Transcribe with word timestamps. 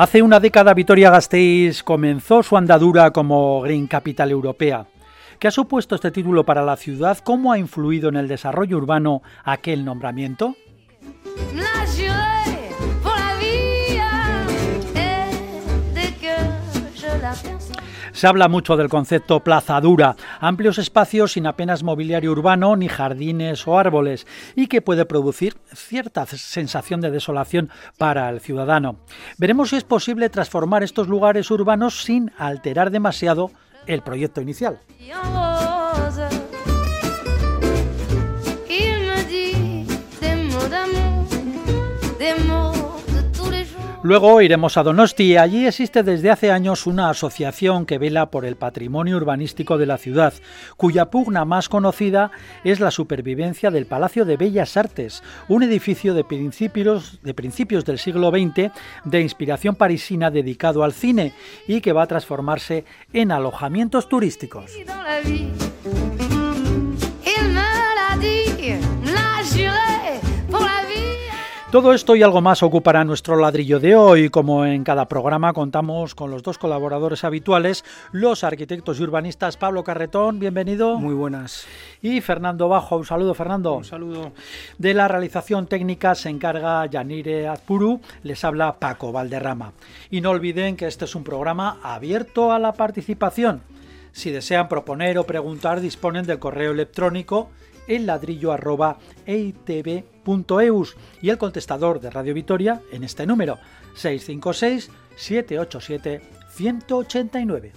Hace 0.00 0.22
una 0.22 0.40
década 0.40 0.72
Vitoria-Gasteiz 0.72 1.82
comenzó 1.82 2.42
su 2.42 2.56
andadura 2.56 3.10
como 3.10 3.60
Green 3.60 3.86
Capital 3.86 4.30
Europea. 4.30 4.86
¿Qué 5.38 5.46
ha 5.46 5.50
supuesto 5.50 5.94
este 5.94 6.10
título 6.10 6.42
para 6.42 6.64
la 6.64 6.78
ciudad? 6.78 7.18
¿Cómo 7.18 7.52
ha 7.52 7.58
influido 7.58 8.08
en 8.08 8.16
el 8.16 8.26
desarrollo 8.26 8.78
urbano 8.78 9.20
aquel 9.44 9.84
nombramiento? 9.84 10.56
Se 18.20 18.26
habla 18.26 18.48
mucho 18.48 18.76
del 18.76 18.90
concepto 18.90 19.40
plaza 19.40 19.80
dura, 19.80 20.14
amplios 20.40 20.76
espacios 20.76 21.32
sin 21.32 21.46
apenas 21.46 21.82
mobiliario 21.82 22.32
urbano 22.32 22.76
ni 22.76 22.86
jardines 22.86 23.66
o 23.66 23.78
árboles, 23.78 24.26
y 24.54 24.66
que 24.66 24.82
puede 24.82 25.06
producir 25.06 25.56
cierta 25.72 26.26
sensación 26.26 27.00
de 27.00 27.10
desolación 27.10 27.70
para 27.96 28.28
el 28.28 28.40
ciudadano. 28.40 28.96
Veremos 29.38 29.70
si 29.70 29.76
es 29.76 29.84
posible 29.84 30.28
transformar 30.28 30.82
estos 30.82 31.08
lugares 31.08 31.50
urbanos 31.50 32.02
sin 32.02 32.30
alterar 32.36 32.90
demasiado 32.90 33.52
el 33.86 34.02
proyecto 34.02 34.42
inicial. 34.42 34.80
Luego 44.02 44.40
iremos 44.40 44.78
a 44.78 44.82
Donosti. 44.82 45.36
Allí 45.36 45.66
existe 45.66 46.02
desde 46.02 46.30
hace 46.30 46.50
años 46.50 46.86
una 46.86 47.10
asociación 47.10 47.84
que 47.84 47.98
vela 47.98 48.30
por 48.30 48.46
el 48.46 48.56
patrimonio 48.56 49.18
urbanístico 49.18 49.76
de 49.76 49.84
la 49.84 49.98
ciudad, 49.98 50.32
cuya 50.78 51.10
pugna 51.10 51.44
más 51.44 51.68
conocida 51.68 52.30
es 52.64 52.80
la 52.80 52.90
supervivencia 52.90 53.70
del 53.70 53.84
Palacio 53.84 54.24
de 54.24 54.38
Bellas 54.38 54.78
Artes, 54.78 55.22
un 55.48 55.64
edificio 55.64 56.14
de 56.14 56.24
principios, 56.24 57.20
de 57.22 57.34
principios 57.34 57.84
del 57.84 57.98
siglo 57.98 58.30
XX 58.30 58.72
de 59.04 59.20
inspiración 59.20 59.74
parisina 59.74 60.30
dedicado 60.30 60.82
al 60.82 60.94
cine 60.94 61.34
y 61.68 61.82
que 61.82 61.92
va 61.92 62.04
a 62.04 62.06
transformarse 62.06 62.86
en 63.12 63.32
alojamientos 63.32 64.08
turísticos. 64.08 64.72
Todo 71.70 71.94
esto 71.94 72.16
y 72.16 72.22
algo 72.24 72.40
más 72.40 72.64
ocupará 72.64 73.04
nuestro 73.04 73.36
ladrillo 73.36 73.78
de 73.78 73.94
hoy. 73.94 74.28
Como 74.28 74.66
en 74.66 74.82
cada 74.82 75.06
programa 75.06 75.52
contamos 75.52 76.16
con 76.16 76.32
los 76.32 76.42
dos 76.42 76.58
colaboradores 76.58 77.22
habituales, 77.22 77.84
los 78.10 78.42
arquitectos 78.42 78.98
y 78.98 79.04
urbanistas 79.04 79.56
Pablo 79.56 79.84
Carretón, 79.84 80.40
bienvenido. 80.40 80.98
Muy 80.98 81.14
buenas. 81.14 81.68
Y 82.02 82.20
Fernando 82.22 82.68
Bajo, 82.68 82.96
un 82.96 83.06
saludo 83.06 83.34
Fernando. 83.34 83.74
Un 83.74 83.84
saludo. 83.84 84.32
De 84.78 84.94
la 84.94 85.06
realización 85.06 85.68
técnica 85.68 86.16
se 86.16 86.28
encarga 86.28 86.86
Yanire 86.86 87.46
Azpuru, 87.46 88.00
les 88.24 88.42
habla 88.42 88.80
Paco 88.80 89.12
Valderrama. 89.12 89.72
Y 90.10 90.22
no 90.22 90.30
olviden 90.30 90.76
que 90.76 90.88
este 90.88 91.04
es 91.04 91.14
un 91.14 91.22
programa 91.22 91.78
abierto 91.84 92.50
a 92.50 92.58
la 92.58 92.72
participación. 92.72 93.62
Si 94.10 94.32
desean 94.32 94.68
proponer 94.68 95.18
o 95.18 95.24
preguntar, 95.24 95.80
disponen 95.80 96.26
del 96.26 96.40
correo 96.40 96.72
electrónico 96.72 97.48
el 97.90 98.06
ladrillo 98.06 98.52
arroba 98.52 98.98
y 99.26 99.52
el 101.28 101.38
contestador 101.38 102.00
de 102.00 102.10
Radio 102.10 102.32
Vitoria 102.34 102.80
en 102.92 103.02
este 103.04 103.26
número 103.26 103.58
656 103.94 104.90
787 105.16 106.22
189. 106.52 107.72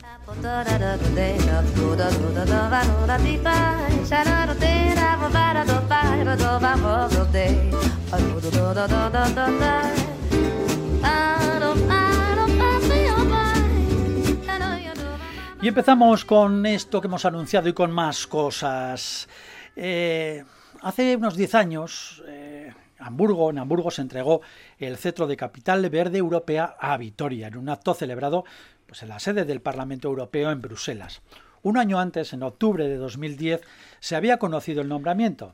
Y 15.62 15.68
empezamos 15.70 16.26
con 16.26 16.66
esto 16.66 17.00
que 17.00 17.08
hemos 17.08 17.24
anunciado 17.24 17.70
y 17.70 17.74
con 17.74 17.90
más 17.92 18.28
cosas. 18.28 19.30
Eh, 19.76 20.44
hace 20.82 21.16
unos 21.16 21.36
10 21.36 21.56
años, 21.56 22.24
eh, 22.28 22.74
Hamburgo, 23.00 23.50
en 23.50 23.60
Hamburgo 23.60 23.92
se 23.92 24.02
entregó 24.02 24.42
el 24.80 24.98
cetro 24.98 25.28
de 25.28 25.38
capital 25.38 25.90
verde 25.90 26.18
europea 26.18 26.76
a 26.80 26.96
Vitoria, 26.98 27.48
en 27.48 27.58
un 27.58 27.70
acto 27.70 27.94
celebrado 27.94 28.46
pues, 28.86 29.04
en 29.04 29.10
la 29.10 29.20
sede 29.20 29.46
del 29.46 29.62
Parlamento 29.62 30.08
Europeo 30.08 30.52
en 30.52 30.62
Bruselas. 30.62 31.22
Un 31.64 31.78
año 31.78 32.00
antes, 32.00 32.34
en 32.34 32.44
octubre 32.44 32.88
de 32.88 32.98
2010, 32.98 33.62
se 34.00 34.16
había 34.16 34.38
conocido 34.38 34.82
el 34.82 34.90
nombramiento. 34.90 35.54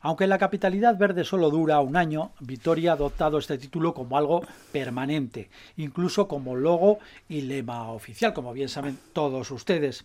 Aunque 0.00 0.26
la 0.26 0.38
capitalidad 0.38 0.98
verde 0.98 1.24
solo 1.24 1.50
dura 1.50 1.80
un 1.80 1.96
año, 1.96 2.32
Vitoria 2.40 2.92
ha 2.92 2.94
adoptado 2.94 3.38
este 3.38 3.58
título 3.58 3.94
como 3.94 4.16
algo 4.16 4.42
permanente, 4.70 5.48
incluso 5.76 6.28
como 6.28 6.54
logo 6.54 6.98
y 7.28 7.40
lema 7.40 7.90
oficial, 7.90 8.32
como 8.32 8.52
bien 8.52 8.68
saben 8.68 8.98
todos 9.12 9.50
ustedes. 9.50 10.04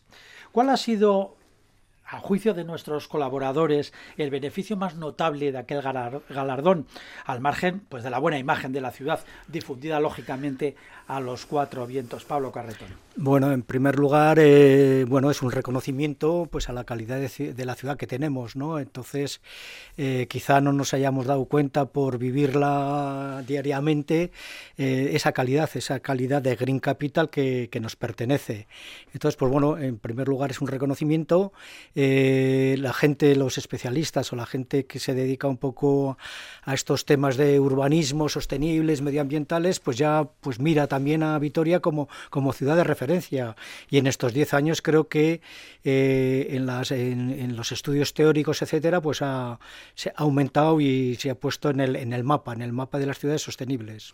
¿Cuál 0.52 0.70
ha 0.70 0.78
sido, 0.78 1.36
a 2.12 2.20
juicio 2.20 2.54
de 2.54 2.66
nuestros 2.66 3.08
colaboradores, 3.08 3.94
el 4.18 4.30
beneficio 4.30 4.76
más 4.76 4.96
notable 4.96 5.52
de 5.52 5.58
aquel 5.58 5.82
galar- 5.82 6.22
galardón, 6.30 6.86
al 7.26 7.40
margen 7.40 7.80
pues, 7.88 8.04
de 8.04 8.10
la 8.10 8.20
buena 8.20 8.38
imagen 8.38 8.74
de 8.74 8.82
la 8.82 8.92
ciudad, 8.92 9.22
difundida 9.48 10.00
lógicamente 10.02 10.76
a 11.12 11.20
los 11.20 11.46
cuatro 11.46 11.86
vientos? 11.86 12.24
Pablo 12.24 12.54
Carretón. 12.54 12.88
Bueno, 13.18 13.52
en 13.52 13.64
primer 13.64 14.00
lugar, 14.00 14.40
eh, 14.40 15.06
bueno, 15.06 15.30
es 15.30 15.42
un 15.42 15.52
reconocimiento 15.52 16.48
pues 16.50 16.70
a 16.70 16.74
la 16.74 16.86
calidad 16.86 17.20
de, 17.20 17.54
de 17.54 17.66
la 17.66 17.76
ciudad 17.76 17.98
que 17.98 18.08
tenemos, 18.08 18.56
¿no? 18.56 18.80
Entonces, 18.80 19.42
eh, 19.98 20.28
quizá 20.30 20.62
no 20.62 20.72
nos 20.72 20.94
hayamos 20.94 21.26
dado 21.26 21.44
cuenta 21.44 21.88
por 21.88 22.18
vivirla 22.18 23.44
diariamente 23.46 24.32
eh, 24.78 25.10
esa 25.12 25.34
calidad, 25.34 25.70
esa 25.76 26.00
calidad 26.00 26.42
de 26.42 26.56
Green 26.56 26.80
Capital 26.80 27.30
que, 27.30 27.68
que 27.70 27.82
nos 27.82 27.98
pertenece. 27.98 28.68
Entonces, 29.14 29.36
pues 29.36 29.52
bueno, 29.52 29.78
en 29.78 29.98
primer 29.98 30.30
lugar 30.30 30.52
es 30.52 30.62
un 30.62 30.70
reconocimiento. 30.70 31.52
eh, 31.96 32.78
la 32.80 32.94
gente, 32.94 33.36
los 33.36 33.58
especialistas 33.58 34.32
o 34.32 34.38
la 34.38 34.46
gente 34.46 34.86
que 34.86 35.00
se 35.00 35.14
dedica 35.14 35.50
un 35.50 35.58
poco 35.58 36.18
a 36.64 36.74
estos 36.74 37.04
temas 37.06 37.36
de 37.36 37.60
urbanismo 37.60 38.30
sostenibles, 38.30 39.02
medioambientales, 39.02 39.82
pues 39.82 39.98
ya 39.98 40.30
pues 40.40 40.60
mira 40.60 40.88
también 40.88 41.01
a 41.24 41.40
Vitoria 41.40 41.80
como, 41.80 42.08
como 42.30 42.54
ciudad 42.54 42.76
de 42.76 42.84
referencia. 42.84 43.56
Y 43.90 43.98
en 43.98 44.08
estos 44.08 44.34
10 44.34 44.54
años 44.54 44.82
creo 44.82 45.08
que 45.08 45.42
eh, 45.84 46.48
en, 46.52 46.66
las, 46.66 46.92
en, 46.92 47.32
en 47.32 47.56
los 47.56 47.72
estudios 47.72 48.14
teóricos, 48.14 48.62
etcétera, 48.62 49.02
pues 49.02 49.22
ha, 49.22 49.60
aumentado 50.16 50.80
y 50.80 51.16
se 51.16 51.30
ha 51.30 51.36
puesto 51.36 51.70
en 51.70 51.80
el, 51.80 51.96
en 51.96 52.14
el 52.14 52.24
mapa, 52.24 52.54
en 52.54 52.62
el 52.62 52.74
mapa 52.74 53.00
de 53.00 53.06
las 53.06 53.20
ciudades 53.20 53.42
sostenibles. 53.42 54.14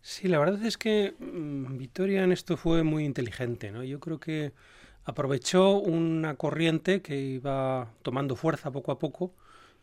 Sí, 0.00 0.28
la 0.28 0.38
verdad 0.38 0.64
es 0.64 0.78
que 0.78 1.14
mm, 1.18 1.76
Vitoria 1.76 2.24
en 2.24 2.32
esto 2.32 2.56
fue 2.56 2.82
muy 2.82 3.04
inteligente, 3.04 3.70
¿no? 3.70 3.82
Yo 3.84 4.00
creo 4.00 4.18
que 4.18 4.52
aprovechó 5.04 5.78
una 5.78 6.36
corriente 6.36 7.02
que 7.02 7.18
iba 7.18 7.90
tomando 8.02 8.36
fuerza 8.36 8.70
poco 8.70 8.92
a 8.92 8.98
poco, 8.98 9.32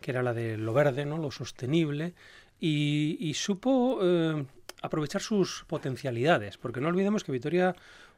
que 0.02 0.12
era 0.12 0.24
la 0.24 0.34
de 0.34 0.58
lo 0.58 0.74
verde, 0.74 1.06
¿no? 1.06 1.18
Lo 1.18 1.32
sostenible, 1.32 2.14
y, 2.60 3.18
y 3.20 3.34
supo 3.34 4.00
eh, 4.02 4.46
aprovechar 4.82 5.22
sus 5.22 5.66
potencialidades, 5.68 6.58
porque 6.58 6.82
no 6.82 6.88
olvidemos 6.88 7.24
que 7.24 7.32
Vitoria 7.32 7.76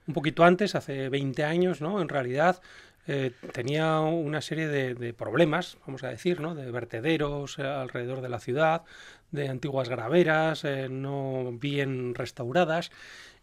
un 0.07 0.13
poquito 0.13 0.43
antes, 0.43 0.75
hace 0.75 1.09
20 1.09 1.43
años, 1.43 1.81
¿no? 1.81 2.01
En 2.01 2.07
realidad 2.07 2.61
eh, 3.07 3.31
tenía 3.53 3.99
una 3.99 4.41
serie 4.41 4.67
de, 4.67 5.13
problemas, 5.13 5.77
vamos 5.85 6.03
a 6.03 6.09
decir, 6.09 6.39
¿no? 6.39 6.55
De 6.55 6.71
vertederos 6.71 7.59
eh, 7.59 7.63
alrededor 7.63 8.21
de 8.21 8.29
la 8.29 8.39
ciudad, 8.39 8.83
de 9.31 9.49
antiguas 9.49 9.89
graveras 9.89 10.63
eh, 10.63 10.87
no 10.89 11.51
bien 11.53 12.15
restauradas. 12.15 12.91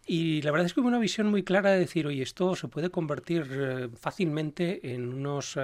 Y 0.07 0.43
la 0.43 0.51
verdad 0.51 0.67
es 0.67 0.75
que 0.75 0.81
hubo 0.81 0.89
una 0.89 0.99
visión 0.99 1.29
muy 1.29 1.45
clara 1.45 1.71
de 1.71 1.79
decir, 1.79 2.07
oye, 2.07 2.23
esto 2.23 2.57
se 2.57 2.69
puede 2.69 2.91
convertir 2.91 3.91
fácilmente 3.99 4.93
en 4.93 5.15
unos 5.15 5.59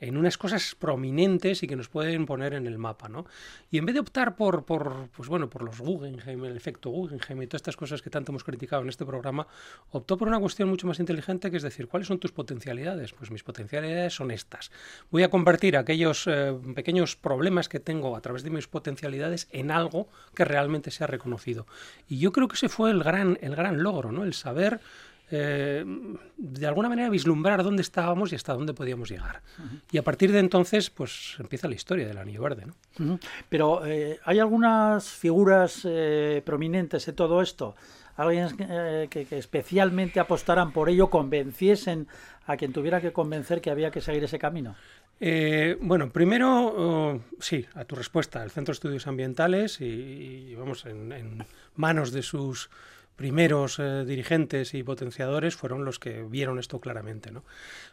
en 0.00 0.16
unas 0.16 0.38
cosas 0.38 0.74
prominentes 0.74 1.62
y 1.62 1.66
que 1.66 1.76
nos 1.76 1.88
pueden 1.88 2.26
poner 2.26 2.54
en 2.54 2.66
el 2.66 2.78
mapa, 2.78 3.08
¿no? 3.08 3.26
Y 3.70 3.78
en 3.78 3.86
vez 3.86 3.94
de 3.94 4.00
optar 4.00 4.34
por, 4.34 4.64
por 4.64 5.08
pues 5.10 5.28
bueno, 5.28 5.48
por 5.48 5.62
los 5.62 5.78
Guggenheim, 5.78 6.44
el 6.44 6.56
efecto 6.56 6.90
Guggenheim 6.90 7.42
y 7.42 7.46
todas 7.46 7.60
estas 7.60 7.76
cosas 7.76 8.02
que 8.02 8.10
tanto 8.10 8.32
hemos 8.32 8.44
criticado 8.44 8.82
en 8.82 8.88
este 8.88 9.04
programa, 9.04 9.46
optó 9.90 10.16
por 10.16 10.28
una 10.28 10.40
cuestión 10.40 10.68
mucho 10.68 10.86
más 10.86 10.98
inteligente 11.00 11.50
que 11.50 11.58
es 11.58 11.62
decir, 11.62 11.86
¿cuáles 11.86 12.08
son 12.08 12.18
tus 12.18 12.32
potencialidades? 12.32 13.12
Pues 13.12 13.30
mis 13.30 13.42
potencialidades 13.42 14.14
son 14.14 14.30
estas. 14.30 14.70
Voy 15.10 15.22
a 15.22 15.30
convertir 15.30 15.76
aquellos 15.76 16.26
eh, 16.26 16.56
pequeños 16.74 17.16
problemas 17.16 17.68
que 17.68 17.80
tengo 17.80 18.16
a 18.16 18.20
través 18.20 18.42
de 18.42 18.50
mis 18.50 18.68
potencialidades 18.68 19.48
en 19.50 19.70
algo 19.70 20.08
que 20.34 20.44
realmente 20.44 20.90
sea 20.90 21.06
reconocido. 21.06 21.66
Y 22.08 22.18
yo 22.18 22.32
creo 22.32 22.48
que 22.48 22.54
ese 22.54 22.68
fue 22.68 22.90
el 22.90 23.02
gran, 23.02 23.38
el 23.40 23.54
gran 23.54 23.82
logro, 23.82 24.12
¿no? 24.12 24.24
El 24.24 24.34
saber 24.34 24.80
eh, 25.32 25.84
de 26.36 26.66
alguna 26.66 26.88
manera 26.88 27.08
vislumbrar 27.08 27.62
dónde 27.62 27.82
estábamos 27.82 28.32
y 28.32 28.34
hasta 28.34 28.52
dónde 28.52 28.74
podíamos 28.74 29.08
llegar. 29.10 29.42
Y 29.92 29.98
a 29.98 30.02
partir 30.02 30.32
de 30.32 30.40
entonces, 30.40 30.90
pues 30.90 31.36
empieza 31.38 31.68
la 31.68 31.76
historia 31.76 32.06
del 32.06 32.18
Anillo 32.18 32.42
Verde. 32.42 32.66
¿no? 32.98 33.18
Pero 33.48 33.86
eh, 33.86 34.18
hay 34.24 34.40
algunas 34.40 35.08
figuras 35.08 35.82
eh, 35.84 36.42
prominentes 36.44 37.06
de 37.06 37.12
todo 37.12 37.42
esto. 37.42 37.76
Alguien 38.16 38.56
que, 38.56 39.26
que, 39.28 39.38
especialmente 39.38 40.20
apostaran 40.20 40.72
por 40.72 40.88
ello, 40.90 41.08
convenciesen 41.08 42.08
a 42.46 42.56
quien 42.56 42.72
tuviera 42.72 43.00
que 43.00 43.12
convencer 43.12 43.60
que 43.60 43.70
había 43.70 43.90
que 43.90 44.00
seguir 44.00 44.24
ese 44.24 44.38
camino. 44.38 44.74
bueno, 45.80 46.10
primero, 46.10 46.66
oh, 46.76 47.20
sí, 47.38 47.64
a 47.74 47.84
tu 47.84 47.94
respuesta, 47.94 48.42
el 48.42 48.50
Centro 48.50 48.72
de 48.72 48.76
Estudios 48.76 49.06
Ambientales 49.06 49.80
y, 49.80 50.54
vamos, 50.56 50.84
en, 50.84 51.46
manos 51.76 52.12
de 52.12 52.22
sus 52.22 52.68
primeros 53.20 53.78
eh, 53.78 54.06
dirigentes 54.06 54.72
y 54.72 54.82
potenciadores 54.82 55.54
fueron 55.54 55.84
los 55.84 55.98
que 55.98 56.22
vieron 56.22 56.58
esto 56.58 56.80
claramente. 56.80 57.30
¿no? 57.30 57.44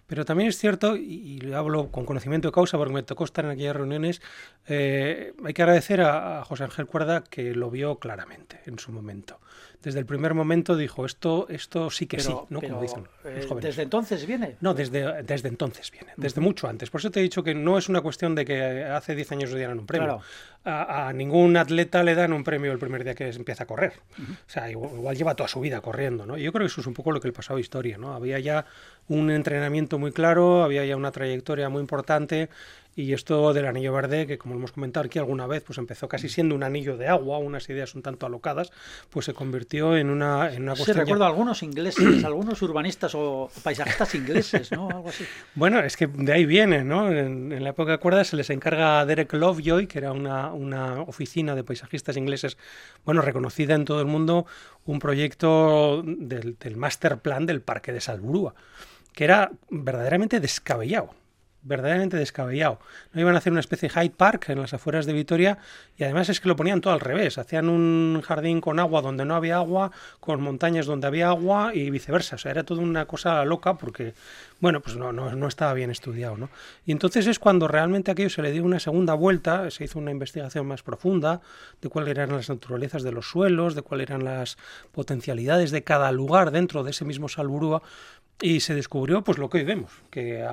Pero 0.08 0.24
también 0.24 0.50
es 0.50 0.58
cierto, 0.58 0.96
y, 0.96 1.40
y, 1.44 1.54
hablo 1.54 1.92
con 1.92 2.06
conocimiento 2.06 2.48
de 2.48 2.54
causa 2.54 2.78
porque 2.78 2.94
me 2.94 3.04
tocó 3.04 3.26
estar 3.26 3.44
en 3.46 3.52
aquellas 3.52 3.76
reuniones, 3.76 4.22
eh, 4.68 5.34
hay 5.44 5.54
que 5.54 5.62
agradecer 5.62 6.02
a, 6.02 6.40
a, 6.40 6.46
José 6.46 6.64
Ángel 6.64 6.88
Cuerda 6.88 7.24
que 7.30 7.54
lo 7.54 7.70
vio 7.70 8.00
claramente 8.00 8.62
en 8.66 8.80
su 8.80 8.92
momento 8.92 9.40
desde 9.88 10.00
el 10.00 10.06
primer 10.06 10.34
momento 10.34 10.76
dijo 10.76 11.06
esto, 11.06 11.48
esto 11.50 11.90
sí 11.90 12.08
que 12.08 12.20
sí, 12.20 12.34
¿no? 12.50 12.62
Como 12.62 12.82
dicen 12.82 13.08
eh, 13.24 13.48
¿Desde 13.62 13.84
entonces 13.84 14.26
viene? 14.26 14.58
No, 14.60 14.74
desde, 14.74 15.24
desde 15.24 15.50
entonces 15.50 15.92
viene, 15.92 16.14
desde 16.18 16.42
mucho 16.42 16.68
antes. 16.68 16.90
Por 16.90 17.00
eso 17.00 17.12
te 17.12 17.20
he 17.20 17.24
dicho 17.24 17.44
que 17.44 17.54
no 17.54 17.78
es 17.78 17.88
una 17.88 18.02
cuestión 18.02 18.36
de 18.36 18.44
que 18.44 18.84
hace 18.84 19.16
10 19.16 19.32
años 19.34 19.52
le 19.52 19.58
dieran 19.58 19.80
un 19.80 19.86
premio. 19.86 20.22
A, 20.66 21.14
ningún 21.14 21.56
atleta 21.56 22.04
le 22.04 22.16
dan 22.16 22.34
un 22.34 22.44
premio 22.44 22.74
el 22.74 22.80
primer 22.80 23.06
día 23.06 23.16
que 23.16 23.30
empieza 23.30 23.64
a 23.64 23.68
correr. 23.68 23.94
O 24.20 24.50
sea, 24.50 24.70
igual, 24.70 25.16
lleva 25.16 25.36
toda 25.36 25.48
su 25.48 25.62
vida 25.62 25.80
corriendo, 25.80 26.26
¿no? 26.26 26.38
Y 26.38 26.44
yo 26.44 26.52
creo 26.52 26.66
que 26.66 26.72
eso 26.72 26.82
es 26.82 26.88
un 26.88 26.94
poco 26.94 27.14
lo 27.14 27.22
que 27.22 27.30
le 27.30 27.34
pasaba 27.34 27.58
a 27.58 27.62
Historia, 27.62 27.98
¿no? 27.98 28.14
Había 28.14 28.40
ya 28.40 28.66
un 29.08 29.32
entrenamiento 29.32 30.00
muy 30.00 30.12
claro, 30.12 30.64
había 30.64 30.86
ya 30.86 30.96
una 30.96 31.12
trayectoria 31.12 31.70
muy 31.70 31.82
importante 31.82 32.50
y 32.98 33.14
esto 33.14 33.54
del 33.54 33.68
anillo 33.68 33.94
verde, 33.94 34.26
que 34.26 34.40
como 34.40 34.56
hemos 34.56 34.72
comentado 34.72 35.06
aquí 35.06 35.20
alguna 35.20 35.46
vez, 35.46 35.62
pues 35.64 35.78
empezó 35.78 36.10
casi 36.10 36.30
siendo 36.30 36.56
un 36.56 36.64
anillo 36.64 36.98
de 36.98 37.08
agua, 37.08 37.38
unas 37.38 37.70
ideas 37.70 37.94
un 37.94 38.02
tanto 38.02 38.26
alocadas, 38.26 38.72
pues 39.12 39.28
se 39.28 39.36
convirtió 39.36 39.96
en 39.96 40.10
una, 40.10 40.52
en 40.52 40.64
una 40.64 40.76
Sí, 40.76 40.92
recuerdo 40.94 41.24
a 41.24 41.28
algunos 41.28 41.62
ingleses, 41.62 42.24
algunos 42.26 42.60
urbanistas 42.64 43.14
o 43.14 43.52
paisajistas 43.62 44.16
ingleses, 44.16 44.72
¿no? 44.72 44.90
Algo 44.90 45.10
así. 45.10 45.26
Bueno, 45.54 45.80
es 45.82 45.96
que 45.96 46.08
de 46.08 46.34
ahí 46.34 46.48
viene, 46.48 46.84
¿no? 46.84 47.12
En, 47.12 47.64
la 47.64 47.70
época 47.70 47.92
de 47.92 47.98
cuerdas 48.00 48.30
se 48.30 48.36
les 48.36 48.50
encarga 48.50 49.00
a 49.00 49.06
Derek 49.06 49.32
Lovejoy, 49.32 49.86
que 49.86 50.00
era 50.00 50.12
una, 50.12 50.52
una 50.52 51.02
oficina 51.02 51.54
de 51.54 51.64
paisajistas 51.64 52.18
ingleses, 52.18 52.58
bueno, 53.06 53.22
reconocida 53.22 53.76
en 53.76 53.86
todo 53.86 54.02
el 54.02 54.08
mundo, 54.08 54.48
un 54.86 54.98
proyecto 54.98 56.02
del, 56.04 56.58
del 56.58 56.78
master 56.78 57.20
plan 57.20 57.46
del 57.46 57.62
Parque 57.62 57.92
de 57.92 58.02
Salburúa, 58.02 58.56
que 59.18 59.24
era 59.24 59.50
verdaderamente 59.72 60.40
descabellado 60.40 61.10
verdaderamente 61.68 62.18
descabellado. 62.18 62.80
No 63.14 63.22
iban 63.22 63.36
a 63.36 63.40
hacer 63.40 63.52
una 63.52 63.60
especie 63.60 63.90
de 63.90 63.94
Hyde 63.94 64.16
Park 64.16 64.50
en 64.50 64.62
las 64.62 64.74
afueras 64.74 65.06
de 65.06 65.14
Vitoria 65.14 65.58
y 65.98 66.04
además 66.04 66.30
es 66.30 66.40
que 66.40 66.48
lo 66.48 66.56
ponían 66.56 66.82
todo 66.82 66.94
al 66.94 67.00
revés. 67.00 67.38
Hacían 67.38 67.70
un 67.70 68.22
jardín 68.26 68.62
con 68.62 68.80
agua 68.80 69.02
donde 69.02 69.26
no 69.26 69.36
había 69.36 69.58
agua, 69.58 69.92
con 70.20 70.42
montañas 70.42 70.86
donde 70.86 71.08
había 71.08 71.28
agua 71.28 71.72
y 71.74 71.90
viceversa. 71.90 72.36
O 72.36 72.40
sea, 72.40 72.52
era 72.52 72.64
toda 72.64 72.82
una 72.82 73.06
cosa 73.06 73.44
loca 73.44 73.74
porque, 73.78 74.14
bueno, 74.60 74.82
pues 74.82 74.96
no, 74.96 75.12
no, 75.12 75.48
estaba 75.48 75.74
bien 75.74 75.92
estudiado, 75.92 76.38
¿no? 76.38 76.50
Y 76.86 76.92
entonces 76.92 77.28
es 77.28 77.40
cuando 77.40 77.68
realmente 77.68 78.12
aquello 78.12 78.30
se 78.30 78.42
le 78.42 78.52
dio 78.52 78.64
una 78.64 78.80
segunda 78.80 79.14
vuelta, 79.14 79.70
se 79.72 79.84
hizo 79.84 80.00
una 80.00 80.12
investigación 80.12 80.66
más 80.68 80.84
profunda 80.84 81.42
de 81.82 81.90
cuáles 81.90 82.12
eran 82.12 82.32
las 82.32 82.50
naturalezas 82.50 83.04
de 83.04 83.12
los 83.12 83.30
suelos, 83.30 83.76
de 83.76 83.82
cuáles 83.82 84.10
eran 84.10 84.24
las 84.24 84.58
potencialidades 84.92 85.72
de 85.72 85.84
cada 85.84 86.12
lugar 86.12 86.52
dentro 86.52 86.84
de 86.84 86.92
ese 86.92 87.04
mismo 87.04 87.28
Salburúa 87.28 87.82
y 88.42 88.60
se 88.60 88.76
descubrió 88.76 89.24
pues 89.24 89.38
lo 89.38 89.50
que 89.50 89.60
hoy 89.60 89.64
vemos, 89.64 89.92
que 90.12 90.46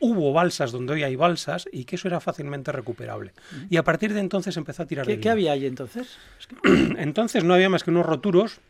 hubo 0.00 0.32
balsas 0.32 0.72
donde 0.72 0.94
hoy 0.94 1.02
hay 1.04 1.16
balsas 1.16 1.68
y 1.70 1.84
que 1.84 1.96
eso 1.96 2.08
era 2.08 2.20
fácilmente 2.20 2.72
recuperable. 2.72 3.32
Y 3.70 3.76
a 3.76 3.84
partir 3.84 4.12
de 4.14 4.20
entonces 4.20 4.56
empezó 4.56 4.82
a 4.82 4.86
tirar 4.86 5.06
¿Qué, 5.06 5.20
¿qué 5.20 5.30
había 5.30 5.52
ahí 5.52 5.66
entonces? 5.66 6.18
entonces 6.64 7.44
no 7.44 7.54
había 7.54 7.68
más 7.68 7.84
que 7.84 7.90
unos 7.90 8.06
roturos 8.06 8.60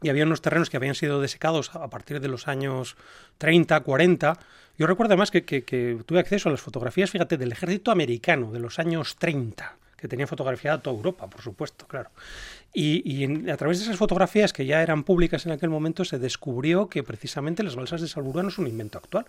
y 0.00 0.08
había 0.08 0.24
unos 0.24 0.42
terrenos 0.42 0.70
que 0.70 0.76
habían 0.76 0.94
sido 0.94 1.20
desecados 1.20 1.74
a 1.74 1.88
partir 1.88 2.20
de 2.20 2.28
los 2.28 2.48
años 2.48 2.96
30, 3.38 3.80
40. 3.80 4.38
Yo 4.78 4.86
recuerdo 4.86 5.12
además 5.12 5.30
que, 5.30 5.44
que 5.44 5.98
tuve 6.06 6.18
acceso 6.18 6.48
a 6.48 6.52
las 6.52 6.60
fotografías, 6.60 7.10
fíjate, 7.10 7.36
del 7.36 7.52
ejército 7.52 7.90
americano 7.90 8.50
de 8.50 8.58
los 8.58 8.78
años 8.78 9.16
30 9.16 9.76
que 10.02 10.08
tenía 10.08 10.26
fotografiada 10.26 10.82
toda 10.82 10.96
Europa, 10.96 11.30
por 11.30 11.42
supuesto, 11.42 11.86
claro. 11.86 12.10
Y, 12.74 13.48
a 13.48 13.56
través 13.56 13.78
de 13.78 13.84
esas 13.84 13.96
fotografías 13.96 14.52
que 14.52 14.66
ya 14.66 14.82
eran 14.82 15.04
públicas 15.04 15.46
en 15.46 15.52
aquel 15.52 15.70
momento 15.70 16.04
se 16.04 16.18
descubrió 16.18 16.88
que 16.88 17.04
precisamente 17.04 17.62
las 17.62 17.76
balsas 17.76 18.00
de 18.00 18.08
Salburúa 18.08 18.42
no 18.42 18.48
es 18.48 18.58
un 18.58 18.66
invento 18.66 18.98
actual. 18.98 19.26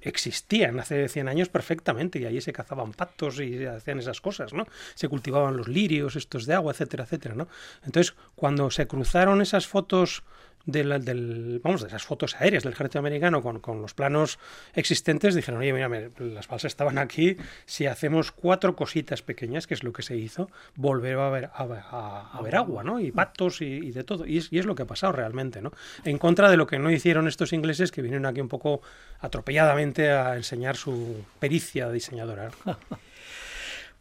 Existían 0.00 0.80
hace 0.80 1.10
100 1.10 1.28
años 1.28 1.50
perfectamente 1.50 2.18
y 2.18 2.24
allí 2.24 2.40
se 2.40 2.54
cazaban 2.54 2.92
patos 2.94 3.38
y 3.38 3.66
hacían 3.66 3.98
esas 3.98 4.22
cosas, 4.22 4.54
¿no? 4.54 4.66
Se 4.94 5.08
cultivaban 5.08 5.58
los 5.58 5.68
lirios, 5.68 6.16
estos 6.16 6.46
de 6.46 6.54
agua, 6.54 6.72
etcétera, 6.72 7.04
etcétera, 7.04 7.34
¿no? 7.34 7.46
Entonces, 7.84 8.14
cuando 8.34 8.70
se 8.70 8.86
cruzaron 8.86 9.42
esas 9.42 9.66
fotos 9.66 10.22
del, 10.66 11.60
vamos, 11.62 11.82
de 11.82 11.88
esas 11.88 12.04
fotos 12.04 12.36
aéreas 12.38 12.62
del 12.62 12.72
ejército 12.72 12.98
americano 12.98 13.42
con, 13.42 13.60
con 13.60 13.82
los 13.82 13.94
planos 13.94 14.38
existentes, 14.74 15.34
dijeron, 15.34 15.60
oye, 15.60 15.72
mira, 15.72 15.88
las 16.18 16.48
balsas 16.48 16.72
estaban 16.72 16.98
aquí, 16.98 17.36
si 17.66 17.86
hacemos 17.86 18.32
cuatro 18.32 18.76
cositas 18.76 19.22
pequeñas, 19.22 19.66
que 19.66 19.74
es 19.74 19.82
lo 19.82 19.92
que 19.92 20.02
se 20.02 20.16
hizo, 20.16 20.50
volver 20.76 21.18
a 21.18 21.24
a, 21.54 22.38
a, 22.38 22.42
ver 22.42 22.56
agua, 22.56 22.84
¿no? 22.84 23.00
Y 23.00 23.12
patos 23.12 23.60
y, 23.60 23.90
de 23.90 24.04
todo. 24.04 24.26
Y 24.26 24.38
es, 24.38 24.52
y 24.52 24.58
es, 24.58 24.66
lo 24.66 24.74
que 24.74 24.82
ha 24.82 24.86
pasado 24.86 25.12
realmente, 25.12 25.60
¿no? 25.60 25.72
En 26.04 26.18
contra 26.18 26.50
de 26.50 26.56
lo 26.56 26.66
que 26.66 26.78
no 26.78 26.90
hicieron 26.90 27.28
estos 27.28 27.52
ingleses 27.52 27.92
que 27.92 28.02
vinieron 28.02 28.26
aquí 28.26 28.40
un 28.40 28.48
poco 28.48 28.80
atropelladamente 29.20 30.10
a 30.10 30.36
enseñar 30.36 30.76
su 30.76 31.24
pericia 31.38 31.90
diseñadora. 31.90 32.50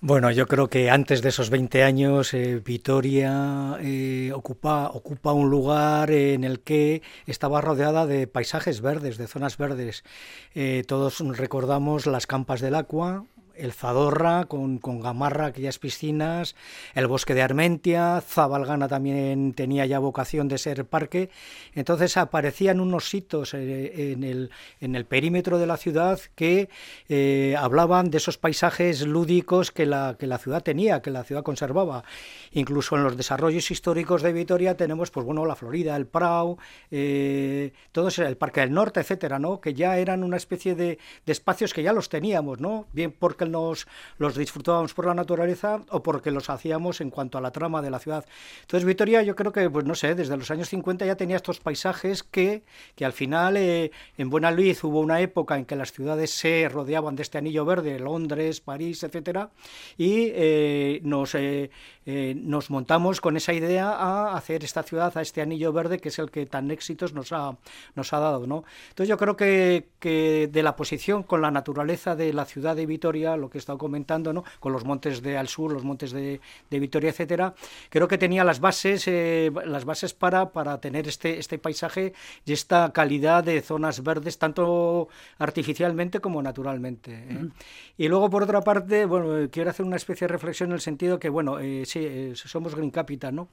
Bueno, 0.06 0.30
yo 0.32 0.48
creo 0.48 0.68
que 0.68 0.90
antes 0.90 1.22
de 1.22 1.30
esos 1.30 1.50
20 1.50 1.82
años 1.82 2.34
eh, 2.34 2.62
Vitoria 2.62 3.78
eh, 3.80 4.34
ocupa, 4.36 4.90
ocupa 4.90 5.32
un 5.32 5.50
lugar 5.50 6.12
en 6.12 6.44
el 6.44 6.60
que 6.60 7.02
estaba 7.26 7.62
rodeada 7.62 8.06
de 8.06 8.28
paisajes 8.28 8.82
verdes, 8.82 9.18
de 9.18 9.28
zonas 9.28 9.58
verdes. 9.58 10.04
Eh, 10.56 10.84
todos 10.86 11.22
recordamos 11.38 12.06
las 12.06 12.28
campas 12.28 12.60
del 12.60 12.76
Agua, 12.76 13.24
el 13.56 13.74
Zadorra 13.74 14.46
con, 14.46 14.78
con, 14.78 15.00
Gamarra, 15.00 15.48
aquellas 15.48 15.80
piscinas, 15.80 16.56
el 16.96 17.08
bosque 17.08 17.34
de 17.34 17.42
Armentia, 17.42 18.22
Zabalgana 18.22 18.88
también 18.88 19.54
tenía 19.54 19.86
ya 19.86 20.00
vocación 20.00 20.48
de 20.48 20.58
ser 20.58 20.86
parque. 20.86 21.30
Entonces 21.74 22.18
aparecían 22.18 22.80
unos 22.80 23.13
hitos 23.13 23.54
eh, 23.54 24.13
en, 24.13 24.24
el, 24.24 24.50
en 24.80 24.96
el 24.96 25.06
perímetro 25.06 25.58
de 25.60 25.68
la 25.68 25.77
ciudad 25.77 26.20
que 26.36 26.70
eh, 27.10 27.56
hablaban 27.58 28.10
de 28.10 28.18
esos 28.18 28.38
paisajes 28.38 29.06
lúdicos 29.06 29.72
que 29.72 29.86
la, 29.86 30.16
que 30.18 30.27
la 30.27 30.38
ciudad 30.38 30.63
tenía, 30.63 31.01
que 31.01 31.12
la 31.12 31.24
ciudad 31.24 31.44
conservaba. 31.44 32.04
Incluso 32.51 32.96
en 32.96 33.04
los 33.04 33.18
desarrollos 33.18 33.70
históricos 33.72 34.22
de 34.22 34.34
Vitoria 34.34 34.75
tenemos, 34.77 35.12
pues 35.12 35.25
bueno, 35.25 35.46
la 35.46 35.56
Florida, 35.56 35.96
el 35.96 36.06
Prau, 36.06 36.58
eh, 36.92 37.72
todo 37.92 38.10
el 38.10 38.38
Parque 38.38 38.62
del 38.62 38.74
Norte, 38.74 39.00
etcétera, 39.00 39.39
¿no? 39.39 39.60
Que 39.60 39.74
ya 39.74 39.98
eran 39.98 40.24
una 40.24 40.38
especie 40.38 40.75
de, 40.75 41.00
de 41.25 41.32
espacios 41.32 41.74
que 41.74 41.84
ya 41.84 41.94
los 41.94 42.10
teníamos, 42.10 42.60
¿no? 42.60 42.88
Bien 42.94 43.12
porque 43.12 43.43
nos 43.52 43.88
los 44.18 44.36
disfrutábamos 44.36 44.94
por 44.94 45.06
la 45.06 45.14
naturaleza 45.14 45.82
o 45.90 46.04
porque 46.04 46.32
los 46.32 46.50
hacíamos 46.50 47.02
en 47.02 47.10
cuanto 47.10 47.38
a 47.38 47.42
la 47.42 47.52
trama 47.52 47.82
de 47.82 47.90
la 47.90 48.00
ciudad. 48.00 48.26
Entonces 48.62 48.86
Vitoria 48.86 49.22
yo 49.24 49.36
creo 49.36 49.52
que, 49.52 49.70
pues 49.70 49.86
no 49.86 49.96
sé, 49.96 50.16
desde 50.16 50.38
los 50.38 50.50
años 50.52 50.70
50 50.70 51.06
ya 51.06 51.16
tenía 51.16 51.36
estos 51.36 51.60
paisajes 51.60 52.24
que, 52.24 52.64
que 52.96 53.06
al 53.06 53.14
final 53.14 53.58
eh, 53.58 53.92
en 54.18 54.30
Buena 54.30 54.52
Luz 54.52 54.84
hubo 54.84 55.00
una 55.00 55.22
época 55.22 55.58
en 55.58 55.66
que 55.66 55.76
las 55.76 55.92
ciudades 55.92 56.32
se 56.32 56.70
rodeaban 56.70 57.16
de 57.16 57.24
este 57.24 57.38
anillo 57.38 57.66
verde, 57.66 58.00
Londres, 58.00 58.62
París, 58.62 59.04
etcétera, 59.04 59.50
y 59.98 60.32
eh, 60.34 61.00
nos, 61.04 61.36
eh, 61.36 61.70
eh, 62.05 62.36
nos 62.36 62.69
montamos 62.69 63.22
con 63.22 63.38
esa 63.38 63.53
idea 63.53 63.91
a 63.91 64.36
hacer 64.36 64.63
esta 64.63 64.83
ciudad, 64.83 65.17
a 65.17 65.22
este 65.22 65.41
anillo 65.41 65.72
verde 65.72 66.00
que 66.00 66.10
es 66.10 66.19
el 66.19 66.31
que 66.31 66.45
tan 66.45 66.72
éxitos 66.72 67.13
nos 67.13 67.31
ha, 67.31 67.57
nos 67.95 68.13
ha 68.13 68.19
dado. 68.19 68.48
¿no? 68.48 68.63
Entonces 68.89 69.10
yo 69.10 69.17
creo 69.17 69.36
que, 69.36 69.88
que 70.00 70.50
de 70.51 70.63
la 70.63 70.75
posición 70.75 71.24
con 71.24 71.41
la 71.41 71.51
naturaleza 71.51 72.15
de 72.15 72.33
la 72.33 72.45
ciudad 72.45 72.75
de 72.75 72.86
Vitoria, 72.86 73.38
lo 73.38 73.50
que 73.50 73.57
he 73.57 73.60
estado 73.60 73.77
comentando, 73.77 74.33
¿no? 74.33 74.43
con 74.60 74.74
los 74.74 74.86
montes 74.86 75.22
de 75.22 75.38
al 75.38 75.48
sur, 75.48 75.72
los 75.72 75.83
montes 75.83 76.12
de, 76.12 76.41
de 76.69 76.79
Vitoria, 76.79 77.10
etcétera, 77.10 77.53
creo 77.89 78.07
que 78.07 78.17
tenía 78.17 78.43
las 78.43 78.60
bases, 78.60 79.07
eh, 79.07 79.51
las 79.65 79.86
bases 79.86 80.13
para, 80.13 80.51
para 80.51 80.79
tener 80.79 81.07
este, 81.07 81.39
este 81.39 81.57
paisaje 81.57 82.13
y 82.45 82.53
esta 82.53 82.91
calidad 82.91 83.43
de 83.43 83.62
zonas 83.62 84.03
verdes, 84.03 84.38
tanto 84.38 85.07
artificialmente 85.38 86.19
como 86.19 86.41
naturalmente. 86.41 87.13
¿eh? 87.13 87.50
Y 87.98 88.07
luego, 88.07 88.29
por 88.29 88.43
otra 88.43 88.62
parte, 88.62 89.05
bueno, 89.05 89.50
quiero 89.51 89.69
hacer 89.69 89.86
una 89.86 89.95
especie 89.95 90.27
de 90.27 90.33
reflexión 90.33 90.69
en 90.69 90.75
el 90.75 90.81
sentido 90.81 91.19
que, 91.19 91.29
bueno, 91.29 91.60
eh, 91.60 91.86
somos 92.36 92.76
Green 92.76 92.92
Capital, 92.92 93.36
¿no? 93.36 93.50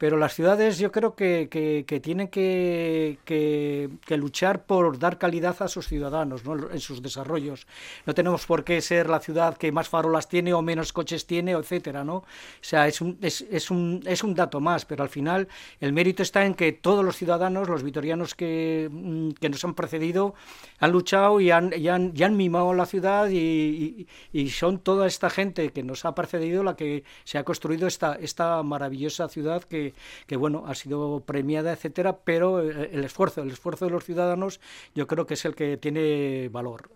Pero 0.00 0.16
las 0.16 0.32
ciudades 0.32 0.78
yo 0.78 0.90
creo 0.92 1.14
que, 1.14 1.50
que, 1.86 2.00
tienen 2.00 2.28
que, 2.28 3.18
que, 3.26 4.16
luchar 4.16 4.64
por 4.64 4.98
dar 4.98 5.18
calidad 5.18 5.54
a 5.60 5.68
sus 5.68 5.88
ciudadanos 5.88 6.42
¿no? 6.42 6.70
en 6.70 6.80
sus 6.80 7.02
desarrollos. 7.02 7.66
No 8.06 8.14
tenemos 8.14 8.46
por 8.46 8.64
qué 8.64 8.80
ser 8.80 9.10
la 9.10 9.20
ciudad 9.20 9.58
que 9.58 9.70
más 9.72 9.90
farolas 9.90 10.26
tiene 10.26 10.54
o 10.54 10.62
menos 10.62 10.94
coches 10.94 11.26
tiene, 11.26 11.52
etcétera, 11.52 12.02
¿no? 12.02 12.14
O 12.14 12.24
sea, 12.62 12.88
es 12.88 13.02
un, 13.02 13.18
es, 13.20 13.70
un, 13.70 14.02
es 14.06 14.24
un 14.24 14.34
dato 14.34 14.58
más, 14.58 14.86
pero 14.86 15.02
al 15.02 15.10
final 15.10 15.48
el 15.80 15.92
mérito 15.92 16.22
está 16.22 16.46
en 16.46 16.54
que 16.54 16.72
todos 16.72 17.04
los 17.04 17.16
ciudadanos, 17.16 17.68
los 17.68 17.82
vitorianos 17.82 18.34
que, 18.34 18.88
mm, 18.90 19.32
que 19.32 19.50
nos 19.50 19.62
han 19.66 19.74
precedido, 19.74 20.32
han 20.78 20.92
luchado 20.92 21.42
y 21.42 21.50
han, 21.50 21.74
y 21.76 21.88
han, 21.88 22.14
y 22.16 22.22
han 22.22 22.38
mimado 22.38 22.72
la 22.72 22.86
ciudad 22.86 23.28
y, 23.28 24.06
y, 24.32 24.48
son 24.48 24.78
toda 24.78 25.06
esta 25.06 25.28
gente 25.28 25.72
que 25.72 25.82
nos 25.82 26.06
ha 26.06 26.14
precedido 26.14 26.64
la 26.64 26.74
que 26.74 27.04
se 27.24 27.36
ha 27.36 27.44
construido 27.44 27.86
esta, 27.86 28.14
esta 28.14 28.62
maravillosa 28.62 29.28
ciudad 29.28 29.62
que 29.64 29.89
que, 30.26 30.36
bueno, 30.36 30.64
ha 30.66 30.74
sido 30.74 31.20
premiada, 31.26 31.72
etcétera, 31.72 32.18
pero 32.24 32.62
eh, 32.62 32.90
el 32.92 33.04
esfuerzo, 33.04 33.42
el 33.42 33.50
esfuerzo 33.50 33.86
de 33.86 33.90
los 33.90 34.04
ciudadanos, 34.04 34.60
yo 34.94 35.06
creo 35.06 35.26
que 35.26 35.34
es 35.34 35.44
el 35.44 35.54
que 35.54 35.76
tiene 35.76 36.48
valor. 36.50 36.90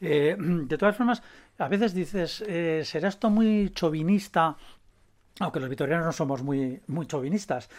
Eh, 0.00 0.36
de 0.38 0.78
todas 0.78 0.96
formas, 0.96 1.22
a 1.58 1.68
veces 1.68 1.94
dices, 1.94 2.42
eh, 2.46 2.82
¿será 2.84 3.08
esto 3.08 3.30
muy 3.30 3.70
chauvinista? 3.74 4.56
aunque 5.40 5.60
los 5.60 5.68
vitorianos 5.68 6.04
no 6.04 6.10
somos 6.10 6.42
muy, 6.42 6.80
muy 6.88 7.06
chauvinistas, 7.06 7.70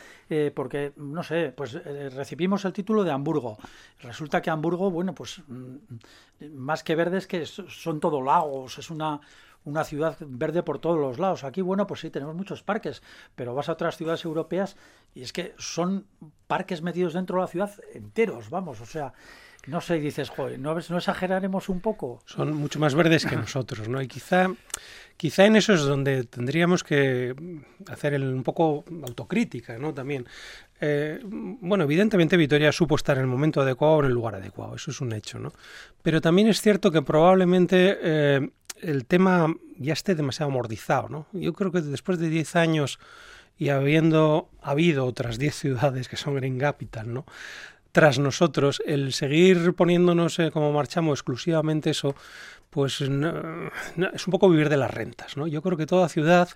porque, 0.55 0.93
no 0.95 1.21
sé, 1.23 1.51
pues 1.53 1.73
recibimos 2.15 2.63
el 2.63 2.71
título 2.71 3.03
de 3.03 3.11
Hamburgo. 3.11 3.57
Resulta 3.99 4.41
que 4.41 4.49
Hamburgo, 4.49 4.89
bueno, 4.89 5.13
pues 5.13 5.41
mm, 5.45 5.75
más 6.53 6.85
que 6.85 6.95
verdes, 6.95 7.27
que 7.27 7.45
son 7.45 7.99
todo 7.99 8.21
lagos, 8.21 8.77
es 8.77 8.89
una, 8.89 9.19
una 9.69 9.83
ciudad 9.83 10.17
verde 10.19 10.63
por 10.63 10.79
todos 10.79 10.99
los 10.99 11.19
lados. 11.19 11.43
Aquí, 11.43 11.61
bueno, 11.61 11.87
pues 11.87 12.01
sí, 12.01 12.09
tenemos 12.09 12.35
muchos 12.35 12.63
parques, 12.63 13.01
pero 13.35 13.53
vas 13.53 13.69
a 13.69 13.73
otras 13.73 13.97
ciudades 13.97 14.25
europeas 14.25 14.75
y 15.13 15.21
es 15.21 15.33
que 15.33 15.53
son 15.57 16.05
parques 16.47 16.81
metidos 16.81 17.13
dentro 17.13 17.37
de 17.37 17.41
la 17.41 17.47
ciudad 17.47 17.71
enteros, 17.93 18.49
vamos, 18.49 18.81
o 18.81 18.85
sea, 18.85 19.13
no 19.67 19.81
sé, 19.81 19.99
dices, 19.99 20.29
joder, 20.29 20.59
¿no, 20.59 20.73
¿no 20.73 20.97
exageraremos 20.97 21.69
un 21.69 21.81
poco? 21.81 22.21
Son 22.25 22.55
mucho 22.55 22.79
más 22.79 22.95
verdes 22.95 23.25
que 23.25 23.35
nosotros, 23.35 23.87
¿no? 23.89 24.01
Y 24.01 24.07
quizá, 24.07 24.47
quizá 25.17 25.45
en 25.45 25.57
eso 25.57 25.73
es 25.73 25.81
donde 25.81 26.23
tendríamos 26.23 26.83
que 26.83 27.35
hacer 27.87 28.19
un 28.19 28.43
poco 28.43 28.85
autocrítica, 29.03 29.77
¿no? 29.77 29.93
También. 29.93 30.25
Eh, 30.81 31.19
bueno, 31.23 31.83
evidentemente 31.83 32.37
Vitoria 32.37 32.71
supo 32.71 32.95
estar 32.95 33.17
en 33.17 33.23
el 33.23 33.27
momento 33.27 33.61
adecuado 33.61 33.95
o 33.95 33.99
en 33.99 34.05
el 34.05 34.13
lugar 34.13 34.35
adecuado, 34.35 34.75
eso 34.75 34.91
es 34.91 35.01
un 35.01 35.11
hecho, 35.11 35.37
¿no? 35.37 35.51
Pero 36.01 36.21
también 36.21 36.47
es 36.47 36.61
cierto 36.61 36.89
que 36.89 37.01
probablemente 37.01 37.97
eh, 38.01 38.49
el 38.81 39.05
tema 39.05 39.53
ya 39.77 39.93
esté 39.93 40.15
demasiado 40.15 40.51
amordizado, 40.51 41.09
¿no? 41.09 41.27
Yo 41.33 41.53
creo 41.53 41.71
que 41.71 41.81
después 41.81 42.19
de 42.19 42.29
10 42.29 42.55
años 42.55 42.99
y 43.57 43.69
habiendo 43.69 44.49
habido 44.61 45.05
otras 45.05 45.37
10 45.37 45.55
ciudades 45.55 46.07
que 46.07 46.17
son 46.17 46.35
Green 46.35 46.57
Capital, 46.57 47.13
¿no? 47.13 47.25
Tras 47.91 48.19
nosotros, 48.19 48.81
el 48.85 49.13
seguir 49.13 49.73
poniéndonos 49.73 50.37
eh, 50.39 50.51
como 50.51 50.71
marchamos 50.71 51.19
exclusivamente 51.19 51.89
eso, 51.89 52.15
pues 52.69 53.01
es 53.01 53.07
un 53.09 54.31
poco 54.31 54.49
vivir 54.49 54.69
de 54.69 54.77
las 54.77 54.91
rentas, 54.91 55.35
¿no? 55.37 55.47
Yo 55.47 55.61
creo 55.61 55.77
que 55.77 55.87
toda 55.87 56.07
ciudad 56.07 56.49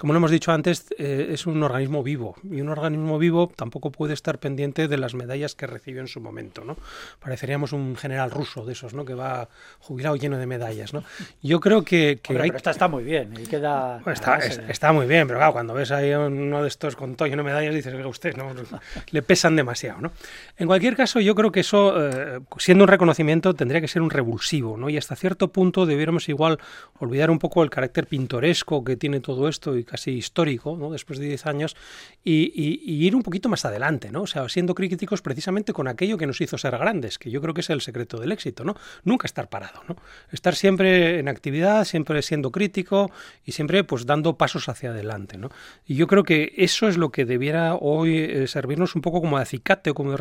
como 0.00 0.12
lo 0.12 0.18
hemos 0.18 0.30
dicho 0.30 0.52
antes, 0.52 0.86
eh, 0.96 1.30
es 1.32 1.46
un 1.46 1.62
organismo 1.62 2.02
vivo 2.02 2.36
y 2.44 2.60
un 2.60 2.68
organismo 2.68 3.18
vivo 3.18 3.50
tampoco 3.54 3.90
puede 3.90 4.14
estar 4.14 4.38
pendiente 4.38 4.86
de 4.86 4.96
las 4.96 5.14
medallas 5.14 5.54
que 5.54 5.66
recibió 5.66 6.00
en 6.00 6.08
su 6.08 6.20
momento, 6.20 6.64
¿no? 6.64 6.76
Pareceríamos 7.18 7.72
un 7.72 7.96
general 7.96 8.30
ruso 8.30 8.64
de 8.64 8.72
esos, 8.72 8.94
¿no? 8.94 9.04
Que 9.04 9.14
va 9.14 9.48
jubilado 9.80 10.16
lleno 10.16 10.38
de 10.38 10.46
medallas, 10.46 10.94
¿no? 10.94 11.02
Yo 11.42 11.58
creo 11.60 11.82
que, 11.82 12.20
pero 12.26 12.44
esta 12.44 12.70
está 12.70 12.86
muy 12.88 13.02
bien 13.02 13.34
y 13.38 13.46
queda 13.46 14.00
está, 14.06 14.38
está, 14.38 14.92
muy 14.92 15.06
bien, 15.06 15.26
pero 15.26 15.38
claro, 15.40 15.52
cuando 15.52 15.74
ves 15.74 15.90
ahí 15.90 16.12
uno 16.12 16.62
de 16.62 16.68
estos 16.68 16.94
con 16.94 17.16
todo 17.16 17.28
lleno 17.28 17.42
de 17.42 17.48
medallas 17.48 17.74
dices 17.74 17.94
que 17.94 18.06
usted 18.06 18.36
no 18.36 18.52
le 19.10 19.22
pesan 19.22 19.56
demasiado, 19.56 20.00
¿no? 20.00 20.12
En 20.56 20.66
cualquier 20.66 20.96
caso, 20.96 21.20
yo 21.20 21.34
creo 21.34 21.50
que 21.50 21.60
eso, 21.60 22.08
eh, 22.08 22.40
siendo 22.58 22.84
un 22.84 22.88
reconocimiento, 22.88 23.54
tendría 23.54 23.80
que 23.80 23.88
ser 23.88 24.02
un 24.02 24.10
revulsivo, 24.10 24.76
¿no? 24.76 24.88
Y 24.90 24.96
hasta 24.96 25.16
cierto 25.16 25.48
punto 25.48 25.86
debiéramos 25.86 26.28
igual 26.28 26.58
olvidar 27.00 27.30
un 27.30 27.38
poco 27.38 27.64
el 27.64 27.70
carácter 27.70 28.06
pintoresco 28.06 28.84
que 28.84 28.96
tiene 28.96 29.20
todo 29.20 29.48
esto 29.48 29.76
y 29.76 29.87
casi 29.88 30.12
histórico, 30.12 30.76
¿no? 30.76 30.90
después 30.92 31.18
de 31.18 31.26
10 31.26 31.46
años, 31.46 31.76
y, 32.24 33.06
ir 33.06 33.16
un 33.16 33.22
poquito 33.22 33.48
más 33.48 33.64
adelante, 33.64 34.10
¿no? 34.10 34.22
O 34.22 34.26
sea, 34.26 34.48
siendo 34.48 34.74
críticos 34.74 35.22
precisamente 35.22 35.72
con 35.72 35.88
aquello 35.88 36.18
que 36.18 36.26
nos 36.26 36.40
hizo 36.40 36.58
ser 36.58 36.76
grandes, 36.76 37.18
que 37.18 37.30
yo 37.30 37.40
creo 37.40 37.54
que 37.54 37.62
es 37.62 37.70
el 37.70 37.80
secreto 37.80 38.18
del 38.18 38.32
éxito, 38.32 38.64
¿no? 38.64 38.76
Nunca 39.04 39.26
estar 39.26 39.48
parado, 39.48 39.82
¿no? 39.88 39.96
Estar 40.30 40.54
siempre 40.54 41.18
en 41.18 41.28
actividad, 41.28 41.84
siempre 41.84 42.22
siendo 42.22 42.52
crítico 42.52 43.10
y 43.44 43.52
siempre 43.52 43.84
pues 43.84 44.06
dando 44.06 44.36
pasos 44.36 44.68
hacia 44.68 44.90
adelante, 44.90 45.38
¿no? 45.38 45.48
Y 45.86 45.94
yo 45.94 46.06
creo 46.06 46.22
que 46.22 46.52
eso 46.56 46.88
es 46.88 46.96
lo 46.96 47.10
que 47.10 47.24
debiera 47.24 47.74
hoy 47.74 48.18
eh, 48.18 48.46
servirnos 48.46 48.94
un 48.94 49.02
poco 49.02 49.20
como 49.20 49.38
acicate 49.38 49.90
o 49.90 49.94
como 49.94 50.12
de 50.12 50.18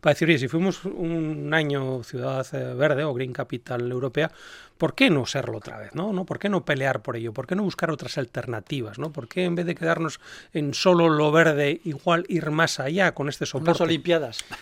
para 0.00 0.14
decir, 0.14 0.28
oye, 0.28 0.38
si 0.38 0.48
fuimos 0.48 0.84
un 0.84 1.52
año 1.54 2.02
ciudad 2.02 2.46
eh, 2.52 2.74
verde 2.74 3.04
o 3.04 3.14
Green 3.14 3.32
Capital 3.32 3.90
Europea, 3.90 4.30
¿por 4.78 4.94
qué 4.94 5.10
no 5.10 5.26
serlo 5.26 5.58
otra 5.58 5.78
vez? 5.78 5.94
¿no? 5.94 6.12
¿No? 6.12 6.24
¿Por 6.24 6.38
qué 6.38 6.48
no 6.48 6.64
pelear 6.64 7.02
por 7.02 7.16
ello? 7.16 7.32
¿Por 7.32 7.46
qué 7.46 7.54
no 7.54 7.64
buscar 7.64 7.90
otras 7.90 8.16
alternativas? 8.16 8.98
¿no? 8.98 9.12
¿Por 9.12 9.28
qué 9.28 9.44
en 9.44 9.54
vez 9.54 9.66
de 9.66 9.74
quedarnos 9.74 10.20
en 10.52 10.72
solo 10.72 11.08
lo 11.08 11.30
verde, 11.32 11.80
igual 11.84 12.24
ir 12.28 12.50
más 12.50 12.80
allá 12.80 13.12
con 13.12 13.28
este 13.28 13.44
soporte? 13.44 13.70
Unas 13.70 13.80
Olimpiadas. 13.80 14.44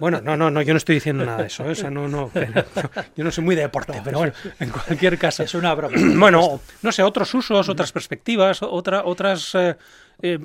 Bueno, 0.00 0.20
no, 0.20 0.36
no, 0.36 0.50
no, 0.50 0.60
yo 0.62 0.74
no 0.74 0.78
estoy 0.78 0.96
diciendo 0.96 1.24
nada 1.24 1.38
de 1.38 1.46
eso. 1.46 1.64
¿eh? 1.70 1.90
no, 1.90 2.08
no, 2.08 2.30
yo 3.16 3.24
no 3.24 3.30
soy 3.30 3.44
muy 3.44 3.54
de 3.54 3.62
deporte, 3.62 4.00
pero 4.04 4.18
bueno, 4.18 4.32
en 4.58 4.70
cualquier 4.70 5.18
caso. 5.18 5.42
Es 5.42 5.54
una 5.54 5.74
broma. 5.74 5.96
Bueno, 6.24 6.60
no 6.82 6.92
sé, 6.92 7.02
otros 7.02 7.32
usos, 7.34 7.68
otras 7.68 7.92
perspectivas, 7.92 8.62
otra, 8.62 9.04
otras. 9.04 9.54
Eh, 9.54 9.76
eh, 10.22 10.38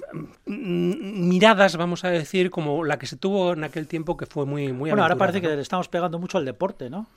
miradas, 0.46 1.78
vamos 1.78 2.04
a 2.04 2.10
decir, 2.10 2.50
como 2.50 2.84
la 2.84 2.98
que 2.98 3.06
se 3.06 3.18
tuvo 3.18 3.54
en 3.54 3.64
aquel 3.64 3.88
tiempo 3.88 4.18
que 4.18 4.26
fue 4.26 4.46
muy 4.46 4.74
muy 4.74 4.90
Bueno, 4.90 5.04
ahora 5.04 5.16
parece 5.16 5.42
que 5.42 5.48
le 5.48 5.62
estamos 5.62 5.88
pegando 5.90 6.20
mucho 6.20 6.38
al 6.38 6.46
deporte, 6.46 6.90
¿no? 6.90 7.08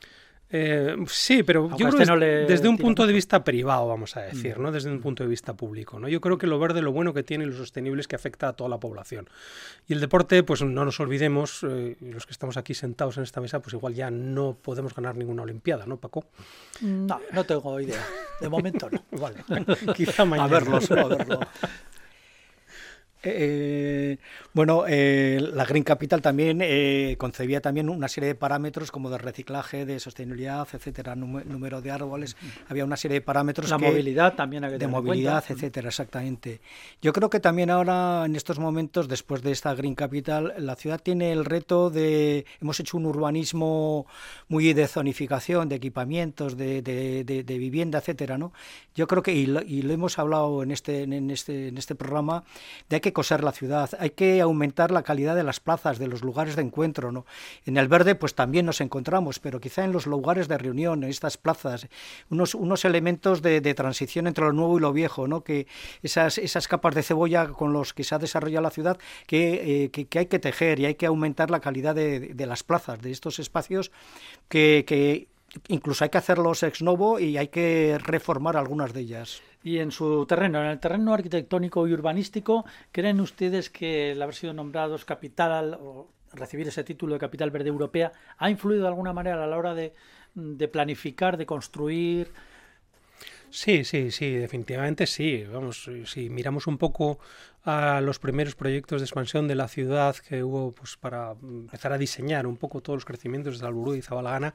Eh, 0.55 0.97
sí, 1.09 1.43
pero 1.43 1.71
yo 1.79 1.89
creo 1.89 2.03
este 2.03 2.53
desde 2.53 2.69
un 2.69 2.77
punto 2.77 3.07
de 3.07 3.13
vista 3.15 3.43
privado, 3.43 3.89
vamos 3.89 4.19
a 4.19 4.21
decir, 4.21 4.59
mm. 4.59 4.63
¿no? 4.63 4.71
Desde 4.71 4.91
un 4.91 5.01
punto 5.01 5.23
de 5.23 5.31
vista 5.31 5.55
público, 5.55 5.99
¿no? 5.99 6.09
Yo 6.09 6.21
creo 6.21 6.37
que 6.37 6.47
lo 6.47 6.59
verde, 6.59 6.83
lo 6.83 6.93
bueno 6.93 7.15
que 7.15 7.23
tiene 7.23 7.45
y 7.45 7.47
lo 7.47 7.57
sostenible 7.57 8.03
es 8.03 8.07
que 8.07 8.17
afecta 8.17 8.49
a 8.49 8.53
toda 8.53 8.69
la 8.69 8.79
población. 8.79 9.31
Y 9.89 9.95
el 9.95 10.01
deporte, 10.01 10.43
pues 10.43 10.63
no 10.63 10.85
nos 10.85 11.01
olvidemos, 11.01 11.65
eh, 11.67 11.97
los 12.03 12.27
que 12.27 12.33
estamos 12.33 12.59
aquí 12.59 12.75
sentados 12.75 13.17
en 13.17 13.23
esta 13.23 13.41
mesa, 13.41 13.61
pues 13.61 13.73
igual 13.73 13.95
ya 13.95 14.11
no 14.11 14.59
podemos 14.61 14.95
ganar 14.95 15.17
ninguna 15.17 15.43
olimpiada, 15.43 15.87
¿no, 15.87 15.97
Paco? 15.97 16.27
No, 16.83 17.19
no 17.33 17.45
tengo 17.45 17.81
idea. 17.81 18.05
De 18.39 18.51
momento 18.51 18.91
no. 18.91 19.03
vale. 19.19 19.37
Quizá 19.97 20.27
mañana. 20.27 20.45
A 20.45 20.61
verlo, 20.61 20.77
a 20.77 21.09
verlo. 21.09 21.41
Eh, 23.25 24.19
bueno, 24.53 24.85
eh, 24.89 25.39
la 25.55 25.65
Green 25.65 25.85
Capital 25.85 26.21
también 26.21 26.61
eh, 26.63 27.15
concebía 27.19 27.61
también 27.61 27.89
una 27.89 28.09
serie 28.09 28.29
de 28.29 28.35
parámetros 28.35 28.91
como 28.91 29.11
de 29.11 29.19
reciclaje, 29.19 29.87
de 29.87 30.01
sostenibilidad, 30.01 30.67
etcétera, 30.73 31.15
número 31.15 31.81
de 31.81 31.91
árboles, 31.91 32.37
había 32.69 32.85
una 32.85 32.97
serie 32.97 33.17
de 33.17 33.21
parámetros 33.21 33.71
la 33.71 33.79
movilidad 33.79 34.35
también 34.35 34.63
de 34.79 34.87
movilidad, 34.89 35.45
etcétera, 35.49 35.89
exactamente. 35.89 36.61
Yo 37.01 37.13
creo 37.13 37.31
que 37.31 37.39
también 37.39 37.71
ahora 37.71 38.25
en 38.27 38.35
estos 38.35 38.59
momentos, 38.59 39.09
después 39.09 39.43
de 39.43 39.53
esta 39.53 39.75
Green 39.75 39.95
Capital, 39.95 40.55
la 40.59 40.75
ciudad 40.75 41.01
tiene 41.01 41.33
el 41.33 41.45
reto 41.45 41.91
de 41.91 42.45
hemos 42.61 42.81
hecho 42.81 42.97
un 42.97 43.07
urbanismo 43.07 44.07
muy 44.49 44.73
de 44.73 44.89
zonificación, 44.89 45.69
de 45.69 45.77
equipamientos, 45.77 46.57
de, 46.57 46.83
de, 46.83 47.59
vivienda, 47.59 47.99
etcétera, 47.99 48.37
¿no? 48.37 48.53
Yo 48.95 49.07
creo 49.07 49.23
que 49.23 49.33
y 49.33 49.47
lo, 49.47 49.63
y 49.63 49.83
lo 49.83 49.93
hemos 49.93 50.19
hablado 50.19 50.63
en 50.63 50.73
este 50.73 51.03
en 51.03 51.31
este 51.31 51.69
en 51.69 51.79
este 51.79 51.95
programa 51.95 52.45
de 52.89 53.01
que 53.01 53.12
coser 53.13 53.45
la 53.45 53.53
ciudad, 53.53 53.91
hay 53.99 54.11
que 54.11 54.41
aumentar 54.41 54.91
la 54.91 55.03
calidad 55.03 55.37
de 55.37 55.43
las 55.43 55.61
plazas, 55.61 55.99
de 55.99 56.07
los 56.07 56.23
lugares 56.23 56.57
de 56.57 56.63
encuentro. 56.63 57.13
¿no? 57.13 57.27
En 57.65 57.77
el 57.77 57.89
verde 57.89 58.15
pues 58.15 58.35
también 58.35 58.67
nos 58.67 58.81
encontramos, 58.81 59.39
pero 59.39 59.61
quizá 59.61 59.85
en 59.85 59.93
los 59.93 60.07
lugares 60.07 60.49
de 60.49 60.59
reunión, 60.59 61.05
en 61.05 61.11
estas 61.11 61.37
plazas, 61.37 61.89
unos, 62.31 62.55
unos 62.55 62.85
elementos 62.85 63.43
de, 63.43 63.61
transición 63.73 64.27
entre 64.27 64.45
lo 64.45 64.53
nuevo 64.53 64.77
y 64.77 64.81
lo 64.81 64.93
viejo, 64.93 65.27
¿no? 65.29 65.43
que 65.43 65.67
esas, 66.03 66.39
esas 66.39 66.69
capas 66.69 66.95
de 66.95 67.03
cebolla 67.03 67.49
con 67.49 67.73
los 67.73 67.95
que 67.95 68.05
se 68.05 68.15
ha 68.15 68.19
desarrollado 68.19 68.63
la 68.63 68.71
ciudad, 68.71 68.99
que, 69.27 69.85
eh, 69.85 69.91
que, 69.91 70.19
hay 70.19 70.27
que 70.27 70.39
tejer 70.39 70.79
y 70.79 70.87
hay 70.87 70.95
que 70.95 71.07
aumentar 71.07 71.51
la 71.51 71.61
calidad 71.61 71.95
de, 71.95 72.35
las 72.47 72.63
plazas, 72.63 73.01
de 73.01 73.11
estos 73.11 73.39
espacios 73.39 73.93
que 74.49 75.29
incluso 75.69 76.05
hay 76.05 76.11
que 76.11 76.19
hacerlos 76.19 76.63
ex 76.63 76.83
novo 76.83 77.19
y 77.19 77.37
hay 77.37 77.49
que 77.49 77.99
reformar 78.03 78.57
algunas 78.57 78.93
de 78.93 79.01
ellas. 79.01 79.43
Y 79.63 79.79
en 79.79 79.91
su 79.91 80.27
terreno, 80.27 80.61
en 80.61 80.71
el 80.71 80.81
terreno 80.81 81.15
arquitectónico 81.15 81.87
y 81.87 81.93
urbanístico, 81.93 82.65
¿creen 82.91 83.21
ustedes 83.21 83.71
que 83.71 84.13
el 84.13 84.23
haber 84.23 84.35
sido 84.35 84.53
nombrados 84.53 85.05
capital 85.05 85.79
o 85.81 86.09
recibir 86.33 86.67
ese 86.69 86.85
título 86.85 87.15
de 87.15 87.21
capital 87.21 87.51
verde 87.51 87.69
europea 87.69 88.13
ha 88.39 88.51
influido 88.51 88.83
de 88.83 88.89
alguna 88.89 89.13
manera 89.13 89.45
a 89.45 89.47
la 89.47 89.59
hora 89.59 89.75
de, 89.75 89.93
de 90.35 90.69
planificar, 90.69 91.37
de 91.37 91.47
construir? 91.47 92.33
Sí, 93.51 93.85
sí, 93.85 94.11
sí, 94.11 94.31
definitivamente 94.33 95.07
sí. 95.07 95.45
Vamos, 95.45 95.89
si 96.07 96.31
miramos 96.31 96.67
un 96.67 96.79
poco 96.79 97.19
a 97.65 98.01
los 98.01 98.19
primeros 98.19 98.55
proyectos 98.55 99.03
de 99.03 99.05
expansión 99.05 99.47
de 99.47 99.55
la 99.55 99.69
ciudad 99.69 100.17
que 100.17 100.43
hubo 100.43 100.73
pues 100.73 100.97
para 100.97 101.33
empezar 101.43 101.93
a 101.93 101.99
diseñar 101.99 102.47
un 102.47 102.57
poco 102.57 102.81
todos 102.81 102.97
los 102.97 103.05
crecimientos 103.05 103.61
de 103.61 103.67
Alburú 103.67 103.95
y 103.95 104.01
Zabalagana, 104.01 104.55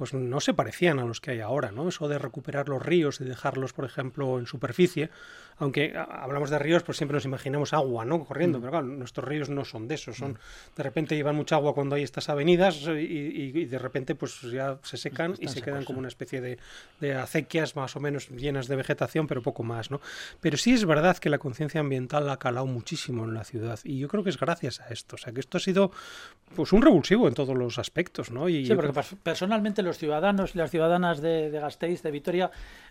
pues 0.00 0.14
no 0.14 0.40
se 0.40 0.54
parecían 0.54 0.98
a 0.98 1.04
los 1.04 1.20
que 1.20 1.32
hay 1.32 1.40
ahora, 1.40 1.72
¿no? 1.72 1.86
Eso 1.86 2.08
de 2.08 2.18
recuperar 2.18 2.70
los 2.70 2.82
ríos 2.82 3.20
y 3.20 3.24
dejarlos, 3.24 3.74
por 3.74 3.84
ejemplo, 3.84 4.38
en 4.38 4.46
superficie, 4.46 5.10
aunque 5.58 5.94
hablamos 5.94 6.48
de 6.48 6.58
ríos, 6.58 6.82
pues 6.82 6.96
siempre 6.96 7.16
nos 7.16 7.26
imaginamos 7.26 7.74
agua, 7.74 8.06
¿no? 8.06 8.24
Corriendo, 8.24 8.56
mm. 8.56 8.60
pero 8.62 8.70
claro, 8.70 8.86
nuestros 8.86 9.28
ríos 9.28 9.50
no 9.50 9.66
son 9.66 9.88
de 9.88 9.96
eso, 9.96 10.14
son, 10.14 10.30
mm. 10.30 10.36
de 10.78 10.82
repente 10.82 11.16
llevan 11.16 11.36
mucha 11.36 11.56
agua 11.56 11.74
cuando 11.74 11.96
hay 11.96 12.02
estas 12.02 12.30
avenidas 12.30 12.80
y, 12.86 13.66
de 13.66 13.78
repente 13.78 14.14
pues 14.14 14.40
ya 14.40 14.78
se 14.82 14.96
secan 14.96 15.34
y 15.38 15.48
se 15.48 15.60
quedan 15.60 15.84
como 15.84 15.98
una 15.98 16.08
especie 16.08 16.40
de, 16.40 16.58
de 16.98 17.14
acequias 17.14 17.76
más 17.76 17.94
o 17.94 18.00
menos 18.00 18.30
llenas 18.30 18.68
de 18.68 18.76
vegetación, 18.76 19.26
pero 19.26 19.42
poco 19.42 19.64
más, 19.64 19.90
¿no? 19.90 20.00
Pero 20.40 20.56
sí 20.56 20.72
es 20.72 20.86
verdad 20.86 21.18
que 21.18 21.28
la 21.28 21.36
conciencia 21.36 21.82
ambiental 21.82 22.30
ha 22.30 22.38
calado 22.38 22.64
muchísimo 22.64 23.24
en 23.24 23.34
la 23.34 23.44
ciudad 23.44 23.78
y 23.84 23.98
yo 23.98 24.08
creo 24.08 24.24
que 24.24 24.30
es 24.30 24.40
gracias 24.40 24.80
a 24.80 24.88
esto, 24.88 25.16
o 25.16 25.18
sea 25.18 25.34
que 25.34 25.40
esto 25.40 25.58
ha 25.58 25.60
sido 25.60 25.92
pues 26.56 26.72
un 26.72 26.80
revulsivo 26.80 27.28
en 27.28 27.34
todos 27.34 27.54
los 27.54 27.78
aspectos, 27.78 28.30
¿no? 28.30 28.48
Y 28.48 28.64
sí, 28.64 28.74
porque 28.74 28.98
personalmente 29.22 29.82
los 29.90 29.98
ciudadanos 29.98 30.54
y 30.54 30.58
las 30.58 30.70
ciudadanas 30.70 31.20
de, 31.20 31.50
de 31.50 31.58
Gasteiz, 31.58 32.00
de 32.02 32.12
Vitoria, 32.12 32.50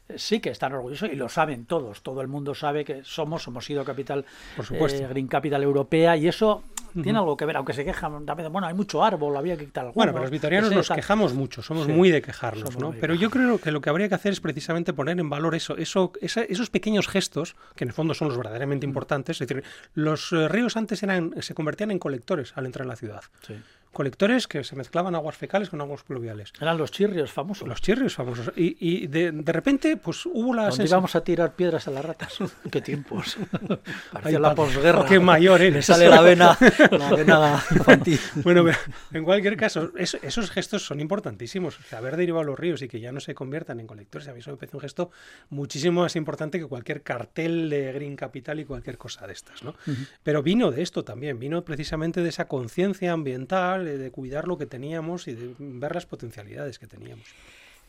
eh, 0.10 0.16
sí 0.18 0.42
que 0.42 0.50
están 0.50 0.74
orgullosos 0.74 1.10
y 1.10 1.16
lo 1.16 1.30
saben 1.30 1.66
todos, 1.66 2.04
todo 2.04 2.20
el 2.22 2.28
mundo 2.28 2.54
sabe 2.54 2.84
que 2.84 3.04
somos, 3.06 3.48
hemos 3.48 3.64
sido 3.64 3.86
capital, 3.86 4.26
Por 4.58 4.66
supuesto. 4.66 5.02
Eh, 5.02 5.08
Green 5.08 5.28
Capital 5.28 5.64
Europea 5.64 6.18
y 6.18 6.28
eso 6.28 6.64
tiene 7.02 7.20
algo 7.20 7.38
que 7.38 7.46
ver, 7.46 7.56
aunque 7.56 7.72
se 7.72 7.86
quejan 7.86 8.26
también, 8.26 8.52
bueno, 8.52 8.68
hay 8.68 8.74
mucho 8.74 9.02
árbol, 9.02 9.38
había 9.38 9.56
que 9.56 9.66
quitar 9.66 9.94
Bueno, 9.94 10.12
pero 10.12 10.24
los 10.24 10.32
vitorianos 10.32 10.72
nos 10.72 10.90
quejamos 10.90 11.34
mucho, 11.34 11.62
somos 11.62 11.88
muy 11.88 12.12
de 12.12 12.22
quejarnos, 12.22 12.78
¿no? 12.78 12.94
Pero 13.00 13.14
yo 13.16 13.30
creo 13.30 13.60
que 13.60 13.72
lo 13.72 13.80
que 13.80 13.90
habría 13.90 14.10
que 14.10 14.16
hacer 14.16 14.34
es 14.34 14.42
precisamente 14.42 14.92
poner 14.92 15.20
en 15.20 15.30
valor 15.30 15.56
eso, 15.56 15.78
eso 15.78 16.12
esos 16.20 16.70
pequeños 16.70 17.08
gestos, 17.08 17.56
que 17.76 17.86
en 17.86 17.90
el 17.90 17.94
fondo 17.94 18.14
son 18.14 18.28
los 18.28 18.38
verdaderamente 18.38 18.86
importantes, 18.86 19.40
es 19.40 19.48
decir, 19.48 19.64
los 19.94 20.34
eh, 20.34 20.50
ríos 20.50 20.76
antes 20.76 21.02
eran, 21.02 21.34
se 21.42 21.54
convertían 21.54 21.92
en 21.92 22.00
colectores 22.00 22.52
al 22.56 22.66
entrar 22.66 22.84
en 22.84 22.90
la 22.90 22.96
ciudad. 22.98 23.22
Sí 23.48 23.56
colectores 23.92 24.48
que 24.48 24.64
se 24.64 24.76
mezclaban 24.76 25.16
aguas 25.16 25.36
fecales 25.36 25.70
con 25.70 25.82
aguas 25.82 26.04
pluviales. 26.04 26.54
Eran 26.62 26.78
los 26.78 26.92
chirrios 26.92 27.32
famosos. 27.32 27.68
Los 27.68 27.82
chirrios 27.82 28.16
famosos. 28.16 28.52
Y, 28.56 29.08
de, 29.08 29.32
repente, 29.46 29.98
pues 29.98 30.26
hubo 30.26 30.54
la... 30.54 30.70
¿Dónde 30.70 30.86
íbamos 30.86 31.16
a 31.16 31.24
tirar 31.24 31.54
piedras 31.54 31.88
a 31.88 31.92
las 31.92 32.06
ratas? 32.06 32.38
¿Qué 32.72 32.82
tiempos? 32.82 33.38
Parecía 34.12 34.40
la 34.40 34.56
posguerra. 34.56 35.06
Qué 35.06 35.20
mayor 35.20 35.62
eres. 35.62 35.86
sale 35.86 36.08
la 36.08 36.22
vena, 36.22 36.58
la 36.92 37.10
vena 37.12 37.64
infantil. 37.72 38.20
Bueno, 38.36 38.66
en 39.12 39.24
cualquier 39.24 39.58
caso, 39.58 39.92
esos 39.96 40.52
gestos 40.52 40.86
son 40.86 41.00
importantísimos. 41.00 41.80
O 41.80 41.84
sea, 41.84 42.00
haber 42.00 42.18
derivado 42.18 42.44
los 42.44 42.60
ríos 42.60 42.82
y 42.82 42.88
que 42.88 43.00
ya 43.00 43.12
no 43.12 43.20
se 43.20 43.34
conviertan 43.34 43.80
en 43.80 43.88
colectores, 43.88 44.28
a 44.28 44.34
mí 44.34 44.40
eso 44.40 44.52
me 44.52 44.58
parece 44.58 44.78
un 44.78 44.82
gesto 44.82 45.12
muchísimo 45.50 46.02
más 46.02 46.16
importante 46.16 46.60
que 46.60 46.66
cualquier 46.66 47.02
cartel 47.02 47.70
de 47.70 47.92
Green 47.94 48.16
Capital 48.16 48.60
y 48.60 48.66
cualquier 48.66 48.98
cosa 48.98 49.26
de 49.28 49.34
estas, 49.34 49.64
¿no? 49.64 49.76
Pero 50.24 50.44
vino 50.44 50.72
de 50.72 50.82
esto 50.82 51.04
también, 51.04 51.40
vino 51.40 51.64
precisamente 51.64 52.22
de 52.22 52.30
esa 52.30 52.48
conciencia 52.48 53.12
ambiental 53.12 53.79
de 53.84 54.12
cuidar 54.12 54.48
lo 54.48 54.58
que 54.58 54.66
teníamos 54.66 55.28
y 55.28 55.34
de 55.34 55.54
ver 55.58 55.94
las 55.94 56.06
potencialidades 56.06 56.80
que 56.80 56.88
teníamos. 56.88 57.26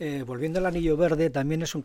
Eh, 0.03 0.25
volviendo 0.27 0.59
al 0.59 0.65
anillo 0.65 0.97
verde, 0.97 1.29
también 1.29 1.61
es 1.61 1.75
un, 1.75 1.85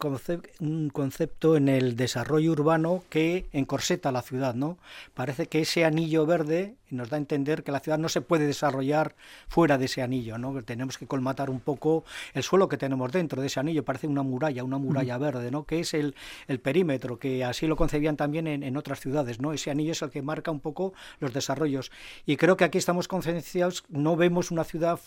un, 0.61 0.89
concepto 0.89 1.57
en 1.57 1.67
el 1.67 1.97
desarrollo 1.97 2.53
urbano 2.53 3.03
que 3.09 3.45
encorseta 3.51 4.13
la 4.13 4.21
ciudad, 4.21 4.55
¿no? 4.55 4.77
Parece 5.13 5.47
que 5.47 5.59
ese 5.59 5.83
anillo 5.83 6.25
verde 6.25 6.75
nos 6.89 7.09
da 7.09 7.17
a 7.17 7.19
entender 7.19 7.63
que 7.63 7.71
la 7.71 7.79
ciudad 7.79 7.97
no 7.97 8.09
se 8.09 8.21
puede 8.21 8.45
desarrollar 8.45 9.15
fuera 9.47 9.77
de 9.77 9.85
ese 9.85 10.01
anillo, 10.01 10.37
¿no? 10.37 10.61
tenemos 10.63 10.97
que 10.97 11.07
colmatar 11.07 11.49
un 11.49 11.59
poco 11.59 12.03
el 12.33 12.43
suelo 12.43 12.67
que 12.67 12.77
tenemos 12.77 13.11
dentro 13.11 13.41
de 13.41 13.47
ese 13.47 13.59
anillo, 13.59 13.83
parece 13.83 14.07
una 14.07 14.23
muralla, 14.23 14.63
una 14.63 14.77
muralla 14.77 15.17
verde, 15.17 15.51
¿no? 15.51 15.63
Que 15.63 15.79
es 15.79 15.93
el, 15.93 16.15
el, 16.47 16.59
perímetro, 16.59 17.17
que 17.19 17.43
así 17.43 17.67
lo 17.67 17.75
concebían 17.75 18.17
también 18.17 18.47
en, 18.47 18.63
en, 18.63 18.77
otras 18.77 18.99
ciudades, 18.99 19.39
¿no? 19.39 19.53
Ese 19.53 19.71
anillo 19.71 19.91
es 19.91 20.01
el 20.01 20.09
que 20.09 20.21
marca 20.21 20.51
un 20.51 20.59
poco 20.59 20.93
los 21.19 21.33
desarrollos. 21.33 21.91
Y 22.25 22.37
creo 22.37 22.57
que 22.57 22.63
aquí 22.63 22.77
estamos 22.77 23.07
concienciados, 23.07 23.83
no 23.89 24.15
vemos 24.15 24.51
una 24.51 24.63
ciudad 24.63 24.99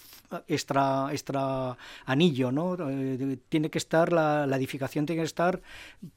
extra, 0.46 1.08
extra 1.10 1.76
anillo, 2.04 2.52
¿no? 2.52 2.76
Eh, 2.88 3.38
tiene 3.48 3.70
que 3.70 3.78
estar, 3.78 4.12
la, 4.12 4.44
edificación 4.56 5.06
tiene 5.06 5.22
que 5.22 5.26
estar 5.26 5.60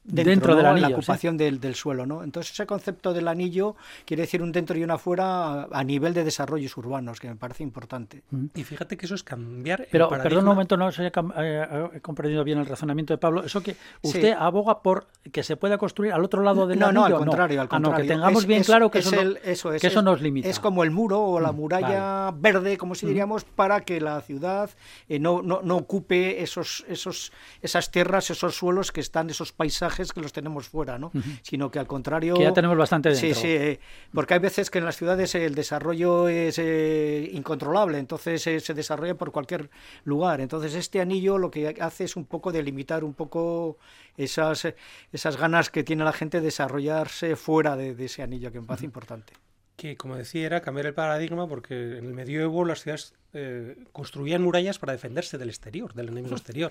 dentro, 0.04 0.56
de 0.56 0.62
la 0.62 0.88
ocupación 0.88 1.36
del, 1.36 1.60
del, 1.60 1.74
suelo, 1.74 2.06
¿no? 2.06 2.22
Entonces 2.22 2.52
ese 2.52 2.66
concepto 2.66 3.12
del 3.12 3.28
anillo 3.28 3.76
quiere 4.04 4.22
decir 4.22 4.42
un 4.42 4.52
dentro 4.52 4.76
y 4.76 4.84
un 4.84 4.90
afuera 4.90 5.61
a, 5.70 5.84
nivel 5.84 6.14
de 6.14 6.24
desarrollos 6.24 6.76
urbanos, 6.76 7.20
que 7.20 7.28
me 7.28 7.36
parece 7.36 7.62
importante. 7.62 8.22
Mm. 8.30 8.46
Y 8.54 8.64
fíjate 8.64 8.96
que 8.96 9.06
eso 9.06 9.14
es 9.14 9.22
cambiar 9.22 9.86
Pero, 9.90 10.08
perdón 10.08 10.40
un 10.40 10.44
momento, 10.44 10.76
no 10.76 10.90
sé, 10.92 11.12
eh, 11.36 11.88
he 11.94 12.00
comprendido 12.00 12.44
bien 12.44 12.58
el 12.58 12.66
razonamiento 12.66 13.12
de 13.12 13.18
Pablo. 13.18 13.44
Eso 13.44 13.62
que 13.62 13.76
usted 14.02 14.32
aboga 14.32 14.82
por 14.82 15.06
que 15.30 15.42
se 15.42 15.56
pueda 15.56 15.78
construir 15.78 16.12
al 16.12 16.24
otro 16.24 16.42
lado 16.42 16.66
del 16.66 16.78
no, 16.78 16.86
anillo. 16.86 17.08
No, 17.08 17.16
al 17.16 17.16
contrario, 17.16 17.60
al 17.60 17.68
contrario. 17.68 17.96
Ah, 17.96 18.02
que 18.02 18.08
tengamos 18.08 18.46
bien 18.46 18.64
claro 18.64 18.90
que, 18.90 18.98
eso, 18.98 19.16
eso, 19.44 19.72
es, 19.72 19.80
que 19.80 19.86
eso 19.86 20.02
nos 20.02 20.20
limita. 20.20 20.48
Es 20.48 20.58
como 20.58 20.84
el 20.84 20.90
muro 20.90 21.20
o 21.22 21.40
la 21.40 21.52
mm, 21.52 21.56
muralla 21.56 22.30
verde, 22.32 22.76
como 22.76 22.94
si 22.94 23.06
diríamos, 23.06 23.44
para 23.44 23.80
que 23.80 24.00
la 24.00 24.20
ciudad 24.20 24.70
eh, 25.08 25.18
no, 25.18 25.42
no, 25.42 25.60
no 25.62 25.76
ocupe 25.76 26.42
esos, 26.42 26.84
esos, 26.88 27.32
esas 27.60 27.90
tierras, 27.90 28.30
esos 28.30 28.56
suelos 28.56 28.92
que 28.92 29.00
están, 29.00 29.30
esos 29.30 29.52
paisajes 29.52 30.12
que 30.12 30.20
los 30.20 30.32
tenemos 30.32 30.68
fuera, 30.68 30.98
¿no? 30.98 31.12
Sino 31.42 31.70
que 31.70 31.78
al 31.78 31.86
contrario... 31.86 32.34
Que 32.34 32.42
ya 32.42 32.52
tenemos 32.52 32.76
bastante 32.76 33.10
dentro. 33.10 33.28
Sí, 33.28 33.34
sí, 33.34 33.48
eh, 33.48 33.80
porque 34.12 34.34
hay 34.34 34.40
veces 34.40 34.70
que 34.70 34.78
en 34.78 34.84
las 34.84 34.96
ciudades 34.96 35.34
el 35.46 35.54
desarrollo 35.54 36.28
es 36.28 36.58
eh, 36.58 37.30
incontrolable, 37.32 37.98
entonces 37.98 38.42
se 38.42 38.74
desarrolla 38.74 39.14
por 39.14 39.32
cualquier 39.32 39.70
lugar. 40.04 40.40
Entonces 40.40 40.74
este 40.74 41.00
anillo 41.00 41.38
lo 41.38 41.50
que 41.50 41.76
hace 41.80 42.04
es 42.04 42.16
un 42.16 42.26
poco 42.26 42.52
delimitar 42.52 43.04
un 43.04 43.14
poco 43.14 43.78
esas, 44.16 44.74
esas 45.12 45.36
ganas 45.36 45.70
que 45.70 45.84
tiene 45.84 46.04
la 46.04 46.12
gente 46.12 46.38
de 46.38 46.46
desarrollarse 46.46 47.36
fuera 47.36 47.76
de, 47.76 47.92
ese 48.04 48.22
anillo, 48.22 48.52
que 48.52 48.60
me 48.60 48.66
parece 48.66 48.86
importante 48.86 49.32
que, 49.76 49.96
como 49.96 50.16
decía, 50.16 50.46
era 50.46 50.60
cambiar 50.60 50.86
el 50.86 50.94
paradigma 50.94 51.48
porque 51.48 51.74
en 51.74 52.04
el 52.04 52.14
medioevo 52.14 52.64
las 52.64 52.82
ciudades 52.82 53.14
eh, 53.34 53.76
construían 53.92 54.42
murallas 54.42 54.78
para 54.78 54.92
defenderse 54.92 55.38
del 55.38 55.48
exterior, 55.48 55.94
del 55.94 56.08
enemigo 56.08 56.34
exterior. 56.34 56.70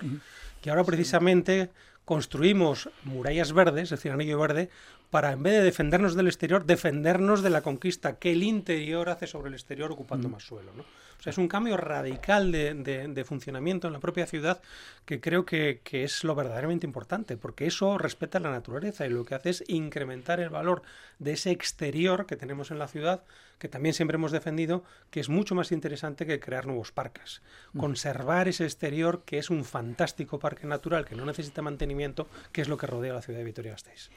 Y 0.64 0.68
ahora 0.68 0.84
precisamente 0.84 1.70
construimos 2.04 2.88
murallas 3.04 3.52
verdes, 3.52 3.84
es 3.84 3.90
decir, 3.90 4.12
anillo 4.12 4.38
verde, 4.38 4.70
para 5.10 5.32
en 5.32 5.42
vez 5.42 5.54
de 5.54 5.62
defendernos 5.62 6.14
del 6.14 6.26
exterior, 6.26 6.64
defendernos 6.64 7.42
de 7.42 7.50
la 7.50 7.62
conquista 7.62 8.18
que 8.18 8.32
el 8.32 8.42
interior 8.42 9.08
hace 9.08 9.26
sobre 9.26 9.48
el 9.48 9.54
exterior 9.54 9.92
ocupando 9.92 10.28
más 10.28 10.44
suelo. 10.44 10.72
¿no? 10.74 10.82
O 10.82 11.22
sea, 11.22 11.30
es 11.30 11.38
un 11.38 11.46
cambio 11.46 11.76
radical 11.76 12.50
de, 12.50 13.24
funcionamiento 13.24 13.86
en 13.86 13.92
la 13.92 14.00
propia 14.00 14.26
ciudad 14.26 14.60
que 15.04 15.20
creo 15.20 15.44
que, 15.44 15.80
es 15.92 16.24
lo 16.24 16.34
verdaderamente 16.34 16.84
importante, 16.84 17.36
porque 17.36 17.66
eso 17.66 17.96
respeta 17.96 18.40
la 18.40 18.50
naturaleza 18.50 19.06
y 19.06 19.10
lo 19.10 19.24
que 19.24 19.36
hace 19.36 19.50
es 19.50 19.64
incrementar 19.68 20.40
el 20.40 20.48
valor 20.48 20.82
de 21.20 21.34
ese 21.34 21.52
exterior 21.52 22.26
que 22.26 22.34
tenemos 22.34 22.72
en 22.72 22.80
la 22.80 22.88
ciudad, 22.88 23.22
que 23.62 23.68
también 23.68 23.94
siempre 23.94 24.16
hemos 24.16 24.32
defendido, 24.32 24.82
que 25.12 25.20
es 25.20 25.28
mucho 25.28 25.54
más 25.54 25.70
interesante 25.70 26.26
que 26.26 26.40
crear 26.40 26.66
nuevos 26.66 26.90
parques. 26.90 27.42
Mm. 27.72 27.78
Conservar 27.78 28.48
ese 28.48 28.64
exterior, 28.64 29.22
que 29.24 29.38
es 29.38 29.50
un 29.50 29.64
fantástico 29.64 30.40
parque 30.40 30.66
natural 30.66 31.04
que 31.04 31.14
no 31.14 31.24
necesita 31.24 31.62
mantenimiento, 31.62 32.26
que 32.50 32.60
es 32.60 32.68
lo 32.68 32.76
que 32.76 32.88
rodea 32.88 33.12
la 33.12 33.22
ciudad 33.22 33.38
de 33.38 33.44
Vitoria-Gasteiz. 33.44 34.10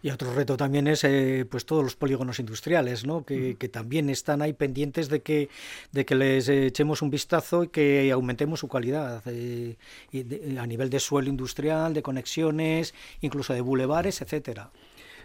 Y 0.00 0.08
otro 0.08 0.32
reto 0.32 0.56
también 0.56 0.86
es 0.88 1.04
eh, 1.04 1.44
pues 1.50 1.66
todos 1.66 1.84
los 1.84 1.94
polígonos 1.94 2.40
industriales, 2.40 3.04
¿no? 3.04 3.26
Que, 3.26 3.56
que, 3.56 3.68
también 3.68 4.08
están 4.08 4.40
ahí 4.40 4.54
pendientes 4.54 5.10
de 5.10 5.20
que, 5.20 5.50
de 5.92 6.06
que 6.06 6.14
les 6.14 6.48
echemos 6.48 7.02
un 7.02 7.10
vistazo 7.10 7.64
y 7.64 7.68
que 7.68 8.10
aumentemos 8.12 8.60
su 8.60 8.68
calidad 8.68 9.22
eh, 9.26 9.76
y 10.10 10.56
a 10.56 10.66
nivel 10.66 10.88
de 10.88 11.00
suelo 11.00 11.28
industrial, 11.28 11.92
de 11.92 12.00
conexiones, 12.00 12.94
incluso 13.20 13.52
de 13.52 13.60
bulevares, 13.60 14.22
etcétera. 14.22 14.70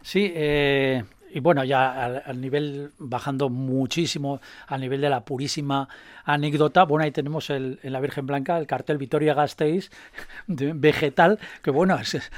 Sí, 0.02 0.30
eh, 0.36 1.04
y 1.34 1.40
bueno, 1.40 1.64
ya 1.64 2.06
al, 2.26 2.42
nivel, 2.42 2.92
bajando 2.98 3.50
muchísimo, 3.50 4.42
al 4.68 4.82
nivel 4.82 5.02
de 5.02 5.10
la 5.10 5.22
purísima 5.22 5.88
anécdota, 6.26 6.84
bueno, 6.84 7.04
ahí 7.04 7.12
tenemos 7.12 7.50
el, 7.50 7.80
en 7.84 7.94
la 7.94 8.00
Virgen 8.00 8.28
Blanca 8.28 8.58
el 8.58 8.68
cartel 8.68 8.98
Vitoria 8.98 9.34
Gasteiz 9.34 9.90
vegetal, 10.48 11.40
que 11.62 11.72
bueno, 11.72 11.98
es, 12.00 12.32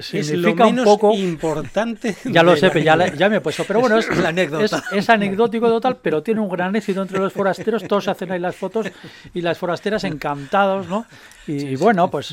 significa 0.00 0.66
un 0.66 0.84
poco... 0.84 1.14
importante. 1.14 2.16
Ya 2.32 2.42
lo 2.42 2.56
sé, 2.56 2.70
ya, 2.82 3.14
ya, 3.14 3.28
me 3.28 3.36
he 3.36 3.40
puesto, 3.40 3.64
pero 3.66 3.80
bueno, 3.80 3.98
es, 3.98 4.08
la 4.16 4.30
anécdota. 4.30 4.82
es, 4.92 5.10
anecdótico 5.10 5.68
total, 5.68 5.98
pero 6.00 6.22
tiene 6.22 6.40
un 6.40 6.48
gran 6.48 6.74
éxito 6.74 7.02
entre 7.02 7.18
los 7.18 7.32
forasteros, 7.32 7.86
todos 7.86 8.08
hacen 8.08 8.32
ahí 8.32 8.40
las 8.40 8.56
fotos 8.56 8.86
y 9.34 9.40
las 9.40 9.58
forasteras 9.58 10.04
encantados, 10.04 10.88
¿no? 10.88 11.06
Y, 11.46 11.74
bueno, 11.76 12.08
pues 12.08 12.28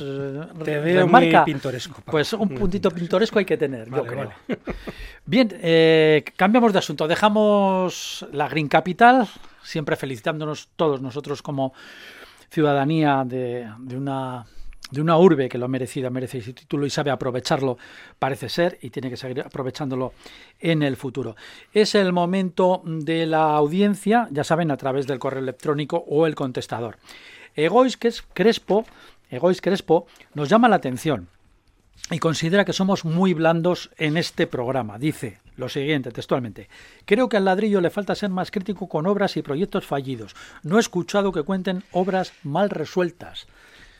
te 0.63 0.79
veo 0.79 1.07
muy 1.07 1.35
pintoresco. 1.43 2.01
Pues 2.05 2.31
un 2.33 2.49
puntito 2.49 2.91
pintoresco 2.91 3.39
hay 3.39 3.45
que 3.45 3.57
tener, 3.57 3.89
yo 3.89 4.05
creo. 4.05 4.31
Bien, 5.25 5.49
eh, 5.61 5.98
cambiamos 6.35 6.73
de 6.73 6.79
asunto. 6.79 7.07
Dejamos 7.07 8.25
la 8.31 8.47
Green 8.47 8.67
Capital, 8.67 9.27
siempre 9.63 9.95
felicitándonos 9.95 10.69
todos 10.75 11.01
nosotros 11.01 11.41
como 11.41 11.73
ciudadanía 12.49 13.23
de, 13.25 13.67
una 13.95 14.45
de 14.91 15.01
una 15.01 15.17
urbe 15.17 15.49
que 15.49 15.57
lo 15.57 15.65
ha 15.65 15.69
merecido, 15.69 16.09
merece 16.09 16.39
ese 16.39 16.53
título 16.53 16.85
y 16.85 16.89
sabe 16.89 17.11
aprovecharlo, 17.11 17.77
parece 18.17 18.49
ser, 18.49 18.79
y 18.81 18.89
tiene 18.89 19.09
que 19.09 19.17
seguir 19.17 19.41
aprovechándolo 19.41 20.13
en 20.59 20.81
el 20.81 20.95
futuro. 20.95 21.35
Es 21.73 21.93
el 21.95 22.11
momento 22.11 22.81
de 22.85 23.25
la 23.27 23.55
audiencia, 23.55 24.27
ya 24.31 24.43
saben, 24.43 24.71
a 24.71 24.77
través 24.77 25.05
del 25.05 25.19
correo 25.19 25.41
electrónico 25.41 26.03
o 26.07 26.25
el 26.25 26.35
contestador. 26.35 26.97
Egois 27.55 27.97
Crespo, 27.97 28.85
Egois 29.29 29.61
Crespo 29.61 30.07
nos 30.33 30.49
llama 30.49 30.69
la 30.69 30.77
atención 30.77 31.27
y 32.11 32.19
considera 32.19 32.65
que 32.65 32.73
somos 32.73 33.05
muy 33.05 33.33
blandos 33.33 33.91
en 33.97 34.17
este 34.17 34.47
programa. 34.47 34.97
Dice 34.97 35.39
lo 35.59 35.69
siguiente 35.69 36.11
textualmente. 36.11 36.69
Creo 37.05 37.29
que 37.29 37.37
al 37.37 37.45
ladrillo 37.45 37.81
le 37.81 37.89
falta 37.89 38.15
ser 38.15 38.29
más 38.29 38.49
crítico 38.49 38.87
con 38.87 39.05
obras 39.05 39.37
y 39.37 39.41
proyectos 39.41 39.85
fallidos. 39.85 40.35
No 40.63 40.77
he 40.77 40.79
escuchado 40.79 41.31
que 41.31 41.43
cuenten 41.43 41.83
obras 41.91 42.33
mal 42.43 42.69
resueltas. 42.69 43.45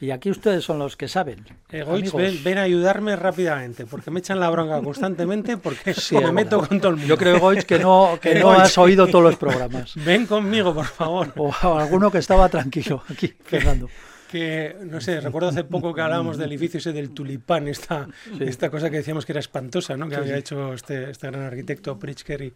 Y 0.02 0.12
aquí 0.12 0.30
ustedes 0.32 0.64
son 0.64 0.80
los 0.80 0.96
que 0.96 1.10
saben. 1.10 1.46
Egoich, 1.70 2.14
ven, 2.42 2.58
a 2.58 2.62
ayudarme 2.62 3.18
rápidamente, 3.18 3.86
porque 3.86 4.10
me 4.10 4.22
echan 4.22 4.40
la 4.40 4.50
bronca 4.50 4.82
constantemente 4.82 5.58
porque 5.58 5.94
me 6.12 6.32
meto 6.32 6.66
con 6.66 6.80
todo 6.80 6.92
el 6.92 6.96
mundo. 6.96 7.10
Yo 7.10 7.18
creo, 7.18 7.36
Egoich, 7.36 7.64
que 7.64 7.80
no, 7.80 8.18
que 8.22 8.36
no 8.36 8.52
has 8.52 8.78
oído 8.78 9.08
todos 9.08 9.26
los 9.26 9.36
programas. 9.36 9.94
Ven 9.96 10.26
conmigo, 10.26 10.74
por 10.74 10.86
favor. 10.86 11.34
O 11.36 11.54
alguno 11.78 12.10
que 12.10 12.20
estaba 12.20 12.48
tranquilo 12.48 13.04
aquí, 13.10 13.28
Fernando 13.44 13.90
que, 14.30 14.76
no 14.86 15.02
sé, 15.02 15.20
recuerdo 15.20 15.50
hace 15.50 15.64
poco 15.64 15.92
que 15.94 16.02
hablábamos 16.02 16.38
del 16.38 16.52
edificio 16.52 16.78
ese 16.78 16.94
del 16.94 17.10
tulipán, 17.10 17.68
esta, 17.68 18.08
esta 18.40 18.70
cosa 18.70 18.92
que 18.92 18.98
decíamos 18.98 19.26
que 19.26 19.32
era 19.32 19.40
espantosa, 19.40 19.98
¿no? 19.98 20.08
Que 20.08 20.18
había 20.18 20.38
hecho 20.38 20.74
este, 20.74 21.10
este, 21.10 21.28
gran 21.28 21.42
arquitecto 21.42 21.98
Pritzker 21.98 22.54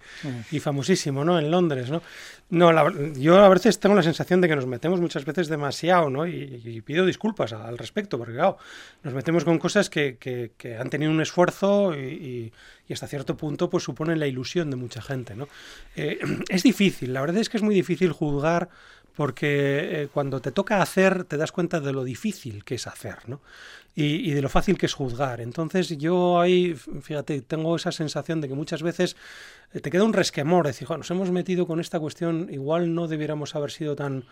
y, 0.52 0.60
famosísimo, 0.60 1.26
¿no? 1.26 1.40
En 1.40 1.50
Londres, 1.50 1.90
¿no? 1.90 2.04
No, 2.52 2.72
yo 3.14 3.40
a 3.40 3.50
veces 3.50 3.80
tengo 3.80 3.96
la 3.96 4.04
sensación 4.04 4.40
de 4.40 4.48
que 4.48 4.56
nos 4.56 4.68
metemos 4.68 5.02
muchas 5.02 5.26
veces 5.26 5.48
demasiado, 5.48 6.12
¿no? 6.12 6.28
Y, 6.28 6.82
pido 6.86 7.06
disculpas 7.06 7.54
al 7.54 7.78
respecto, 7.78 8.18
porque 8.20 8.34
claro, 8.34 8.58
nos 9.02 9.14
metemos 9.14 9.44
con 9.44 9.58
cosas 9.58 9.90
que, 9.90 10.18
que, 10.18 10.78
han 10.78 10.90
tenido 10.92 11.12
un 11.12 11.22
esfuerzo 11.22 11.96
y, 11.96 12.54
y, 12.88 12.94
hasta 12.94 13.08
cierto 13.08 13.36
punto 13.36 13.72
pues 13.72 13.84
suponen 13.84 14.20
la 14.20 14.28
ilusión 14.28 14.70
de 14.70 14.76
mucha 14.76 15.02
gente, 15.02 15.36
¿no? 15.36 15.48
Eh, 15.96 16.20
es 16.50 16.62
difícil, 16.62 17.14
la 17.14 17.22
verdad 17.22 17.38
es 17.38 17.50
que 17.50 17.58
es 17.58 17.64
muy 17.64 17.74
difícil 17.74 18.12
juzgar 18.12 18.70
porque 19.16 20.04
eh, 20.04 20.08
cuando 20.12 20.42
te 20.42 20.52
toca 20.52 20.82
hacer 20.82 21.24
te 21.26 21.38
das 21.38 21.52
cuenta 21.52 21.80
de 21.80 21.94
lo 21.94 22.04
difícil 22.04 22.64
que 22.64 22.76
es 22.76 22.88
hacer, 22.88 23.18
¿no? 23.28 23.42
Y, 23.96 24.32
de 24.32 24.42
lo 24.42 24.50
fácil 24.50 24.78
que 24.78 24.88
es 24.88 24.94
juzgar. 24.94 25.40
Entonces 25.40 25.96
yo 26.00 26.40
ahí, 26.40 26.74
fíjate, 26.74 27.42
tengo 27.42 27.76
esa 27.76 27.92
sensación 27.92 28.42
de 28.42 28.48
que 28.48 28.56
muchas 28.56 28.82
veces 28.82 29.16
eh, 29.72 29.82
te 29.82 29.92
queda 29.92 30.04
un 30.04 30.14
resquemor, 30.14 30.66
decir, 30.66 30.90
nos 30.90 31.12
hemos 31.12 31.30
metido 31.30 31.68
con 31.68 31.80
esta 31.80 32.00
cuestión, 32.00 32.48
igual 32.52 32.96
no 32.96 33.08
debiéramos 33.08 33.56
haber 33.56 33.70
sido 33.70 33.96
tan, 33.96 34.24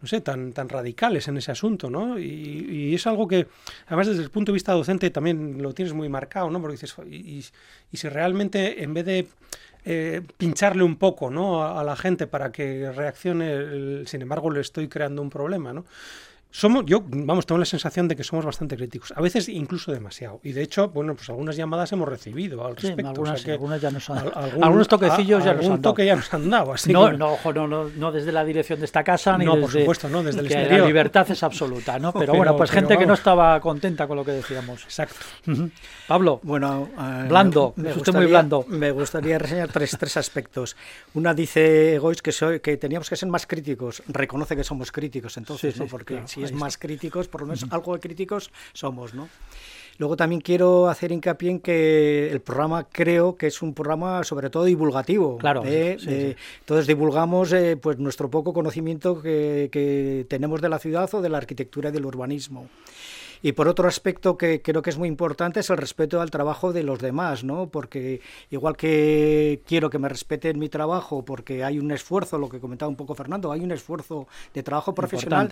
no 0.00 0.08
sé, 0.08 0.22
tan, 0.22 0.54
tan 0.54 0.70
radicales 0.70 1.28
en 1.28 1.36
ese 1.36 1.52
asunto, 1.52 1.90
¿no? 1.90 2.18
Y, 2.18 2.94
es 2.94 3.06
algo 3.06 3.28
que, 3.28 3.46
además 3.88 4.06
desde 4.06 4.22
el 4.22 4.30
punto 4.30 4.52
de 4.52 4.54
vista 4.54 4.72
docente 4.72 5.10
también 5.10 5.62
lo 5.62 5.74
tienes 5.74 5.92
muy 5.92 6.08
marcado, 6.08 6.48
¿no? 6.48 6.58
Porque 6.58 6.78
dices, 6.78 6.96
y, 7.06 7.44
y 7.92 7.96
si 7.98 8.08
realmente 8.08 8.82
en 8.82 8.94
vez 8.94 9.04
de 9.04 9.28
eh, 9.84 10.20
pincharle 10.36 10.82
un 10.82 10.96
poco 10.96 11.30
¿no? 11.30 11.66
a, 11.66 11.82
la 11.82 11.96
gente 11.96 12.26
para 12.26 12.52
que 12.52 12.92
reaccione, 12.92 14.04
sin 14.04 14.20
embargo 14.20 14.50
le 14.50 14.60
estoy 14.60 14.88
creando 14.88 15.22
un 15.22 15.30
problema. 15.30 15.72
¿no? 15.72 15.86
Somos, 16.52 16.84
yo, 16.84 17.02
vamos, 17.06 17.46
tengo 17.46 17.60
la 17.60 17.64
sensación 17.64 18.08
de 18.08 18.16
que 18.16 18.24
somos 18.24 18.44
bastante 18.44 18.76
críticos, 18.76 19.12
a 19.14 19.20
veces 19.20 19.48
incluso 19.48 19.92
demasiado. 19.92 20.40
Y 20.42 20.52
de 20.52 20.62
hecho, 20.62 20.88
bueno, 20.88 21.14
pues 21.14 21.28
algunas 21.30 21.56
llamadas 21.56 21.92
hemos 21.92 22.08
recibido 22.08 22.66
al 22.66 22.74
respecto. 22.76 23.08
algunas, 23.08 23.46
algunas 23.46 23.80
ya 23.80 23.90
nos 23.92 24.10
han, 24.10 24.30
algunos 24.60 24.88
toquecillos 24.88 25.44
ya 25.44 25.54
nos 25.54 25.66
han 25.66 25.80
dado. 25.80 25.96
ya 25.98 26.16
nos 26.16 26.34
han 26.34 26.50
dado. 26.50 26.72
Así 26.72 26.92
no, 26.92 27.12
no, 27.12 27.38
no, 27.44 27.66
no, 27.68 27.88
no, 27.88 28.12
desde 28.12 28.32
la 28.32 28.44
dirección 28.44 28.80
de 28.80 28.86
esta 28.86 29.04
casa, 29.04 29.38
ni 29.38 29.44
no, 29.44 29.52
desde, 29.52 29.62
por 29.62 29.72
supuesto, 29.72 30.08
no, 30.08 30.22
desde 30.24 30.40
el 30.40 30.48
que 30.48 30.54
exterior. 30.54 30.80
La 30.80 30.86
libertad 30.86 31.30
es 31.30 31.42
absoluta, 31.42 31.98
¿no? 32.00 32.12
Pero, 32.20 32.34
bueno, 32.34 32.56
pues 32.56 32.70
gente 32.72 32.98
que 32.98 33.06
no 33.06 33.14
estaba 33.14 33.60
contenta 33.60 34.08
con 34.08 34.16
lo 34.16 34.24
que 34.24 34.32
decíamos. 34.32 34.82
Exacto. 34.84 35.16
Pablo, 36.08 36.40
bueno, 36.42 36.88
uh, 36.96 37.28
blando, 37.28 37.74
me, 37.76 37.92
usted 37.92 38.12
muy 38.12 38.26
blando. 38.26 38.64
Me 38.66 38.90
gustaría 38.90 39.38
reseñar 39.38 39.68
tres, 39.68 39.96
tres 39.98 40.16
aspectos. 40.16 40.76
Una 41.14 41.32
dice 41.32 41.98
Gois 42.00 42.20
que, 42.22 42.32
soy, 42.32 42.58
que 42.58 42.76
teníamos 42.76 43.08
que 43.08 43.14
ser 43.14 43.28
más 43.28 43.46
críticos. 43.46 44.02
Reconoce 44.08 44.56
que 44.56 44.64
somos 44.64 44.90
críticos, 44.90 45.36
entonces, 45.36 45.78
¿no? 45.78 45.86
Porque 45.86 46.22
si 46.26 46.39
es 46.44 46.52
más 46.52 46.78
crítico 46.78 47.20
por 47.30 47.42
lo 47.42 47.48
menos 47.48 47.66
algo 47.70 47.94
de 47.94 48.00
críticos 48.00 48.50
somos, 48.72 49.14
¿no? 49.14 49.28
Luego 49.98 50.16
también 50.16 50.40
quiero 50.40 50.88
hacer 50.88 51.12
hincapié 51.12 51.50
en 51.50 51.60
que 51.60 52.30
el 52.30 52.40
programa 52.40 52.84
creo 52.90 53.36
que 53.36 53.48
es 53.48 53.60
un 53.60 53.74
programa 53.74 54.24
sobre 54.24 54.48
todo 54.48 54.64
divulgativo. 54.64 55.36
Claro. 55.36 55.62
¿eh? 55.66 56.36
Entonces 56.60 56.86
divulgamos 56.86 57.52
eh, 57.52 57.76
pues 57.76 57.98
nuestro 57.98 58.30
poco 58.30 58.54
conocimiento 58.54 59.20
que, 59.20 59.68
que, 59.70 60.24
tenemos 60.26 60.62
de 60.62 60.70
la 60.70 60.78
ciudad 60.78 61.14
o 61.14 61.20
de 61.20 61.28
la 61.28 61.36
arquitectura 61.36 61.90
y 61.90 61.92
del 61.92 62.06
urbanismo. 62.06 62.66
Y 63.42 63.52
por 63.52 63.68
otro 63.68 63.88
aspecto 63.88 64.36
que 64.36 64.60
creo 64.62 64.82
que 64.82 64.90
es 64.90 64.98
muy 64.98 65.08
importante 65.08 65.60
es 65.60 65.70
el 65.70 65.78
respeto 65.78 66.20
al 66.20 66.30
trabajo 66.30 66.72
de 66.72 66.82
los 66.82 66.98
demás, 66.98 67.44
¿no? 67.44 67.68
Porque 67.68 68.20
igual 68.50 68.76
que 68.76 69.62
quiero 69.66 69.90
que 69.90 69.98
me 69.98 70.08
respeten 70.08 70.58
mi 70.58 70.68
trabajo 70.68 71.24
porque 71.24 71.64
hay 71.64 71.78
un 71.78 71.90
esfuerzo, 71.90 72.38
lo 72.38 72.48
que 72.48 72.60
comentaba 72.60 72.88
un 72.88 72.96
poco 72.96 73.14
Fernando, 73.14 73.52
hay 73.52 73.60
un 73.60 73.72
esfuerzo 73.72 74.26
de 74.52 74.62
trabajo 74.62 74.94
profesional, 74.94 75.48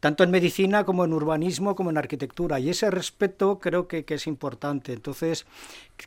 tanto 0.00 0.24
en 0.24 0.30
medicina 0.32 0.84
como 0.84 1.04
en 1.04 1.12
urbanismo 1.12 1.76
como 1.76 1.90
en 1.90 1.98
arquitectura. 1.98 2.58
Y 2.58 2.70
ese 2.70 2.90
respeto 2.90 3.58
creo 3.60 3.86
que, 3.86 4.04
es 4.08 4.26
importante. 4.26 4.92
Entonces, 4.92 5.46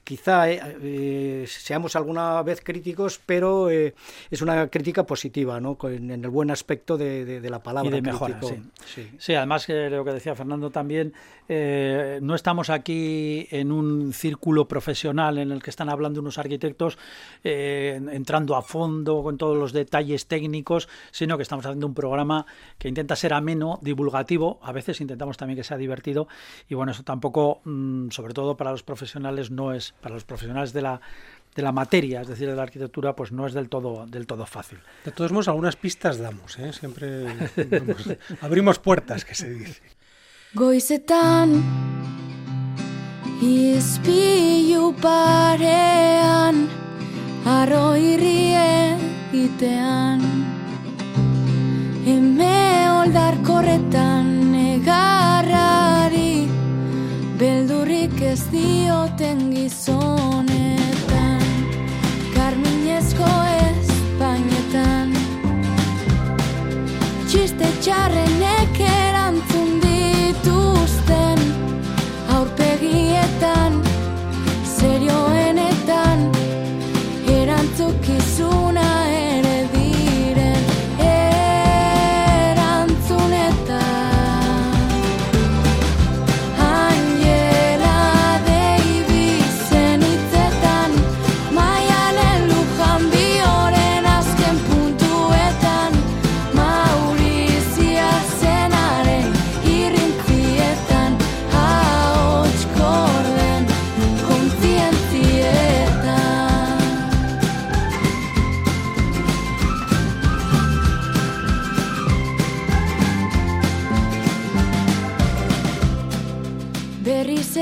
quizá 0.04 0.50
eh, 0.52 0.60
eh, 0.82 1.46
seamos 1.48 1.96
alguna 1.96 2.42
vez 2.44 2.62
críticos, 2.62 3.20
pero 3.26 3.70
eh, 3.70 3.96
es 4.30 4.42
una 4.42 4.68
crítica 4.68 5.06
positiva, 5.06 5.60
¿no? 5.60 5.78
En, 5.84 6.12
el 6.12 6.30
buen 6.30 6.52
aspecto 6.52 6.98
de, 6.98 7.42
la 7.50 7.64
palabra. 7.64 7.90
Y 7.90 7.94
de 7.94 8.02
mejora, 8.02 8.40
sí. 8.86 9.10
sí. 9.18 9.34
además 9.34 9.68
lo 9.70 10.04
que 10.04 10.12
decía 10.12 10.36
Fernando 10.36 10.70
también, 10.70 11.05
eh, 11.48 12.20
no 12.22 12.36
estamos 12.36 12.70
aquí 12.70 13.48
en 13.52 13.72
un 13.72 14.14
círculo 14.14 14.68
profesional 14.68 15.38
en 15.38 15.52
el 15.52 15.62
que 15.62 15.70
están 15.70 15.90
hablando 15.90 16.20
unos 16.20 16.38
arquitectos 16.38 16.98
eh, 17.44 18.00
entrando 18.12 18.56
a 18.56 18.62
fondo 18.62 19.22
con 19.22 19.38
todos 19.38 19.58
los 19.58 19.74
detalles 19.74 20.28
técnicos, 20.28 20.90
sino 21.12 21.38
que 21.38 21.44
estamos 21.44 21.66
haciendo 21.66 21.88
un 21.88 21.94
programa 21.94 22.46
que 22.78 22.88
intenta 22.88 23.16
ser 23.16 23.34
ameno, 23.34 23.80
divulgativo, 23.82 24.60
a 24.64 24.72
veces 24.72 25.02
intentamos 25.02 25.38
también 25.38 25.58
que 25.58 25.64
sea 25.64 25.78
divertido 25.78 26.28
y 26.68 26.76
bueno, 26.76 26.92
eso 26.92 27.04
tampoco, 27.04 27.62
mm, 27.64 28.10
sobre 28.10 28.34
todo 28.34 28.58
para 28.58 28.72
los 28.72 28.84
profesionales, 28.84 29.52
no 29.52 29.74
es, 29.74 29.94
para 30.02 30.16
los 30.16 30.24
profesionales 30.24 30.74
de 30.74 30.82
la 30.82 31.02
de 31.56 31.62
la 31.62 31.72
materia, 31.72 32.22
es 32.22 32.28
decir, 32.28 32.50
de 32.50 32.56
la 32.56 32.64
arquitectura, 32.64 33.16
pues 33.16 33.32
no 33.32 33.48
es 33.48 33.54
del 33.54 33.70
todo, 33.70 34.06
del 34.08 34.28
todo 34.28 34.46
fácil. 34.46 34.80
De 35.06 35.12
todos 35.12 35.32
modos, 35.32 35.48
algunas 35.48 35.78
pistas 35.78 36.18
damos, 36.18 36.60
¿eh? 36.60 36.74
siempre 36.74 37.28
abrimos 38.42 38.78
puertas, 38.78 39.24
que 39.24 39.36
se 39.36 39.50
dice. 39.50 39.82
Goizetan 40.56 41.52
Izpilu 43.44 44.94
parean 45.04 46.62
Arro 47.44 47.98
irrie 48.00 48.96
itean. 49.36 50.24
Eme 52.08 52.88
oldar 53.02 53.36
korretan 53.44 54.32
Negarrari 54.54 56.48
Beldurrik 57.36 58.16
ez 58.22 58.40
dioten 58.54 59.52
gizonetan. 59.58 61.44
Karminezko 62.32 63.34
espainetan 63.68 65.12
Txiste 67.28 67.68
txarrenek 67.82 68.35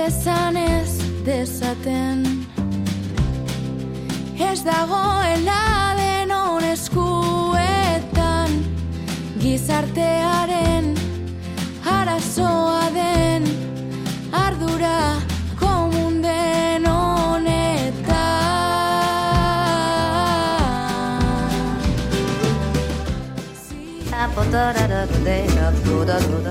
esan 0.05 0.55
ez 0.55 0.91
dezaten. 1.23 2.47
Ez 4.37 4.63
dagoela 4.63 5.12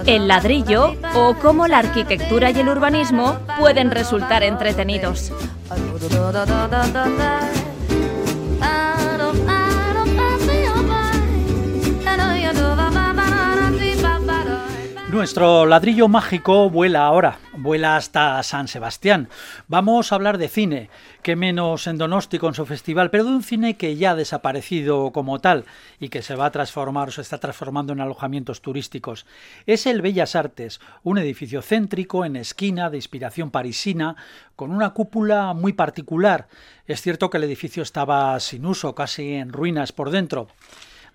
El 0.07 0.29
ladrillo 0.29 0.97
o 1.15 1.35
cómo 1.41 1.69
la 1.69 1.79
arquitectura 1.79 2.51
y 2.51 2.59
el 2.59 2.69
urbanismo 2.69 3.38
pueden 3.59 3.91
resultar 3.91 4.43
entretenidos. 4.43 5.33
Nuestro 15.12 15.66
ladrillo 15.66 16.09
mágico 16.09 16.70
vuela 16.70 17.05
ahora, 17.05 17.38
vuela 17.59 17.96
hasta 17.96 18.42
San 18.42 18.66
Sebastián. 18.66 19.29
Vamos 19.68 20.11
a 20.11 20.14
hablar 20.14 20.38
de 20.38 20.48
cine, 20.48 20.88
que 21.22 21.37
menos 21.37 21.87
en 21.87 21.98
Donosti 21.98 22.38
con 22.38 22.55
su 22.55 22.64
festival, 22.64 23.11
pero 23.11 23.25
de 23.25 23.31
un 23.33 23.42
cine 23.42 23.77
que 23.77 23.94
ya 23.96 24.12
ha 24.12 24.14
desaparecido 24.14 25.12
como 25.12 25.38
tal 25.38 25.66
y 26.01 26.09
que 26.09 26.22
se 26.22 26.35
va 26.35 26.46
a 26.46 26.51
transformar 26.51 27.11
o 27.11 27.12
se 27.12 27.20
está 27.20 27.37
transformando 27.37 27.92
en 27.92 28.01
alojamientos 28.01 28.62
turísticos. 28.62 29.27
Es 29.66 29.85
el 29.85 30.01
Bellas 30.01 30.35
Artes, 30.35 30.81
un 31.03 31.18
edificio 31.18 31.61
céntrico 31.61 32.25
en 32.25 32.37
esquina 32.37 32.88
de 32.88 32.96
inspiración 32.96 33.51
parisina, 33.51 34.16
con 34.57 34.70
una 34.70 34.94
cúpula 34.94 35.53
muy 35.53 35.75
particular. 35.75 36.48
Es 36.87 37.03
cierto 37.03 37.29
que 37.29 37.37
el 37.37 37.44
edificio 37.44 37.83
estaba 37.83 38.40
sin 38.40 38.64
uso, 38.64 38.94
casi 38.94 39.35
en 39.35 39.53
ruinas 39.53 39.92
por 39.92 40.09
dentro. 40.09 40.48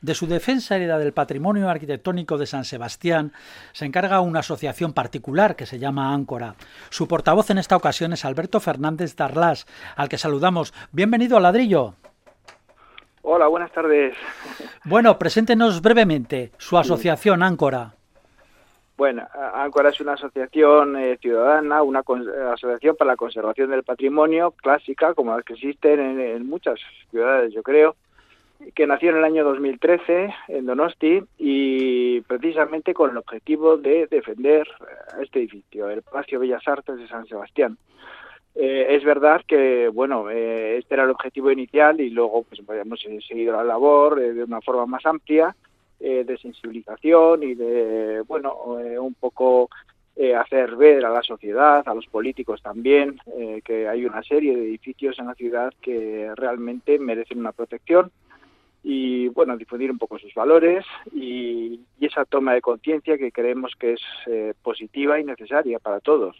De 0.01 0.13
su 0.13 0.27
defensa 0.27 0.75
hereda 0.75 0.99
del 0.99 1.11
patrimonio 1.11 1.69
arquitectónico 1.69 2.37
de 2.37 2.45
San 2.45 2.65
Sebastián 2.65 3.31
se 3.71 3.85
encarga 3.85 4.21
una 4.21 4.39
asociación 4.39 4.93
particular 4.93 5.55
que 5.55 5.65
se 5.65 5.79
llama 5.79 6.13
Áncora. 6.13 6.55
Su 6.89 7.07
portavoz 7.07 7.49
en 7.49 7.57
esta 7.57 7.75
ocasión 7.75 8.13
es 8.13 8.23
Alberto 8.23 8.59
Fernández 8.59 9.15
Darlas, 9.15 9.65
al 9.95 10.07
que 10.07 10.19
saludamos. 10.19 10.73
Bienvenido 10.91 11.37
al 11.37 11.43
ladrillo. 11.43 11.95
Hola, 13.23 13.47
buenas 13.47 13.71
tardes. 13.71 14.15
Bueno, 14.85 15.17
preséntenos 15.17 15.81
brevemente 15.81 16.51
su 16.57 16.77
asociación 16.77 17.41
Áncora. 17.41 17.93
Bueno, 18.97 19.27
Áncora 19.53 19.89
es 19.89 19.99
una 19.99 20.13
asociación 20.13 20.95
eh, 20.95 21.17
ciudadana, 21.21 21.81
una 21.81 22.03
asociación 22.53 22.95
para 22.95 23.11
la 23.11 23.17
conservación 23.17 23.69
del 23.71 23.83
patrimonio 23.83 24.51
clásica, 24.51 25.13
como 25.13 25.35
las 25.35 25.43
que 25.43 25.53
existen 25.53 25.99
en 26.19 26.47
muchas 26.47 26.79
ciudades, 27.11 27.53
yo 27.53 27.61
creo, 27.63 27.95
que 28.73 28.87
nació 28.87 29.11
en 29.11 29.17
el 29.17 29.23
año 29.23 29.43
2013 29.43 30.33
en 30.47 30.65
Donosti 30.65 31.23
y 31.37 32.21
precisamente 32.21 32.93
con 32.93 33.11
el 33.11 33.17
objetivo 33.17 33.77
de 33.77 34.07
defender 34.07 34.67
este 35.21 35.39
edificio, 35.39 35.89
el 35.89 36.01
Palacio 36.01 36.39
Bellas 36.39 36.67
Artes 36.67 36.97
de 36.97 37.07
San 37.07 37.25
Sebastián. 37.27 37.77
Eh, 38.59 38.95
es 38.95 39.03
verdad 39.03 39.41
que, 39.47 39.87
bueno, 39.87 40.31
eh, 40.31 40.79
este 40.79 40.95
era 40.95 41.03
el 41.03 41.11
objetivo 41.11 41.51
inicial 41.51 42.01
y 42.01 42.09
luego 42.09 42.43
pues 42.43 42.61
hemos 42.67 42.99
seguido 42.99 43.53
la 43.53 43.63
labor 43.63 44.19
eh, 44.19 44.33
de 44.33 44.43
una 44.43 44.61
forma 44.61 44.87
más 44.87 45.05
amplia 45.05 45.55
de 45.99 46.37
sensibilización 46.37 47.41
y 47.41 47.55
de, 47.55 48.21
bueno, 48.27 48.55
un 48.99 49.15
poco 49.15 49.67
hacer 50.37 50.75
ver 50.75 51.03
a 51.03 51.09
la 51.09 51.23
sociedad, 51.23 51.81
a 51.87 51.95
los 51.95 52.05
políticos 52.05 52.61
también, 52.61 53.19
que 53.65 53.87
hay 53.87 54.05
una 54.05 54.21
serie 54.21 54.55
de 54.55 54.61
edificios 54.61 55.17
en 55.17 55.25
la 55.25 55.33
ciudad 55.33 55.73
que 55.81 56.29
realmente 56.35 56.99
merecen 56.99 57.39
una 57.39 57.51
protección 57.51 58.11
y 58.89 59.27
bueno 59.27 59.57
difundir 59.57 59.91
un 59.91 59.97
poco 59.97 60.17
sus 60.17 60.33
valores 60.33 60.85
y, 61.13 61.81
esa 61.99 62.23
toma 62.23 62.53
de 62.53 62.61
conciencia 62.61 63.17
que 63.17 63.33
creemos 63.33 63.73
que 63.77 63.93
es 63.93 64.01
eh, 64.27 64.53
positiva 64.63 65.19
y 65.19 65.25
necesaria 65.25 65.77
para 65.77 65.99
todos. 65.99 66.37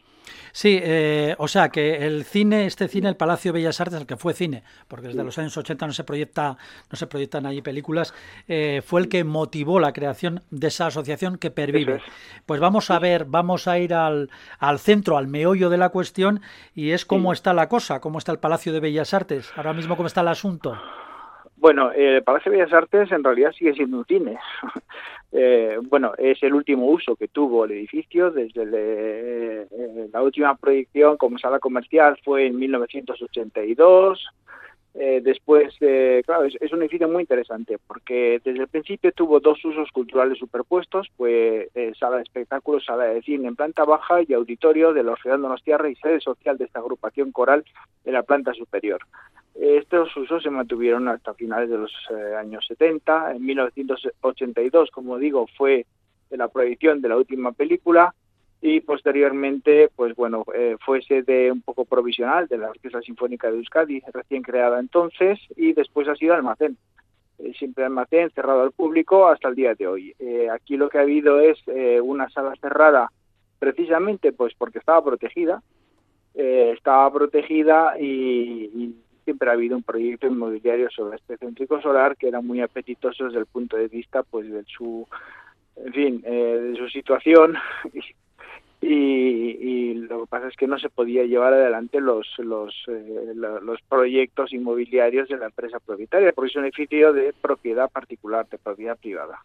Sí, 0.54 0.80
eh, 0.82 1.36
o 1.40 1.48
sea 1.50 1.70
que 1.70 2.06
el 2.06 2.24
cine, 2.24 2.68
este 2.68 2.88
cine, 2.88 3.10
el 3.10 3.18
Palacio 3.18 3.52
Bellas 3.52 3.82
Artes, 3.82 4.00
el 4.00 4.08
que 4.08 4.16
fue 4.16 4.34
cine, 4.34 4.64
porque 4.88 5.08
desde 5.08 5.26
los 5.26 5.38
años 5.40 5.58
80 5.58 5.88
no 5.88 5.92
se 5.92 6.06
proyecta, 6.06 6.58
no 6.90 6.96
se 6.96 7.08
proyectan 7.08 7.46
allí 7.48 7.62
películas, 7.62 8.14
eh, 8.48 8.82
fue 8.86 9.02
el 9.02 9.10
que 9.10 9.26
motivó 9.26 9.80
la 9.82 9.92
creación 9.92 10.44
de 10.52 10.68
esa 10.68 10.88
asociación 10.88 11.38
que 11.38 11.52
pervive. 11.52 12.02
Pues 12.46 12.62
vamos 12.62 12.90
a 12.90 13.00
ver, 13.00 13.26
vamos 13.26 13.68
a 13.68 13.80
ir 13.80 13.94
al, 13.94 14.30
al 14.60 14.80
centro, 14.80 15.18
al 15.18 15.28
meollo 15.28 15.70
de 15.70 15.80
la 15.80 15.90
cuestión 15.90 16.42
y 16.74 16.92
es 16.92 17.06
cómo 17.06 17.34
está 17.34 17.54
la 17.54 17.68
cosa, 17.68 18.00
cómo 18.00 18.20
está 18.20 18.32
el 18.32 18.40
Palacio 18.40 18.72
de 18.72 18.80
Bellas 18.80 19.14
Artes, 19.14 19.52
ahora 19.58 19.74
mismo 19.74 19.98
cómo 19.98 20.08
está 20.08 20.22
el 20.22 20.30
asunto. 20.30 20.78
Bueno, 21.60 21.92
el 21.92 22.24
Palacio 22.24 22.52
de 22.52 22.60
Bellas 22.60 22.74
Artes 22.74 23.12
en 23.12 23.24
realidad 23.24 23.52
sigue 23.52 23.74
siendo 23.74 23.98
un 23.98 24.06
cine. 24.06 24.38
eh, 25.32 25.80
bueno, 25.82 26.14
es 26.18 26.42
el 26.44 26.54
último 26.54 26.86
uso 26.86 27.16
que 27.16 27.28
tuvo 27.28 27.66
el 27.66 27.72
edificio 27.72 28.30
desde 28.30 28.64
eh, 28.64 30.10
la 30.14 30.22
última 30.22 30.56
proyección 30.56 31.18
como 31.18 31.40
sala 31.40 31.58
comercial 31.60 32.16
fue 32.24 32.46
en 32.46 32.60
1982. 32.60 34.24
Eh, 34.94 35.22
después, 35.24 35.74
eh, 35.82 36.22
claro, 36.28 36.46
es, 36.46 36.72
un 36.72 36.82
edificio 36.82 37.08
muy 37.08 37.22
interesante 37.22 37.78
porque 37.88 38.40
desde 38.44 38.62
el 38.62 38.68
principio 38.68 39.12
tuvo 39.12 39.40
dos 39.40 39.64
usos 39.66 39.92
culturales 39.92 40.38
superpuestos, 40.38 41.08
fue 41.18 41.70
sala 42.00 42.18
de 42.18 42.24
espectáculos, 42.24 42.86
sala 42.86 43.06
de 43.06 43.22
cine 43.24 43.48
en 43.48 43.56
planta 43.56 43.84
baja 43.84 44.22
y 44.28 44.34
auditorio 44.34 44.94
de 44.94 45.04
la 45.04 45.14
Orfeón 45.14 45.42
Donostiarra 45.42 45.90
y 45.90 45.96
sede 45.96 46.20
social 46.20 46.58
de 46.58 46.66
esta 46.66 46.80
agrupación 46.80 47.32
coral 47.32 47.66
en 48.06 48.14
la 48.14 48.24
planta 48.24 48.54
superior. 48.54 49.02
Estos 49.60 50.16
usos 50.16 50.44
se 50.44 50.52
mantuvieron 50.52 51.08
hasta 51.08 51.34
finales 51.34 51.70
de 51.70 51.78
los 51.80 51.92
eh, 52.12 52.36
años 52.36 52.66
70. 52.68 53.34
En 53.34 53.46
1982, 53.46 54.92
como 54.92 55.18
digo, 55.18 55.48
fue 55.58 55.86
la 56.30 56.48
proyección 56.48 57.02
de 57.02 57.10
la 57.10 57.18
última 57.18 57.52
película 57.54 58.14
y 58.62 58.82
posteriormente, 58.82 59.90
pues 59.96 60.16
bueno, 60.16 60.44
eh, 60.54 60.78
fue 60.84 61.02
sede 61.02 61.52
un 61.52 61.62
poco 61.62 61.86
provisional 61.86 62.48
de 62.48 62.58
la 62.58 62.70
Orquesta 62.70 63.02
Sinfónica 63.02 63.52
de 63.52 63.58
Euskadi, 63.58 64.02
recién 64.14 64.42
creada 64.42 64.80
entonces, 64.80 65.40
y 65.56 65.74
después 65.74 66.08
ha 66.08 66.16
sido 66.16 66.34
almacén. 66.34 66.78
Eh, 67.38 67.54
siempre 67.58 67.86
almacén 67.86 68.32
cerrado 68.32 68.64
al 68.64 68.72
público 68.72 69.28
hasta 69.28 69.50
el 69.50 69.56
día 69.56 69.76
de 69.76 69.88
hoy. 69.88 70.16
Eh, 70.18 70.50
aquí 70.52 70.76
lo 70.76 70.90
que 70.90 70.98
ha 70.98 71.02
habido 71.02 71.40
es 71.40 71.60
una 72.02 72.30
sala 72.30 72.54
cerrada 72.60 73.12
precisamente 73.60 74.32
pues 74.34 74.54
porque 74.56 74.80
estaba 74.80 75.04
protegida, 75.04 75.62
estaba 76.34 77.12
protegida 77.12 77.96
y 78.00 78.96
siempre 79.28 79.50
ha 79.50 79.54
habido 79.54 79.76
un 79.76 79.84
proyecto 79.84 80.26
inmobiliario 80.26 80.90
sobre 80.90 81.18
este 81.18 81.36
céntrico 81.36 81.82
solar 81.82 82.16
que 82.16 82.30
era 82.30 82.40
muy 82.40 82.62
apetitoso 82.62 83.26
desde 83.26 83.40
el 83.40 83.46
punto 83.46 83.76
de 83.76 83.90
vista 83.90 84.24
pues 84.24 84.50
de 84.50 84.64
su 84.64 85.06
en 85.76 85.94
fin 85.94 86.24
eh, 86.26 86.72
de 86.72 86.78
su 86.78 86.88
situación. 86.88 87.56
Y, 88.80 89.96
lo 89.96 90.22
que 90.22 90.28
pasa 90.28 90.48
es 90.48 90.56
que 90.56 90.68
no 90.68 90.78
se 90.78 90.90
podía 90.90 91.24
llevar 91.24 91.52
adelante 91.52 92.00
los 92.00 92.28
los 92.38 92.74
eh, 92.88 93.34
los 93.34 93.82
proyectos 93.90 94.54
inmobiliarios 94.54 95.28
de 95.28 95.38
la 95.38 95.48
empresa 95.48 95.80
propietaria 95.80 96.32
porque 96.32 96.52
es 96.52 96.56
un 96.56 96.64
edificio 96.64 97.12
de 97.12 97.34
propiedad 97.34 97.90
particular 97.90 98.48
de 98.48 98.60
propiedad 98.60 98.96
privada. 98.96 99.40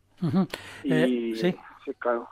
Y 0.84 1.32
eh, 1.32 1.34
sí. 1.34 1.92
claro 1.98 2.28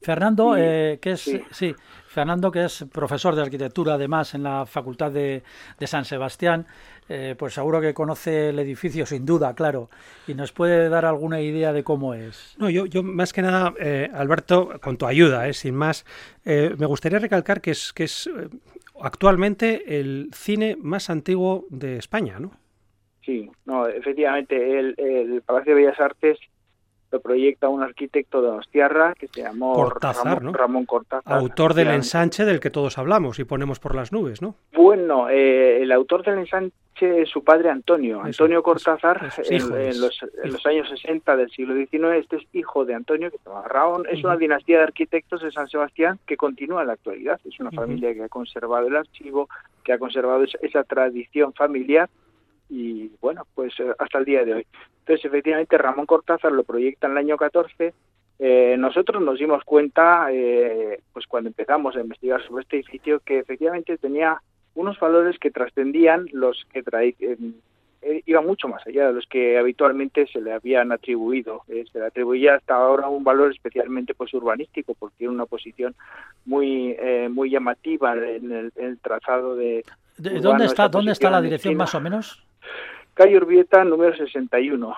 Fernando, 0.00 0.54
que 0.54 0.98
es 1.02 1.30
sí. 1.50 1.74
Fernando, 2.08 2.50
que 2.50 2.64
es 2.64 2.84
profesor 2.90 3.36
de 3.36 3.42
arquitectura 3.42 3.94
además 3.94 4.34
en 4.34 4.42
la 4.42 4.66
Facultad 4.66 5.12
de, 5.12 5.42
San 5.82 6.04
Sebastián, 6.04 6.66
eh, 7.08 7.36
pues 7.38 7.54
seguro 7.54 7.80
que 7.80 7.94
conoce 7.94 8.48
el 8.48 8.58
edificio 8.58 9.06
sin 9.06 9.24
duda, 9.24 9.54
claro, 9.54 9.90
y 10.26 10.34
nos 10.34 10.50
puede 10.52 10.88
dar 10.88 11.04
alguna 11.04 11.40
idea 11.40 11.72
de 11.72 11.84
cómo 11.84 12.14
es. 12.14 12.56
No, 12.58 12.70
yo, 12.70 12.86
yo 12.86 13.02
más 13.02 13.32
que 13.32 13.42
nada, 13.42 13.74
eh, 13.78 14.10
Alberto, 14.12 14.80
con 14.82 14.96
tu 14.96 15.06
ayuda, 15.06 15.48
eh, 15.48 15.52
sin 15.52 15.74
más, 15.74 16.04
me 16.44 16.86
gustaría 16.86 17.18
recalcar 17.18 17.60
que 17.60 17.70
es, 17.70 17.92
que 17.92 18.04
es 18.04 18.28
actualmente 19.00 20.00
el 20.00 20.30
cine 20.32 20.76
más 20.80 21.10
antiguo 21.10 21.66
de 21.68 21.98
España, 21.98 22.40
¿no? 22.40 22.52
Sí, 23.24 23.50
no, 23.66 23.86
efectivamente, 23.86 24.78
el, 24.78 24.94
el 24.96 25.42
Palacio 25.42 25.74
de 25.74 25.82
Bellas 25.82 26.00
Artes 26.00 26.38
lo 27.10 27.20
proyecta 27.20 27.68
un 27.68 27.82
arquitecto 27.82 28.42
de 28.42 28.48
Donostiarra 28.48 29.14
que 29.14 29.28
se 29.28 29.42
llamó 29.42 29.90
Ramón, 29.90 30.84
Cortázar. 30.84 31.38
Autor 31.38 31.74
del 31.74 31.88
ensanche 31.88 32.44
del 32.44 32.60
que 32.60 32.70
todos 32.70 32.98
hablamos 32.98 33.38
y 33.38 33.44
ponemos 33.44 33.78
por 33.80 33.94
las 33.94 34.12
nubes, 34.12 34.42
¿no? 34.42 34.54
Bueno, 34.72 35.28
eh, 35.28 35.82
el 35.82 35.92
autor 35.92 36.24
del 36.24 36.38
ensanche 36.38 36.72
es 37.00 37.30
su 37.30 37.44
padre 37.44 37.70
Antonio. 37.70 38.20
Antonio 38.22 38.62
Cortázar, 38.62 39.32
en, 39.48 40.00
los, 40.00 40.66
años 40.66 40.88
60 40.88 41.36
del 41.36 41.50
siglo 41.50 41.74
XIX, 41.74 42.18
este 42.18 42.36
es 42.36 42.42
hijo 42.52 42.84
de 42.84 42.94
Antonio, 42.94 43.30
que 43.30 43.38
se 43.38 43.48
llama 43.48 43.66
Raón. 43.68 44.04
Es 44.10 44.22
una 44.24 44.36
dinastía 44.36 44.78
de 44.78 44.84
arquitectos 44.84 45.42
de 45.42 45.52
San 45.52 45.68
Sebastián 45.68 46.18
que 46.26 46.36
continúa 46.36 46.82
en 46.82 46.88
la 46.88 46.94
actualidad. 46.94 47.40
Es 47.44 47.58
una 47.60 47.70
familia 47.70 48.12
que 48.14 48.24
ha 48.24 48.28
conservado 48.28 48.88
el 48.88 48.96
archivo, 48.96 49.48
que 49.84 49.92
ha 49.92 49.98
conservado 49.98 50.44
esa 50.44 50.84
tradición 50.84 51.52
familiar 51.54 52.08
y 52.68 53.10
bueno, 53.20 53.46
pues 53.54 53.72
eh, 53.80 53.92
hasta 53.98 54.18
el 54.18 54.24
día 54.24 54.44
de 54.44 54.54
hoy. 54.54 54.66
Entonces, 55.00 55.24
efectivamente, 55.24 55.78
Ramón 55.78 56.06
Cortázar 56.06 56.52
lo 56.52 56.64
proyecta 56.64 57.06
en 57.06 57.12
el 57.12 57.18
año 57.18 57.36
14. 57.36 57.94
Eh, 58.40 58.76
nosotros 58.78 59.22
nos 59.22 59.38
dimos 59.38 59.64
cuenta, 59.64 60.28
eh, 60.30 61.00
pues 61.12 61.26
cuando 61.26 61.48
empezamos 61.48 61.96
a 61.96 62.00
investigar 62.00 62.44
sobre 62.46 62.62
este 62.62 62.76
edificio, 62.76 63.20
que 63.20 63.38
efectivamente 63.38 63.96
tenía 63.98 64.40
unos 64.74 64.98
valores 65.00 65.38
que 65.38 65.50
trascendían 65.50 66.26
los 66.32 66.64
que 66.72 66.82
traía, 66.82 67.14
iba 68.26 68.40
mucho 68.42 68.68
más 68.68 68.86
allá 68.86 69.08
de 69.08 69.14
los 69.14 69.26
que 69.26 69.58
habitualmente 69.58 70.28
se 70.28 70.40
le 70.40 70.52
habían 70.52 70.92
atribuido. 70.92 71.62
se 71.66 71.98
le 71.98 72.06
atribuía 72.06 72.54
hasta 72.54 72.76
ahora 72.76 73.08
un 73.08 73.24
valor 73.24 73.50
especialmente 73.50 74.14
pues 74.14 74.32
urbanístico, 74.34 74.94
porque 74.94 75.16
tiene 75.18 75.34
una 75.34 75.46
posición 75.46 75.96
muy 76.44 76.96
muy 77.30 77.50
llamativa 77.50 78.14
en 78.14 78.52
el, 78.52 78.72
en 78.76 78.84
el 78.84 78.98
trazado 79.00 79.56
de... 79.56 79.84
¿Dónde 80.18 80.64
está, 80.64 80.88
¿Dónde 80.88 81.12
está 81.12 81.30
la 81.30 81.40
dirección 81.40 81.76
más 81.76 81.94
o 81.94 82.00
menos? 82.00 82.42
calle 83.14 83.36
Urbieta 83.36 83.84
número 83.84 84.16
61. 84.16 84.94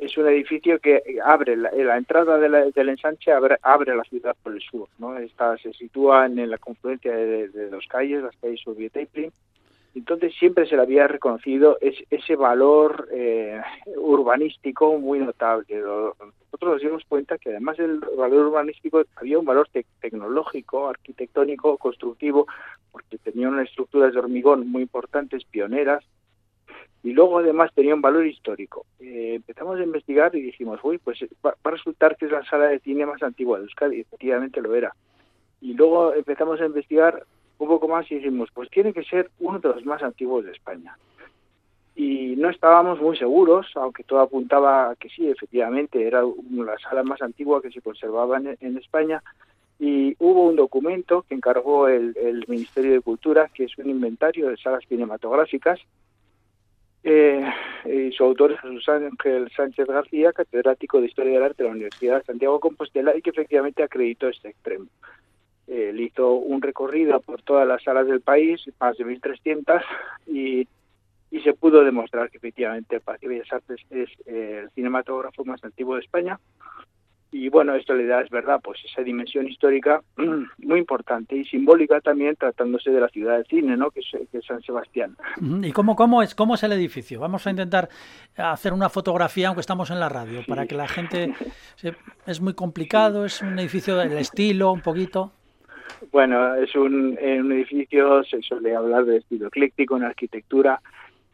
es 0.00 0.18
un 0.18 0.28
edificio 0.28 0.78
que 0.78 1.02
abre 1.24 1.56
la, 1.56 1.70
la 1.72 1.96
entrada 1.96 2.36
de 2.38 2.50
la, 2.50 2.66
del 2.66 2.90
ensanche 2.90 3.32
abre, 3.32 3.56
abre, 3.62 3.96
la 3.96 4.04
ciudad 4.04 4.36
por 4.42 4.52
el 4.52 4.60
sur, 4.60 4.88
¿no? 4.98 5.16
Está, 5.16 5.56
se 5.56 5.72
sitúa 5.72 6.26
en, 6.26 6.50
la 6.50 6.58
confluencia 6.58 7.16
de, 7.16 7.48
de, 7.48 7.70
dos 7.70 7.86
calles, 7.88 8.22
las 8.22 8.36
calles 8.36 8.66
Urbieta 8.66 9.00
y 9.00 9.06
Plim, 9.06 9.30
entonces 9.94 10.34
siempre 10.34 10.66
se 10.66 10.76
le 10.76 10.82
había 10.82 11.08
reconocido 11.08 11.78
ese, 11.80 12.06
ese 12.10 12.36
valor 12.36 13.08
eh, 13.10 13.58
urbanístico 13.96 14.98
muy 14.98 15.20
notable. 15.20 15.64
Nosotros 16.46 16.74
nos 16.74 16.82
dimos 16.82 17.04
cuenta 17.08 17.38
que 17.38 17.50
además 17.50 17.76
del 17.76 18.00
valor 18.16 18.46
urbanístico 18.46 19.02
había 19.16 19.38
un 19.38 19.44
valor 19.44 19.68
te 19.72 19.84
tecnológico, 20.00 20.88
arquitectónico, 20.88 21.76
constructivo, 21.76 22.46
porque 22.92 23.18
tenía 23.18 23.48
unas 23.48 23.68
estructuras 23.68 24.12
de 24.12 24.20
hormigón 24.20 24.68
muy 24.68 24.82
importantes, 24.82 25.44
pioneras, 25.44 26.04
y 27.02 27.12
luego 27.12 27.38
además 27.38 27.70
tenía 27.74 27.94
un 27.94 28.00
valor 28.00 28.26
histórico. 28.26 28.86
Eh, 29.00 29.34
empezamos 29.36 29.78
a 29.78 29.84
investigar 29.84 30.34
y 30.34 30.42
dijimos, 30.42 30.80
uy, 30.82 30.98
pues 30.98 31.20
va, 31.44 31.50
va, 31.50 31.56
a 31.64 31.70
resultar 31.70 32.16
que 32.16 32.26
es 32.26 32.32
la 32.32 32.44
sala 32.44 32.66
de 32.66 32.80
cine 32.80 33.06
más 33.06 33.22
antigua 33.22 33.58
de 33.58 33.64
Euskadi, 33.64 34.00
efectivamente 34.00 34.60
lo 34.60 34.74
era. 34.74 34.94
Y 35.60 35.74
luego 35.74 36.14
empezamos 36.14 36.60
a 36.60 36.66
investigar 36.66 37.24
un 37.58 37.68
poco 37.68 37.88
más 37.88 38.10
y 38.10 38.16
dijimos, 38.16 38.50
pues 38.52 38.70
tiene 38.70 38.92
que 38.92 39.04
ser 39.04 39.30
uno 39.38 39.58
de 39.58 39.68
los 39.68 39.84
más 39.84 40.02
antiguos 40.02 40.44
de 40.44 40.52
España. 40.52 40.96
Y 41.96 42.36
no 42.36 42.50
estábamos 42.50 43.00
muy 43.00 43.16
seguros, 43.16 43.66
aunque 43.74 44.04
todo 44.04 44.20
apuntaba 44.20 44.90
a 44.90 44.96
que 44.96 45.08
sí, 45.08 45.26
efectivamente, 45.28 46.06
era 46.06 46.22
la 46.22 46.78
sala 46.78 47.02
más 47.02 47.22
antigua 47.22 47.62
que 47.62 47.70
se 47.70 47.80
conservaba 47.80 48.36
en, 48.36 48.54
en 48.60 48.76
España. 48.76 49.22
Y 49.78 50.14
hubo 50.18 50.46
un 50.46 50.56
documento 50.56 51.24
que 51.26 51.34
encargó 51.34 51.88
el, 51.88 52.14
el, 52.16 52.44
Ministerio 52.48 52.92
de 52.92 53.00
Cultura, 53.00 53.50
que 53.52 53.64
es 53.64 53.78
un 53.78 53.88
inventario 53.88 54.50
de 54.50 54.58
salas 54.58 54.84
cinematográficas. 54.86 55.80
Eh, 57.02 57.46
y 57.86 58.12
su 58.12 58.24
autor 58.24 58.52
es 58.52 58.60
Jesús 58.60 58.86
Ángel 58.90 59.50
Sánchez 59.56 59.86
García, 59.86 60.32
catedrático 60.34 61.00
de 61.00 61.06
Historia 61.06 61.32
del 61.32 61.44
Arte 61.44 61.62
de 61.62 61.68
la 61.70 61.76
Universidad 61.76 62.18
de 62.18 62.24
Santiago 62.24 62.54
de 62.54 62.60
Compostela, 62.60 63.16
y 63.16 63.22
que 63.22 63.30
efectivamente 63.30 63.82
acreditó 63.82 64.28
este 64.28 64.50
extremo. 64.50 64.86
Él 65.66 65.98
hizo 65.98 66.34
un 66.34 66.60
recorrido 66.60 67.20
por 67.20 67.40
todas 67.40 67.66
las 67.66 67.82
salas 67.82 68.06
del 68.06 68.20
país, 68.20 68.60
más 68.78 68.98
de 68.98 69.06
1.300, 69.06 69.82
y, 70.26 70.68
y 71.36 71.42
se 71.42 71.52
pudo 71.52 71.84
demostrar 71.84 72.30
que 72.30 72.38
efectivamente 72.38 72.96
el 72.96 73.02
de 73.20 73.28
Bellas 73.28 73.52
Artes 73.52 73.80
es 73.90 74.08
eh, 74.24 74.62
el 74.62 74.70
cinematógrafo 74.70 75.44
más 75.44 75.62
antiguo 75.62 75.96
de 75.96 76.00
España. 76.00 76.40
Y 77.30 77.50
bueno, 77.50 77.74
esto 77.74 77.92
le 77.92 78.06
da, 78.06 78.22
es 78.22 78.30
verdad, 78.30 78.60
pues 78.64 78.78
esa 78.86 79.02
dimensión 79.02 79.46
histórica 79.46 80.00
muy 80.16 80.78
importante 80.78 81.36
y 81.36 81.44
simbólica 81.44 82.00
también, 82.00 82.36
tratándose 82.36 82.90
de 82.90 83.00
la 83.00 83.08
ciudad 83.08 83.36
del 83.36 83.46
cine, 83.46 83.76
¿no? 83.76 83.90
que, 83.90 84.00
es, 84.00 84.06
que 84.30 84.38
es 84.38 84.46
San 84.46 84.62
Sebastián. 84.62 85.14
¿Y 85.62 85.72
cómo, 85.72 85.94
cómo, 85.94 86.22
es, 86.22 86.34
cómo 86.34 86.54
es 86.54 86.62
el 86.62 86.72
edificio? 86.72 87.20
Vamos 87.20 87.46
a 87.46 87.50
intentar 87.50 87.90
hacer 88.38 88.72
una 88.72 88.88
fotografía, 88.88 89.48
aunque 89.48 89.60
estamos 89.60 89.90
en 89.90 90.00
la 90.00 90.08
radio, 90.08 90.40
sí. 90.40 90.48
para 90.48 90.66
que 90.66 90.74
la 90.74 90.88
gente... 90.88 91.34
Es 92.26 92.40
muy 92.40 92.54
complicado, 92.54 93.24
es 93.24 93.40
un 93.42 93.56
edificio 93.58 93.96
del 93.96 94.18
estilo, 94.18 94.72
un 94.72 94.80
poquito... 94.80 95.30
Bueno, 96.10 96.56
es 96.56 96.74
un, 96.74 97.16
un, 97.16 97.52
edificio, 97.52 98.24
se 98.24 98.42
suele 98.42 98.74
hablar 98.74 99.04
de 99.04 99.18
estilo 99.18 99.46
ecléctico 99.46 99.96
en 99.96 100.02
arquitectura. 100.02 100.80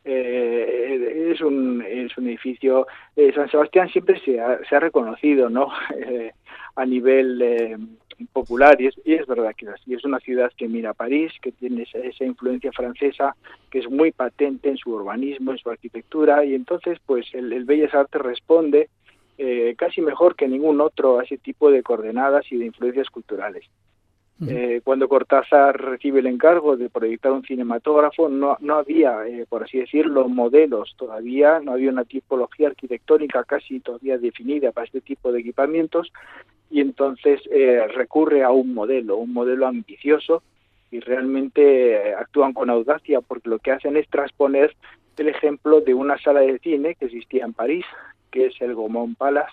Eh, 0.04 1.30
es, 1.32 1.40
un, 1.40 1.82
es 1.86 2.16
un 2.18 2.26
edificio. 2.28 2.86
Eh, 3.16 3.32
San 3.34 3.50
Sebastián 3.50 3.88
siempre 3.88 4.20
se 4.20 4.40
ha, 4.40 4.58
se 4.68 4.76
ha 4.76 4.80
reconocido, 4.80 5.48
¿no? 5.48 5.68
Eh, 5.96 6.32
a 6.74 6.86
nivel 6.86 7.40
eh, 7.42 7.76
popular 8.32 8.80
y 8.80 8.86
es, 8.86 8.94
y 9.04 9.12
es 9.14 9.26
verdad 9.26 9.52
que 9.56 9.66
es. 9.66 9.98
Es 9.98 10.04
una 10.04 10.18
ciudad 10.20 10.50
que 10.56 10.68
mira 10.68 10.90
a 10.90 10.94
París, 10.94 11.32
que 11.40 11.52
tiene 11.52 11.82
esa, 11.82 11.98
esa, 11.98 12.24
influencia 12.24 12.72
francesa 12.72 13.36
que 13.70 13.80
es 13.80 13.90
muy 13.90 14.10
patente 14.10 14.70
en 14.70 14.78
su 14.78 14.90
urbanismo, 14.90 15.52
en 15.52 15.58
su 15.58 15.70
arquitectura 15.70 16.44
y 16.44 16.54
entonces, 16.54 16.98
pues 17.04 17.26
el, 17.34 17.52
el 17.52 17.64
Bellas 17.64 17.94
Artes 17.94 18.20
responde 18.20 18.88
eh, 19.38 19.74
casi 19.76 20.00
mejor 20.02 20.36
que 20.36 20.46
ningún 20.46 20.80
otro 20.80 21.18
a 21.18 21.24
ese 21.24 21.38
tipo 21.38 21.70
de 21.70 21.82
coordenadas 21.82 22.44
y 22.52 22.58
de 22.58 22.66
influencias 22.66 23.08
culturales. 23.10 23.64
Eh, 24.48 24.80
cuando 24.82 25.08
Cortázar 25.08 25.80
recibe 25.80 26.20
el 26.20 26.26
encargo 26.26 26.76
de 26.76 26.90
proyectar 26.90 27.32
un 27.32 27.44
cinematógrafo, 27.44 28.28
no, 28.28 28.56
no 28.60 28.74
había, 28.76 29.26
eh, 29.26 29.46
por 29.48 29.62
así 29.62 29.78
decirlo, 29.78 30.28
modelos 30.28 30.94
todavía, 30.96 31.60
no 31.60 31.72
había 31.72 31.90
una 31.90 32.04
tipología 32.04 32.68
arquitectónica 32.68 33.44
casi 33.44 33.80
todavía 33.80 34.18
definida 34.18 34.72
para 34.72 34.86
este 34.86 35.00
tipo 35.00 35.30
de 35.30 35.40
equipamientos, 35.40 36.12
y 36.70 36.80
entonces 36.80 37.40
eh, 37.50 37.86
recurre 37.94 38.42
a 38.42 38.50
un 38.50 38.74
modelo, 38.74 39.16
un 39.16 39.32
modelo 39.32 39.66
ambicioso, 39.66 40.42
y 40.90 41.00
realmente 41.00 42.14
actúan 42.14 42.52
con 42.52 42.68
audacia 42.68 43.20
porque 43.20 43.48
lo 43.48 43.58
que 43.58 43.72
hacen 43.72 43.96
es 43.96 44.08
transponer 44.08 44.74
el 45.16 45.28
ejemplo 45.28 45.80
de 45.80 45.94
una 45.94 46.18
sala 46.18 46.40
de 46.40 46.58
cine 46.58 46.96
que 46.96 47.06
existía 47.06 47.44
en 47.44 47.52
París, 47.52 47.84
que 48.30 48.46
es 48.46 48.60
el 48.60 48.74
Gaumont 48.74 49.16
Palace, 49.16 49.52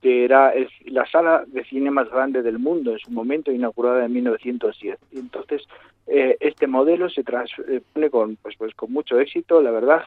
que 0.00 0.24
era 0.24 0.50
es 0.50 0.68
la 0.86 1.06
sala 1.06 1.44
de 1.46 1.64
cine 1.64 1.90
más 1.90 2.08
grande 2.10 2.42
del 2.42 2.58
mundo 2.58 2.92
en 2.92 2.98
su 2.98 3.10
momento, 3.10 3.50
inaugurada 3.50 4.04
en 4.04 4.12
1910. 4.12 4.98
Y 5.12 5.18
entonces, 5.18 5.62
eh, 6.06 6.36
este 6.40 6.66
modelo 6.66 7.10
se 7.10 7.24
transpone 7.24 8.10
con, 8.10 8.36
pues, 8.36 8.56
pues, 8.56 8.74
con 8.74 8.92
mucho 8.92 9.18
éxito, 9.18 9.60
la 9.60 9.70
verdad, 9.70 10.02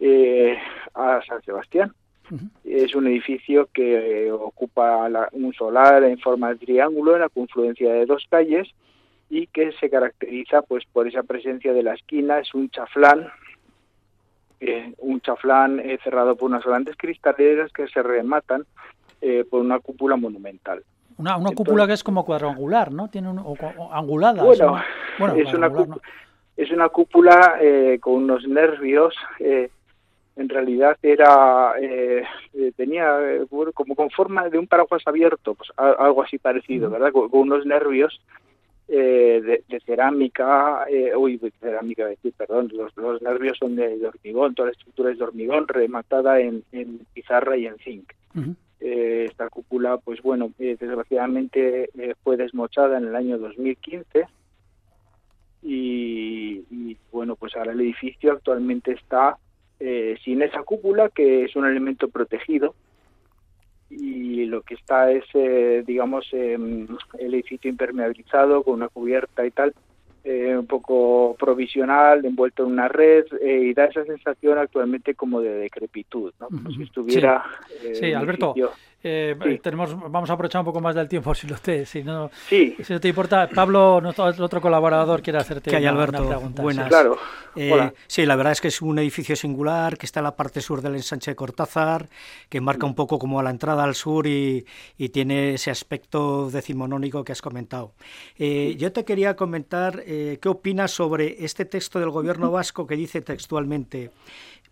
eh, 0.00 0.58
a 0.94 1.20
San 1.26 1.42
Sebastián. 1.42 1.92
Uh 2.30 2.34
-huh. 2.34 2.50
Es 2.64 2.94
un 2.94 3.06
edificio 3.06 3.68
que 3.72 4.26
eh, 4.26 4.32
ocupa 4.32 5.08
la, 5.08 5.28
un 5.32 5.52
solar 5.52 6.02
en 6.04 6.18
forma 6.18 6.50
de 6.50 6.56
triángulo 6.56 7.14
en 7.14 7.20
la 7.20 7.28
confluencia 7.28 7.92
de 7.92 8.06
dos 8.06 8.24
calles 8.28 8.68
y 9.28 9.46
que 9.46 9.72
se 9.72 9.88
caracteriza 9.88 10.62
pues 10.62 10.84
por 10.92 11.06
esa 11.06 11.22
presencia 11.22 11.72
de 11.72 11.82
la 11.82 11.94
esquina, 11.94 12.40
es 12.40 12.52
un 12.54 12.68
chaflán 12.70 13.30
eh, 14.60 14.92
un 14.98 15.22
chaflán 15.22 15.80
eh, 15.80 15.98
cerrado 16.04 16.36
por 16.36 16.50
unas 16.50 16.64
grandes 16.64 16.94
cristaleras 16.96 17.72
que 17.72 17.88
se 17.88 18.02
rematan 18.02 18.66
eh, 19.20 19.44
por 19.48 19.60
una 19.60 19.78
cúpula 19.78 20.16
monumental. 20.16 20.82
Una, 21.18 21.36
una 21.36 21.50
Entonces, 21.50 21.56
cúpula 21.56 21.86
que 21.86 21.92
es 21.92 22.04
como 22.04 22.24
cuadrangular, 22.24 22.92
¿no? 22.92 23.08
Tiene 23.08 23.28
un, 23.28 23.38
o, 23.38 23.52
o 23.52 23.92
angulada. 23.92 24.42
Bueno, 24.42 24.80
bueno 25.18 25.34
es, 25.34 25.52
una 25.52 25.68
cúpula, 25.68 25.96
¿no? 25.96 26.02
es 26.56 26.70
una 26.70 26.88
cúpula 26.88 27.58
eh, 27.60 27.98
con 28.00 28.14
unos 28.14 28.46
nervios. 28.46 29.14
Eh, 29.38 29.70
en 30.36 30.48
realidad 30.48 30.96
era 31.02 31.74
eh, 31.80 32.24
tenía 32.76 33.18
como 33.74 33.94
con 33.94 34.08
forma 34.10 34.48
de 34.48 34.58
un 34.58 34.66
paraguas 34.66 35.02
abierto, 35.04 35.54
pues 35.54 35.70
algo 35.76 36.22
así 36.22 36.38
parecido. 36.38 36.88
¿verdad? 36.88 37.12
Con, 37.12 37.28
con, 37.28 37.40
unos 37.40 37.66
nervios 37.66 38.20
eh, 38.92 39.40
de, 39.44 39.62
de, 39.68 39.80
cerámica, 39.86 40.84
eh, 40.90 41.14
uy, 41.14 41.36
de 41.36 41.52
cerámica, 41.60 42.06
decir, 42.06 42.32
perdón, 42.36 42.72
los, 42.74 42.96
los 42.96 43.22
nervios 43.22 43.56
son 43.56 43.76
de, 43.76 43.96
de, 43.96 44.06
hormigón, 44.08 44.56
toda 44.56 44.66
la 44.66 44.72
estructura 44.72 45.12
es 45.12 45.18
de 45.18 45.24
hormigón, 45.24 45.68
rematada 45.68 46.40
en, 46.40 46.64
en 46.72 46.98
pizarra 47.14 47.56
y 47.56 47.66
en 47.66 47.78
zinc. 47.78 48.12
Uh 48.34 48.40
-huh. 48.40 48.56
Eh, 48.80 49.26
esta 49.28 49.48
cúpula, 49.48 49.98
pues 49.98 50.22
bueno, 50.22 50.52
eh, 50.58 50.76
desgraciadamente 50.78 51.90
eh, 51.98 52.14
fue 52.22 52.36
desmochada 52.36 52.98
en 52.98 53.08
el 53.08 53.16
año 53.16 53.38
2015 53.38 54.26
y, 55.62 56.64
y, 56.70 56.96
bueno, 57.12 57.36
pues 57.36 57.54
ahora 57.56 57.72
el 57.72 57.80
edificio 57.80 58.32
actualmente 58.32 58.92
está 58.92 59.38
sin 60.24 60.42
esa 60.42 60.62
cúpula, 60.62 61.08
que 61.08 61.44
es 61.44 61.56
un 61.56 61.64
elemento 61.64 62.10
protegido, 62.10 62.74
y 63.88 64.44
lo 64.44 64.62
que 64.62 64.74
está 64.74 65.10
es, 65.10 65.24
digamos, 65.86 66.28
eh, 66.32 66.54
el 67.18 67.34
edificio 67.34 67.70
impermeabilizado 67.70 68.62
con 68.62 68.74
una 68.74 68.88
cubierta 68.88 69.44
y 69.44 69.50
tal, 69.50 69.74
eh, 70.24 70.56
un 70.56 70.66
poco 70.66 71.36
provisional, 71.38 72.24
envuelto 72.24 72.64
en 72.64 72.72
una 72.72 72.88
red, 72.88 73.24
eh, 73.40 73.60
y 73.64 73.74
da 73.74 73.86
esa 73.86 74.04
sensación 74.04 74.58
actualmente 74.58 75.14
como 75.14 75.40
de 75.40 75.54
decrepitud, 75.54 76.32
¿no? 76.40 76.48
como 76.48 76.70
si 76.70 76.82
estuviera... 76.82 77.44
Sí, 77.80 77.94
sí 77.94 78.12
Alberto, 78.12 78.54
eh, 79.02 79.36
sí. 79.42 79.58
tenemos, 79.58 79.98
vamos 80.10 80.28
a 80.30 80.34
aprovechar 80.34 80.60
un 80.60 80.66
poco 80.66 80.80
más 80.80 80.94
del 80.94 81.08
tiempo, 81.08 81.34
si, 81.34 81.46
lo 81.46 81.56
te, 81.56 81.86
si, 81.86 82.02
no, 82.02 82.30
sí. 82.48 82.76
si 82.82 82.92
no 82.92 83.00
te 83.00 83.08
importa. 83.08 83.48
Pablo, 83.48 84.00
nuestro 84.00 84.24
otro 84.26 84.60
colaborador, 84.60 85.22
quiere 85.22 85.38
hacerte 85.38 85.74
hay, 85.74 85.82
una, 85.82 85.90
Alberto? 85.92 86.22
una 86.22 86.36
pregunta. 86.36 86.62
Buenas. 86.62 86.84
Sí, 86.84 86.88
claro. 86.88 87.18
Eh, 87.56 87.92
sí, 88.06 88.26
la 88.26 88.36
verdad 88.36 88.52
es 88.52 88.60
que 88.60 88.68
es 88.68 88.80
un 88.80 88.98
edificio 88.98 89.34
singular 89.34 89.98
que 89.98 90.06
está 90.06 90.20
en 90.20 90.24
la 90.24 90.36
parte 90.36 90.60
sur 90.60 90.82
del 90.82 90.94
ensanche 90.94 91.32
de 91.32 91.34
Cortázar, 91.34 92.08
que 92.48 92.60
marca 92.60 92.86
un 92.86 92.94
poco 92.94 93.18
como 93.18 93.40
a 93.40 93.42
la 93.42 93.50
entrada 93.50 93.84
al 93.84 93.94
sur 93.94 94.26
y, 94.26 94.64
y 94.96 95.08
tiene 95.08 95.54
ese 95.54 95.70
aspecto 95.70 96.50
decimonónico 96.50 97.24
que 97.24 97.32
has 97.32 97.42
comentado. 97.42 97.92
Eh, 98.38 98.76
yo 98.78 98.92
te 98.92 99.04
quería 99.04 99.36
comentar 99.36 100.02
eh, 100.06 100.38
qué 100.40 100.48
opinas 100.48 100.90
sobre 100.90 101.44
este 101.44 101.64
texto 101.64 101.98
del 101.98 102.10
gobierno 102.10 102.50
vasco 102.50 102.86
que 102.86 102.96
dice 102.96 103.20
textualmente 103.20 104.10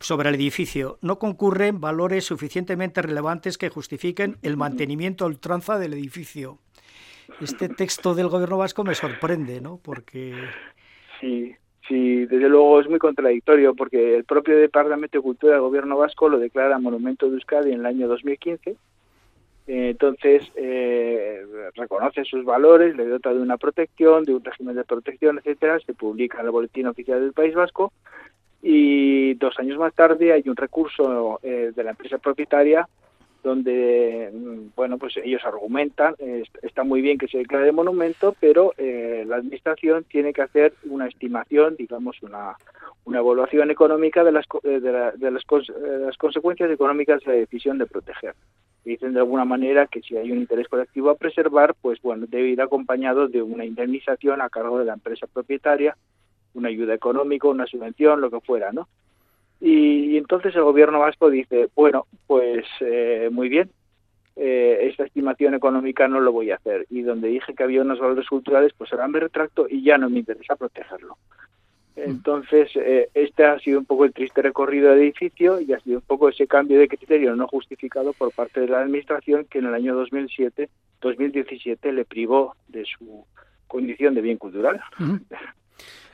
sobre 0.00 0.28
el 0.28 0.37
edificio. 0.37 0.98
No 1.02 1.18
concurren 1.18 1.80
valores 1.80 2.24
suficientemente 2.24 3.02
relevantes 3.02 3.58
que 3.58 3.68
justifiquen 3.68 4.37
el 4.42 4.56
mantenimiento 4.56 5.24
a 5.24 5.28
ultranza 5.28 5.78
del 5.78 5.94
edificio. 5.94 6.58
Este 7.40 7.68
texto 7.68 8.14
del 8.14 8.28
gobierno 8.28 8.58
vasco 8.58 8.84
me 8.84 8.94
sorprende, 8.94 9.61
¿no? 9.61 9.78
Porque... 9.82 10.34
Sí, 11.20 11.54
sí, 11.87 12.26
desde 12.26 12.48
luego 12.48 12.80
es 12.80 12.88
muy 12.88 12.98
contradictorio 12.98 13.74
porque 13.74 14.16
el 14.16 14.24
propio 14.24 14.56
Departamento 14.56 15.18
de 15.18 15.22
Cultura 15.22 15.52
del 15.52 15.62
gobierno 15.62 15.98
vasco 15.98 16.28
lo 16.28 16.38
declara 16.38 16.78
Monumento 16.78 17.28
de 17.28 17.34
Euskadi 17.34 17.72
en 17.72 17.80
el 17.80 17.87
año 17.87 18.08
2015 18.08 18.76
entonces 19.68 20.50
eh, 20.56 21.44
reconoce 21.74 22.24
sus 22.24 22.42
valores, 22.42 22.96
le 22.96 23.06
dota 23.06 23.34
de 23.34 23.40
una 23.40 23.58
protección, 23.58 24.24
de 24.24 24.34
un 24.34 24.42
régimen 24.42 24.74
de 24.74 24.84
protección, 24.84 25.38
etcétera, 25.38 25.78
se 25.80 25.92
publica 25.92 26.40
en 26.40 26.46
el 26.46 26.53
boletín 26.53 26.86
oficial 26.86 27.20
del 27.20 27.34
País 27.34 27.55
Vasco 27.55 27.92
Y 28.62 29.34
dos 29.34 29.59
años 29.59 29.78
más 29.78 29.94
tarde 29.94 30.32
hay 30.32 30.42
un 30.46 30.56
recurso 30.56 31.38
de 31.42 31.84
la 31.84 31.90
empresa 31.90 32.18
propietaria 32.18 32.88
donde 33.42 34.30
mm, 34.32 34.74
bueno 34.74 34.98
pues 34.98 35.16
ellos 35.16 35.42
argumentan 35.44 36.14
está 36.62 36.84
muy 36.84 37.00
bien 37.00 37.18
que 37.18 37.28
se 37.28 37.38
declare 37.38 37.72
monumento 37.72 38.34
pero 38.40 38.74
eh, 38.76 39.24
la 39.26 39.36
administración 39.36 40.04
tiene 40.04 40.32
que 40.32 40.42
hacer 40.42 40.74
una 40.84 41.06
estimación 41.06 41.76
digamos 41.76 42.20
una 42.22 42.56
una 43.04 43.20
evaluación 43.20 43.70
económica 43.70 44.24
de 44.24 44.32
las 44.32 44.46
de, 44.62 44.80
de, 44.80 45.30
las, 45.30 45.44
las, 45.50 46.16
consecuencias 46.16 46.70
económicas 46.70 47.22
de 47.22 47.32
la 47.32 47.38
decisión 47.38 47.78
de 47.78 47.86
proteger 47.86 48.34
dicen 48.84 49.12
de 49.12 49.20
alguna 49.20 49.44
manera 49.44 49.86
que 49.86 50.02
si 50.02 50.16
hay 50.16 50.32
un 50.32 50.38
interés 50.38 50.68
colectivo 50.68 51.11
a 51.11 51.16
preservar 51.16 51.74
pues 51.80 52.00
bueno 52.02 52.26
debe 52.28 52.48
ir 52.48 52.61
acompañado 52.61 53.28
de 53.28 53.40
una 53.40 53.64
indemnización 53.64 54.42
a 54.42 54.50
cargo 54.50 54.78
de 54.78 54.84
la 54.84 54.94
empresa 54.94 55.26
propietaria 55.26 55.96
una 56.59 56.68
ayuda 56.68 56.94
económica 56.94 57.48
una 57.48 57.66
subvención 57.66 58.20
lo 58.20 58.30
que 58.30 58.40
fuera 58.40 58.72
no 58.72 58.88
y, 59.61 60.16
entonces 60.16 60.54
el 60.54 60.62
gobierno 60.62 61.00
vasco 61.00 61.30
dice, 61.30 61.68
bueno, 61.74 62.06
pues 62.26 62.64
eh, 62.80 63.28
muy 63.32 63.48
bien, 63.48 63.70
eh, 64.36 64.78
esta 64.82 65.04
estimación 65.04 65.54
económica 65.54 66.06
no 66.06 66.20
lo 66.20 66.32
voy 66.32 66.50
a 66.50 66.56
hacer. 66.56 66.86
Y 66.90 67.02
donde 67.02 67.28
dije 67.28 67.54
que 67.54 67.64
había 67.64 67.82
unos 67.82 67.98
valores 67.98 68.28
culturales, 68.28 68.72
pues 68.76 68.92
ahora 68.92 69.09
me 69.09 69.20
retracto 69.20 69.66
y 69.68 69.82
ya 69.82 69.98
no 69.98 70.09
me 70.11 70.20
interesa 70.20 70.54
protegerlo. 70.54 71.16
Mm. 71.96 72.00
Entonces, 72.00 72.70
eh, 72.76 73.09
este 73.14 73.44
ha 73.44 73.59
sido 73.59 73.80
un 73.80 73.84
poco 73.84 74.04
el 74.04 74.12
triste 74.12 74.42
recorrido 74.42 74.90
del 74.90 75.00
edificio 75.00 75.61
y 75.61 75.72
ha 75.72 75.80
sido 75.80 75.98
un 75.98 76.04
poco 76.04 76.28
ese 76.28 76.46
cambio 76.46 76.78
de 76.78 76.86
criterio 76.86 77.34
no 77.34 77.48
justificado 77.48 78.12
por 78.12 78.32
parte 78.32 78.61
de 78.61 78.68
la 78.68 78.80
Administración 78.80 79.44
que 79.50 79.59
en 79.59 79.66
el 79.66 79.74
año 79.74 79.96
2007, 79.96 80.68
2017 81.00 81.92
le 81.92 82.04
privó 82.04 82.54
de 82.68 82.84
su 82.84 83.24
condición 83.66 84.14
de 84.14 84.20
bien 84.20 84.38
cultural. 84.38 84.80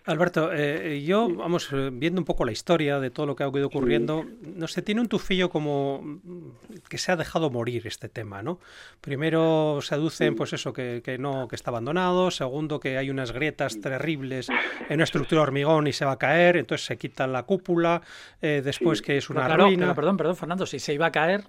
Alberto, 0.07 0.51
eh, 0.53 1.03
yo, 1.03 1.31
vamos, 1.35 1.71
eh, 1.73 1.89
viendo 1.91 2.21
un 2.21 2.27
poco 2.27 2.45
la 2.45 2.53
historia 2.53 3.01
de 3.01 3.11
todo 3.11 3.25
lo 3.25 3.37
que 3.37 3.43
ha 3.43 3.49
ido 3.49 3.67
ocurriendo, 3.67 4.27
no 4.43 4.69
sé, 4.69 4.83
tiene 4.83 5.01
un 5.01 5.09
tufillo 5.09 5.49
como 5.49 6.03
mm, 6.03 6.51
que 6.91 6.99
se 6.99 7.11
ha 7.11 7.17
dejado 7.17 7.49
morir 7.49 7.87
este 7.87 8.11
tema, 8.11 8.43
¿no? 8.43 8.61
Primero 9.01 9.79
se 9.81 9.95
aducen, 9.95 10.37
pues 10.37 10.53
eso, 10.53 10.75
que, 10.75 11.01
que, 11.03 11.17
no, 11.17 11.49
que 11.49 11.57
está 11.57 11.71
abandonado, 11.71 12.31
segundo, 12.31 12.81
que 12.81 12.99
hay 12.99 13.09
unas 13.09 13.33
grietas 13.33 13.81
terribles 13.81 14.51
en 14.51 14.97
una 14.97 15.05
estructura 15.05 15.41
de 15.41 15.45
hormigón 15.45 15.87
y 15.87 15.95
se 15.95 16.05
va 16.05 16.13
a 16.13 16.19
caer, 16.19 16.59
entonces 16.59 16.87
se 16.87 16.99
quita 16.99 17.27
la 17.27 17.45
cúpula, 17.45 18.03
eh, 18.43 18.61
después 18.63 19.01
que 19.01 19.17
es 19.17 19.31
una 19.31 19.49
ruina. 19.57 19.95
perdón, 19.95 20.19
perdón, 20.19 20.37
Fernando, 20.37 20.67
si 20.67 20.81
se 20.81 20.93
iba 20.93 21.07
a 21.07 21.13
caer, 21.13 21.45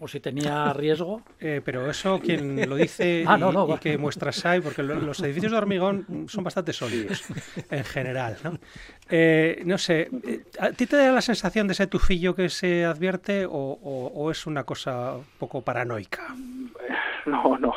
o 0.00 0.08
si 0.08 0.20
tenía 0.20 0.72
riesgo. 0.74 1.22
Eh, 1.40 1.60
pero 1.64 1.90
eso, 1.90 2.20
quien 2.20 2.68
lo 2.68 2.76
dice 2.76 3.24
ah, 3.28 3.38
y, 3.38 3.78
que 3.78 3.98
muestras 3.98 4.44
hay, 4.46 4.60
porque 4.60 4.82
los 4.82 5.20
edificios 5.20 5.52
de 5.52 5.58
hormigón 5.58 6.26
son 6.28 6.44
bastante 6.44 6.72
sólidos 6.72 7.24
en 7.70 7.84
general. 7.84 8.36
¿no? 8.44 8.58
Eh, 9.08 9.62
no 9.64 9.78
sé, 9.78 10.08
eh, 10.26 10.44
¿a 10.60 10.70
ti 10.70 10.86
te 10.86 10.96
da 10.96 11.12
la 11.12 11.22
sensación 11.22 11.66
de 11.66 11.72
ese 11.72 11.86
tufillo 11.86 12.34
que 12.34 12.48
se 12.48 12.84
advierte 12.84 13.46
o 13.48 14.30
es 14.30 14.46
una 14.46 14.64
cosa 14.64 15.16
un 15.16 15.24
poco 15.38 15.62
paranoica? 15.62 16.34
No, 17.26 17.58
no. 17.58 17.74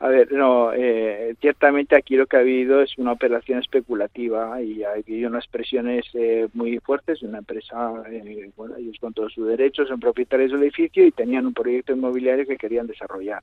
A 0.00 0.08
ver, 0.08 0.30
no, 0.30 0.72
eh, 0.72 1.34
ciertamente 1.40 1.96
aquí 1.96 2.14
lo 2.14 2.26
que 2.26 2.36
ha 2.36 2.40
habido 2.40 2.80
es 2.80 2.96
una 2.98 3.12
operación 3.12 3.58
especulativa 3.58 4.62
y 4.62 4.84
ha 4.84 4.92
habido 4.92 5.28
unas 5.28 5.48
presiones 5.48 6.06
eh, 6.14 6.46
muy 6.54 6.78
fuertes 6.78 7.20
de 7.20 7.26
una 7.26 7.38
empresa, 7.38 8.04
eh, 8.08 8.48
bueno, 8.56 8.76
ellos 8.76 8.96
con 9.00 9.12
todos 9.12 9.32
sus 9.32 9.48
derechos 9.48 9.88
son 9.88 9.98
propietarios 9.98 10.52
del 10.52 10.62
edificio 10.62 11.04
y 11.04 11.10
tenían 11.10 11.46
un 11.46 11.54
proyecto 11.54 11.92
inmobiliario 11.92 12.46
que 12.46 12.56
querían 12.56 12.86
desarrollar. 12.86 13.42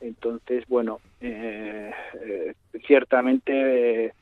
Entonces, 0.00 0.64
bueno, 0.68 1.00
ciertamente 2.86 4.14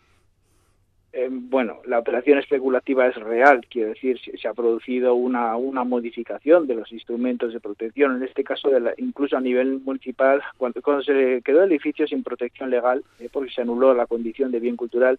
eh, 1.13 1.29
bueno, 1.31 1.81
la 1.87 1.99
operación 1.99 2.39
especulativa 2.39 3.07
es 3.07 3.17
real, 3.17 3.67
quiero 3.71 3.89
decir, 3.89 4.21
se, 4.21 4.47
ha 4.47 4.53
producido 4.53 5.15
una, 5.15 5.57
una 5.57 5.83
modificación 5.83 6.67
de 6.67 6.75
los 6.75 6.93
instrumentos 6.93 7.55
de 7.55 7.61
protección, 7.61 8.17
en 8.17 8.25
este 8.25 8.45
caso 8.45 8.69
de 8.69 8.95
incluso 8.99 9.37
a 9.37 9.41
nivel 9.41 9.81
municipal, 9.81 10.43
cuando, 10.59 10.83
cuando 10.83 11.03
se 11.03 11.41
quedó 11.43 11.63
el 11.63 11.71
edificio 11.71 12.07
sin 12.07 12.23
protección 12.23 12.69
legal, 12.69 13.03
eh, 13.21 13.31
porque 13.33 13.51
se 13.51 13.63
anuló 13.63 13.95
la 13.95 14.07
condición 14.07 14.51
de 14.51 14.61
bien 14.61 14.77
cultural, 14.77 15.19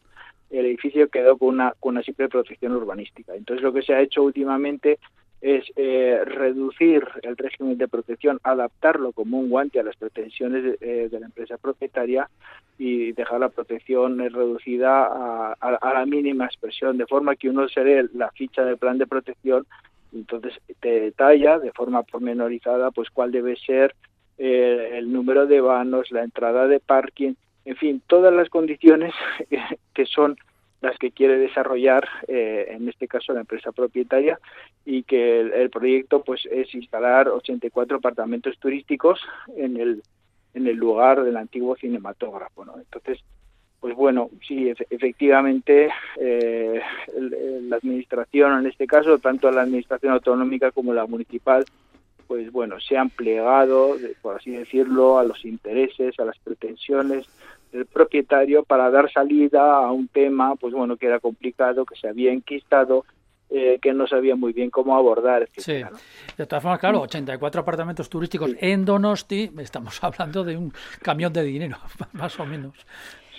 el 0.51 0.67
edificio 0.67 1.09
quedó 1.09 1.37
con 1.37 1.49
una, 1.49 1.73
con 1.79 1.95
una 1.95 2.03
simple 2.03 2.29
protección 2.29 2.73
urbanística. 2.73 3.35
Entonces 3.35 3.63
lo 3.63 3.73
que 3.73 3.81
se 3.81 3.93
ha 3.93 4.01
hecho 4.01 4.21
últimamente 4.21 4.99
es 5.41 5.63
eh, 5.75 6.21
reducir 6.25 7.07
el 7.21 7.37
régimen 7.37 7.77
de 7.77 7.87
protección, 7.87 8.39
adaptarlo 8.43 9.13
como 9.13 9.39
un 9.39 9.49
guante 9.49 9.79
a 9.79 9.83
las 9.83 9.95
pretensiones 9.95 10.63
de, 10.63 10.77
eh, 10.81 11.09
la 11.11 11.25
empresa 11.25 11.57
propietaria 11.57 12.29
y 12.77 13.13
dejar 13.13 13.39
la 13.39 13.49
protección 13.49 14.19
eh, 14.19 14.29
reducida 14.29 15.05
a, 15.05 15.93
la 15.93 16.05
mínima 16.05 16.45
expresión, 16.45 16.97
de 16.97 17.07
forma 17.07 17.35
que 17.35 17.49
uno 17.49 17.69
se 17.69 17.83
lee 17.83 18.09
la 18.13 18.29
ficha 18.31 18.65
del 18.65 18.77
plan 18.77 18.97
de 18.97 19.07
protección 19.07 19.65
entonces 20.11 20.53
te 20.79 21.01
detalla 21.01 21.59
de 21.59 21.71
forma 21.71 22.01
pormenorizada 22.01 22.89
pues 22.89 23.09
cuál 23.11 23.31
debe 23.31 23.55
ser 23.57 23.95
el 24.39 25.11
número 25.11 25.45
de 25.45 25.59
vanos, 25.59 26.11
la 26.11 26.23
entrada 26.23 26.65
de 26.67 26.79
parking, 26.79 27.33
en 27.65 27.75
fin, 27.75 28.01
todas 28.07 28.33
las 28.33 28.49
condiciones 28.49 29.13
que 29.93 30.05
son 30.05 30.37
las 30.81 30.97
que 30.97 31.11
quiere 31.11 31.37
desarrollar 31.37 32.07
eh, 32.27 32.67
en 32.69 32.87
este 32.87 33.07
caso 33.07 33.33
la 33.33 33.41
empresa 33.41 33.71
propietaria 33.71 34.39
y 34.85 35.03
que 35.03 35.41
el, 35.41 35.69
proyecto 35.69 36.23
pues 36.23 36.47
es 36.49 36.73
instalar 36.73 37.27
84 37.27 37.97
apartamentos 37.97 38.57
turísticos 38.59 39.19
en 39.55 39.77
el 39.77 40.03
en 40.53 40.67
el 40.67 40.77
lugar 40.77 41.23
del 41.23 41.37
antiguo 41.37 41.75
cinematógrafo 41.75 42.65
¿no? 42.65 42.77
entonces 42.77 43.19
pues 43.79 43.95
bueno 43.95 44.29
sí 44.47 44.71
efectivamente 44.89 45.89
eh, 46.19 46.81
la 47.17 47.75
administración 47.75 48.59
en 48.59 48.67
este 48.67 48.87
caso 48.87 49.19
tanto 49.19 49.51
la 49.51 49.61
administración 49.61 50.13
autonómica 50.13 50.71
como 50.71 50.93
la 50.93 51.05
municipal 51.05 51.65
pues 52.27 52.51
bueno 52.51 52.79
se 52.79 52.97
han 52.97 53.09
plegado 53.09 53.95
por 54.21 54.37
así 54.37 54.51
decirlo 54.51 55.19
a 55.19 55.23
los 55.23 55.43
intereses 55.45 56.19
a 56.19 56.25
las 56.25 56.39
pretensiones 56.39 57.27
el 57.73 57.85
propietario 57.85 58.63
para 58.63 58.89
dar 58.89 59.11
salida 59.11 59.75
a 59.77 59.91
un 59.91 60.07
tema, 60.07 60.55
pues 60.55 60.73
bueno, 60.73 60.97
que 60.97 61.05
era 61.05 61.19
complicado, 61.19 61.85
que 61.85 61.95
se 61.95 62.07
había 62.07 62.31
enquistado, 62.31 63.05
eh, 63.49 63.79
que 63.81 63.93
no 63.93 64.07
sabía 64.07 64.35
muy 64.35 64.53
bien 64.53 64.69
cómo 64.69 64.95
abordar. 64.95 65.49
sí. 65.57 65.81
De 66.37 66.45
todas 66.45 66.61
formas, 66.61 66.79
claro, 66.79 67.01
84 67.01 67.61
apartamentos 67.61 68.09
turísticos 68.09 68.51
en 68.59 68.85
Donosti, 68.85 69.51
estamos 69.57 69.99
hablando 70.03 70.43
de 70.43 70.57
un 70.57 70.73
camión 71.01 71.33
de 71.33 71.43
dinero, 71.43 71.77
más 72.13 72.39
o 72.39 72.45
menos. 72.45 72.73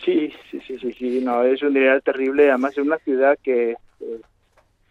Sí, 0.05 0.33
sí, 0.51 0.61
sí, 0.67 0.79
sí, 0.79 0.93
sí, 0.95 1.21
no, 1.23 1.45
es 1.45 1.63
un 1.63 1.75
dinero 1.75 2.01
terrible, 2.01 2.49
además 2.49 2.73
es 2.73 2.79
una 2.79 2.99
ciudad 2.99 3.39
que, 3.43 3.73
eh, 4.01 4.21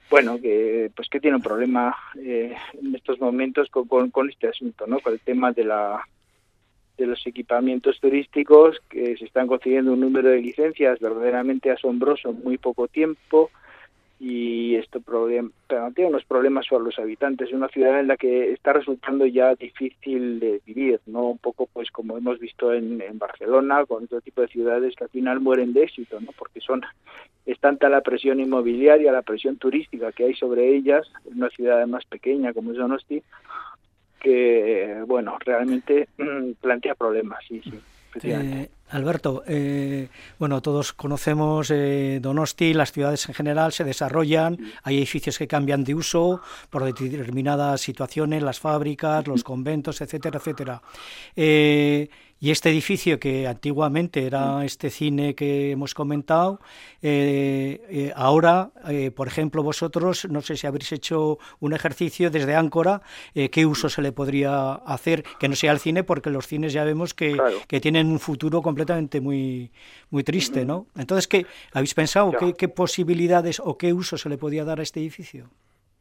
bueno, 0.09 0.39
que 0.39 0.91
pues 0.95 1.09
que 1.09 1.19
tiene 1.19 1.37
un 1.37 1.43
problema 1.43 1.95
eh, 2.17 2.55
en 2.79 2.95
estos 2.95 3.19
momentos 3.19 3.69
con, 3.69 3.87
con, 3.87 4.11
con, 4.11 4.29
este 4.29 4.49
asunto, 4.49 4.85
¿no? 4.85 4.99
Con 4.99 5.13
el 5.13 5.19
tema 5.19 5.51
de 5.51 5.63
la 5.63 6.01
de 6.99 7.07
los 7.07 7.25
equipamientos 7.25 7.99
turísticos, 7.99 8.77
que 8.89 9.17
se 9.17 9.25
están 9.25 9.47
consiguiendo 9.47 9.93
un 9.93 10.01
número 10.01 10.29
de 10.29 10.41
licencias 10.41 10.99
verdaderamente 10.99 11.71
asombroso 11.71 12.29
en 12.29 12.43
muy 12.43 12.57
poco 12.57 12.87
tiempo 12.87 13.49
y 14.19 14.75
esto 14.75 15.01
tiene 15.95 16.09
unos 16.09 16.25
problemas 16.25 16.67
para 16.69 16.83
los 16.83 16.99
habitantes. 16.99 17.47
Es 17.47 17.53
una 17.53 17.69
ciudad 17.69 18.01
en 18.01 18.07
la 18.07 18.17
que 18.17 18.51
está 18.51 18.73
resultando 18.73 19.25
ya 19.25 19.55
difícil 19.55 20.41
de 20.41 20.61
vivir, 20.65 20.99
no 21.05 21.29
un 21.29 21.37
poco 21.37 21.69
pues 21.71 21.89
como 21.89 22.17
hemos 22.17 22.37
visto 22.37 22.73
en, 22.73 23.01
en 23.01 23.17
Barcelona, 23.17 23.85
con 23.85 24.03
otro 24.03 24.19
tipo 24.19 24.41
de 24.41 24.49
ciudades 24.49 24.93
que 24.95 25.05
al 25.05 25.09
final 25.09 25.39
mueren 25.39 25.71
de 25.71 25.83
éxito, 25.83 26.19
¿no? 26.19 26.31
porque 26.37 26.59
son 26.59 26.81
es 27.45 27.59
tanta 27.59 27.89
la 27.89 28.01
presión 28.01 28.39
inmobiliaria, 28.39 29.11
la 29.11 29.21
presión 29.21 29.57
turística 29.57 30.11
que 30.11 30.25
hay 30.25 30.33
sobre 30.35 30.75
ellas, 30.75 31.09
en 31.25 31.37
una 31.37 31.49
ciudad 31.49 31.87
más 31.87 32.05
pequeña 32.05 32.53
como 32.53 32.71
es 32.71 32.77
Donosti, 32.77 33.23
que, 34.19 35.03
bueno, 35.07 35.37
realmente 35.39 36.09
mm, 36.17 36.51
plantea 36.61 36.95
problemas, 36.95 37.39
sí, 37.47 37.61
sí. 37.63 37.79
Eh, 38.23 38.69
Alberto, 38.89 39.43
eh, 39.47 40.07
bueno, 40.39 40.61
todos 40.61 40.93
conocemos 40.93 41.69
eh, 41.69 42.19
Donosti, 42.21 42.73
las 42.73 42.91
ciudades 42.91 43.29
en 43.29 43.35
general 43.35 43.71
se 43.71 43.83
desarrollan, 43.83 44.57
hay 44.83 44.97
edificios 44.97 45.37
que 45.37 45.47
cambian 45.47 45.83
de 45.83 45.93
uso 45.93 46.41
por 46.71 46.83
determinadas 46.83 47.81
situaciones, 47.81 48.41
las 48.41 48.59
fábricas, 48.59 49.27
los 49.27 49.43
conventos, 49.43 50.01
etcétera, 50.01 50.39
etcétera. 50.39 50.81
Y 52.41 52.51
este 52.51 52.69
edificio 52.69 53.19
que 53.19 53.47
antiguamente 53.47 54.25
era 54.25 54.63
este 54.63 54.89
cine 54.89 55.35
que 55.35 55.71
hemos 55.71 55.93
comentado, 55.93 56.61
eh, 57.01 57.81
eh, 57.89 58.13
ahora, 58.15 58.71
eh, 58.87 59.11
por 59.11 59.27
ejemplo, 59.27 59.61
vosotros, 59.61 60.25
no 60.29 60.39
sé 60.41 60.55
si 60.55 60.65
habréis 60.65 60.93
hecho 60.93 61.37
un 61.59 61.73
ejercicio 61.73 62.31
desde 62.31 62.55
Áncora, 62.55 63.01
qué 63.33 63.65
uso 63.65 63.89
se 63.89 64.01
le 64.01 64.13
podría 64.13 64.71
hacer, 64.73 65.23
que 65.37 65.49
no 65.49 65.55
sea 65.55 65.73
el 65.73 65.79
cine, 65.79 66.03
porque 66.03 66.29
los 66.29 66.47
cines 66.47 66.71
ya 66.71 66.85
vemos 66.85 67.13
que, 67.13 67.37
que 67.67 67.81
tienen 67.81 68.07
un 68.07 68.19
futuro 68.19 68.61
completamente 68.61 69.19
muy, 69.19 69.71
muy 70.09 70.23
triste, 70.23 70.65
¿no? 70.65 70.87
Entonces, 70.95 71.27
¿qué 71.27 71.45
habéis 71.73 71.93
pensado? 71.93 72.31
¿Qué, 72.31 72.53
¿Qué 72.53 72.69
posibilidades 72.69 73.59
o 73.59 73.77
qué 73.77 73.91
uso 73.91 74.17
se 74.17 74.29
le 74.29 74.37
podía 74.37 74.63
dar 74.63 74.79
a 74.79 74.83
este 74.83 75.01
edificio? 75.01 75.49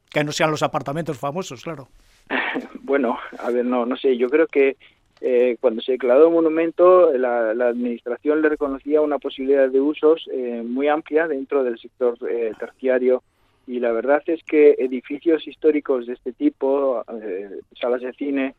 Que 0.09 0.23
no 0.23 0.31
sean 0.31 0.53
los 0.53 0.63
apartamentos 0.63 1.19
famosos, 1.19 1.65
claro. 1.65 1.89
Bueno, 2.81 3.19
a 3.39 3.51
ver, 3.51 3.67
no, 3.67 3.85
no 3.85 3.97
sé, 3.99 4.17
yo 4.17 4.29
creo 4.29 4.47
que 4.47 4.79
eh, 5.21 5.57
cuando 5.61 5.83
se 5.83 5.93
declaró 5.93 6.31
monumento, 6.31 7.13
la, 7.13 7.51
administración 7.51 8.43
le 8.43 8.49
reconocía 8.49 9.01
una 9.01 9.19
posibilidad 9.19 9.69
de 9.69 9.81
usos 9.81 10.29
eh, 10.33 10.63
muy 10.65 10.89
amplia 10.89 11.27
dentro 11.27 11.65
del 11.65 11.79
sector 11.79 12.17
eh, 12.29 12.53
terciario 12.59 13.23
Y 13.67 13.81
la 13.81 13.93
verdad 13.93 14.23
es 14.27 14.43
que 14.45 14.77
edificios 14.79 15.47
históricos 15.47 16.07
de 16.07 16.15
este 16.15 16.33
tipo, 16.33 17.05
eh, 17.23 17.61
salas 17.81 18.01
de 18.01 18.13
cine, 18.13 18.55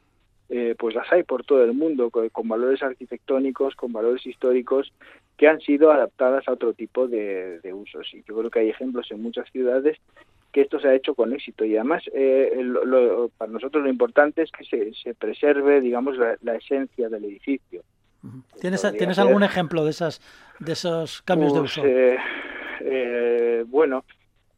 eh, 0.49 0.76
pues 0.78 0.95
las 0.95 1.12
hay 1.12 1.22
por 1.22 1.43
todo 1.43 1.64
el 1.64 1.74
mundo, 1.74 2.10
con, 2.10 2.47
valores 2.47 2.82
arquitectónicos, 2.82 3.76
con 3.76 3.93
valores 3.93 4.26
históricos, 4.26 4.91
que 5.38 5.47
han 5.47 5.62
sido 5.62 5.91
adaptadas 5.91 6.47
a 6.47 6.53
otro 6.53 6.74
tipo 6.74 7.07
de, 7.07 7.60
usos. 7.72 8.12
Y 8.14 8.24
yo 8.28 8.36
creo 8.36 8.49
que 8.49 8.60
hay 8.60 8.70
ejemplos 8.70 9.10
en 9.12 9.22
muchas 9.22 9.49
ciudades 9.51 9.97
que 10.52 10.62
esto 10.62 10.80
se 10.80 10.88
ha 10.88 10.95
hecho 10.95 11.14
con 11.16 11.34
éxito. 11.34 11.66
Y 11.66 11.76
además, 11.76 12.04
eh, 12.14 12.52
lo, 12.62 12.86
lo, 12.86 13.30
para 13.30 13.52
nosotros 13.52 13.84
lo 13.84 13.89
importante 13.89 14.41
es 14.41 14.52
que 14.52 14.66
se, 14.66 14.93
se 14.93 15.14
preserve, 15.14 15.82
digamos, 15.82 16.18
la, 16.18 16.38
la, 16.41 16.56
esencia 16.56 17.10
del 17.10 17.26
edificio. 17.26 17.84
¿Tienes, 18.60 18.82
¿tienes 18.97 19.16
ser, 19.16 19.28
algún 19.28 19.43
ejemplo 19.43 19.84
de, 19.86 19.91
esas, 19.91 20.22
de 20.60 20.74
esos 20.74 21.22
cambios 21.22 21.54
pues, 21.54 21.76
de 21.76 21.82
uso? 21.82 21.86
Eh, 21.86 22.18
eh, 22.82 23.64
bueno, 23.68 24.04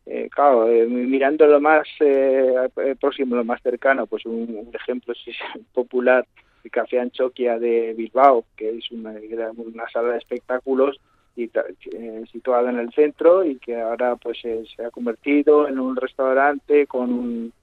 eh, 0.05 0.29
claro, 0.29 0.67
eh, 0.67 0.87
mirando 0.87 1.45
lo 1.45 1.61
más 1.61 1.87
eh, 1.99 2.69
próximo, 2.99 3.35
lo 3.35 3.45
más 3.45 3.61
cercano, 3.61 4.07
pues 4.07 4.25
un, 4.25 4.65
un 4.67 4.71
ejemplo 4.73 5.13
sí, 5.13 5.31
popular, 5.73 6.25
el 6.63 6.71
Café 6.71 6.99
Anchoquia 6.99 7.59
de 7.59 7.93
Bilbao, 7.93 8.45
que 8.55 8.77
es 8.77 8.91
una, 8.91 9.13
una 9.57 9.89
sala 9.89 10.13
de 10.13 10.17
espectáculos 10.17 10.99
y, 11.36 11.43
eh, 11.45 12.23
situada 12.32 12.69
en 12.69 12.79
el 12.79 12.91
centro 12.93 13.43
y 13.43 13.57
que 13.57 13.79
ahora 13.79 14.15
pues 14.15 14.39
se 14.41 14.86
ha 14.86 14.91
convertido 14.91 15.67
en 15.67 15.79
un 15.79 15.95
restaurante 15.95 16.88
con 16.88 17.13
un 17.13 17.53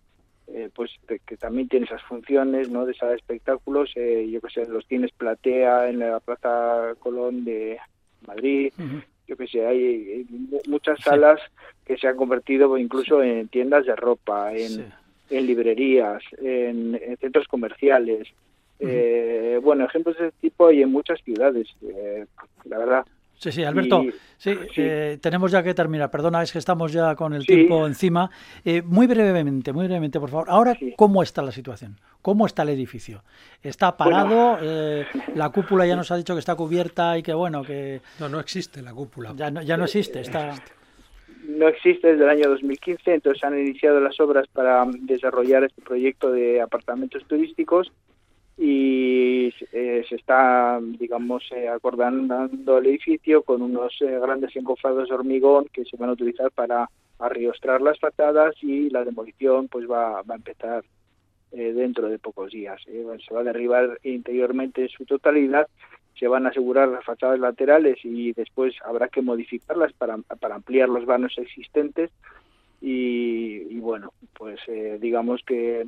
eh, 0.51 0.71
pues 0.75 0.91
que 1.27 1.37
también 1.37 1.69
tiene 1.69 1.85
esas 1.85 2.03
funciones 2.05 2.71
no 2.71 2.87
de 2.87 2.95
sala 2.95 3.11
de 3.11 3.19
espectáculos 3.19 3.91
eh, 3.97 4.27
yo 4.31 4.41
que 4.41 4.49
sé 4.49 4.67
los 4.67 4.87
tienes 4.87 5.13
platea 5.13 5.91
en 5.91 5.99
la 5.99 6.21
plaza 6.21 6.95
Colón 6.99 7.45
de 7.45 7.79
Madrid 8.27 8.73
uh 8.79 8.83
-huh. 8.83 9.05
yo 9.27 9.37
que 9.37 9.47
sé 9.47 9.67
hay, 9.67 10.27
muchas 10.67 10.99
salas 11.01 11.39
sí. 11.41 11.69
que 11.85 11.99
se 11.99 12.09
han 12.09 12.17
convertido 12.17 12.79
incluso 12.79 13.23
en 13.23 13.49
tiendas 13.49 13.85
de 13.85 13.95
ropa 13.95 14.55
en, 14.55 14.69
sí. 14.69 14.85
en 15.29 15.47
librerías 15.47 16.23
en, 16.39 16.95
en, 16.95 17.17
centros 17.19 17.47
comerciales 17.47 18.27
eh, 18.81 19.61
bueno 19.63 19.85
ejemplos 19.85 20.17
de 20.17 20.29
este 20.29 20.41
tipo 20.41 20.69
hay 20.69 20.81
en 20.81 20.91
muchas 20.91 21.23
ciudades 21.25 21.69
eh, 21.83 22.25
la 22.65 22.79
verdad 22.79 23.07
Sí, 23.39 23.53
sí, 23.53 23.63
Alberto, 23.63 24.03
y, 24.03 24.11
sí, 24.37 24.53
sí. 24.75 24.83
Eh, 24.83 25.19
tenemos 25.23 25.53
ya 25.53 25.63
que 25.63 25.73
terminar. 25.73 26.11
Perdona, 26.11 26.43
es 26.43 26.51
que 26.51 26.59
estamos 26.59 26.93
ya 26.93 27.15
con 27.15 27.35
el 27.35 27.43
sí. 27.43 27.47
tiempo 27.47 27.87
encima. 27.87 28.31
Eh, 28.65 28.83
muy 28.83 29.07
brevemente, 29.07 29.73
muy 29.73 29.87
brevemente, 29.87 30.19
por 30.19 30.29
favor. 30.29 30.51
Ahora, 30.51 30.77
¿cómo 30.97 31.23
está 31.23 31.41
la 31.43 31.53
situación? 31.53 31.97
¿Cómo 32.21 32.47
está 32.47 32.63
el 32.63 32.71
edificio? 32.71 33.23
¿Está 33.63 33.97
parado? 33.97 34.57
Bueno. 34.57 34.59
Eh, 34.61 35.07
la 35.37 35.51
cúpula 35.51 35.87
ya 35.87 35.95
nos 35.95 36.11
ha 36.11 36.17
dicho 36.17 36.35
que 36.35 36.41
está 36.41 36.57
cubierta 36.57 37.17
y 37.17 37.23
que, 37.23 37.33
bueno, 37.33 37.63
que... 37.63 38.01
No, 38.19 38.29
no 38.29 38.41
existe 38.41 38.83
la 38.83 38.93
cúpula. 38.93 39.33
Ya 39.37 39.53
no, 39.53 39.63
ya 39.63 39.77
no 39.77 39.85
existe, 39.85 40.21
está... 40.21 40.55
No 41.47 41.69
existe 41.69 42.09
desde 42.09 42.25
el 42.25 42.31
año 42.31 42.51
2015, 42.51 43.15
entonces 43.15 43.43
han 43.43 43.59
iniciado 43.59 44.01
las 44.01 44.19
obras 44.21 44.47
para 44.53 44.85
desarrollar 45.01 45.65
este 45.65 45.81
proyecto 45.81 46.31
de 46.31 46.61
apartamentos 46.61 47.25
turísticos 47.27 47.91
y 48.61 49.55
eh, 49.71 50.05
se 50.09 50.17
está, 50.17 50.81
digamos, 50.83 51.45
eh, 51.53 51.69
acordando 51.69 52.79
el 52.79 52.87
edificio 52.87 53.43
con 53.45 53.63
unos 53.63 53.97
eh, 54.01 54.19
grandes 54.21 54.55
encofados 54.57 55.09
de 55.09 55.15
hormigón 55.15 55.67
que 55.73 55.85
se 55.85 55.97
van 55.97 56.11
a 56.11 56.15
utilizar 56.15 56.51
para 56.51 56.91
arriostrar 57.21 57.81
las 57.81 58.01
fachadas 58.01 58.57
y 58.61 58.91
la 58.91 59.05
demolición 59.05 59.69
pues 59.69 59.89
va, 59.89 60.19
a 60.19 60.35
empezar 60.35 60.85
eh, 61.53 61.73
dentro 61.73 62.09
de 62.09 62.19
pocos 62.19 62.51
días. 62.51 62.83
se 62.85 63.33
va 63.35 63.41
a 63.41 63.45
derribar 63.45 63.97
interiormente 64.03 64.83
en 64.83 64.89
su 64.89 65.05
totalidad, 65.05 65.69
se 66.19 66.27
van 66.27 66.47
a 66.47 66.49
asegurar 66.49 66.89
las 66.89 67.05
fachadas 67.05 67.39
laterales 67.39 67.99
y 68.03 68.33
después 68.33 68.75
habrá 68.85 69.07
que 69.07 69.23
modificarlas 69.23 69.93
para, 69.93 70.19
para 70.19 70.57
ampliar 70.57 70.89
los 70.89 71.07
vanos 71.07 71.39
existentes 71.39 72.11
y, 72.81 73.69
y 73.71 73.79
bueno, 73.79 74.13
pues 74.37 74.59
digamos 75.01 75.43
que 75.45 75.87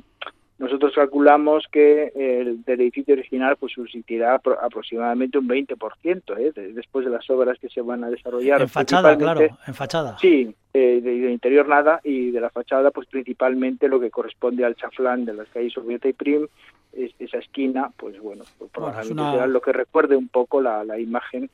nosotros 0.61 0.93
calculamos 0.93 1.65
que 1.71 2.11
el 2.15 2.63
del 2.63 2.81
edificio 2.81 3.15
original 3.15 3.57
pues 3.59 3.73
subsistirá 3.73 4.35
aproximadamente 4.35 5.39
un 5.39 5.49
20% 5.49 6.37
¿eh? 6.37 6.51
de, 6.53 6.73
después 6.73 7.03
de 7.03 7.09
las 7.09 7.27
obras 7.31 7.57
que 7.59 7.67
se 7.67 7.81
van 7.81 8.03
a 8.03 8.11
desarrollar. 8.11 8.61
En 8.61 8.69
fachada, 8.69 9.17
claro, 9.17 9.41
en 9.41 9.73
fachada. 9.73 10.17
Sí, 10.19 10.53
eh, 10.71 11.01
de, 11.01 11.19
de, 11.19 11.31
interior 11.31 11.67
nada 11.67 11.99
y 12.03 12.29
de 12.29 12.39
la 12.39 12.51
fachada 12.51 12.91
pues 12.91 13.07
principalmente 13.07 13.87
lo 13.87 13.99
que 13.99 14.11
corresponde 14.11 14.63
al 14.63 14.75
chaflán 14.75 15.25
de 15.25 15.33
las 15.33 15.47
calles 15.49 15.75
Urbieta 15.77 16.07
y 16.07 16.13
Prim, 16.13 16.47
es, 16.93 17.11
esa 17.17 17.39
esquina, 17.39 17.89
pues 17.97 18.19
bueno, 18.19 18.43
pues 18.59 18.69
probablemente 18.69 19.15
bueno, 19.15 19.29
una... 19.29 19.31
será 19.33 19.47
lo 19.47 19.61
que 19.61 19.73
recuerde 19.73 20.15
un 20.15 20.27
poco 20.27 20.61
la, 20.61 20.83
la 20.83 20.99
imagen 20.99 21.49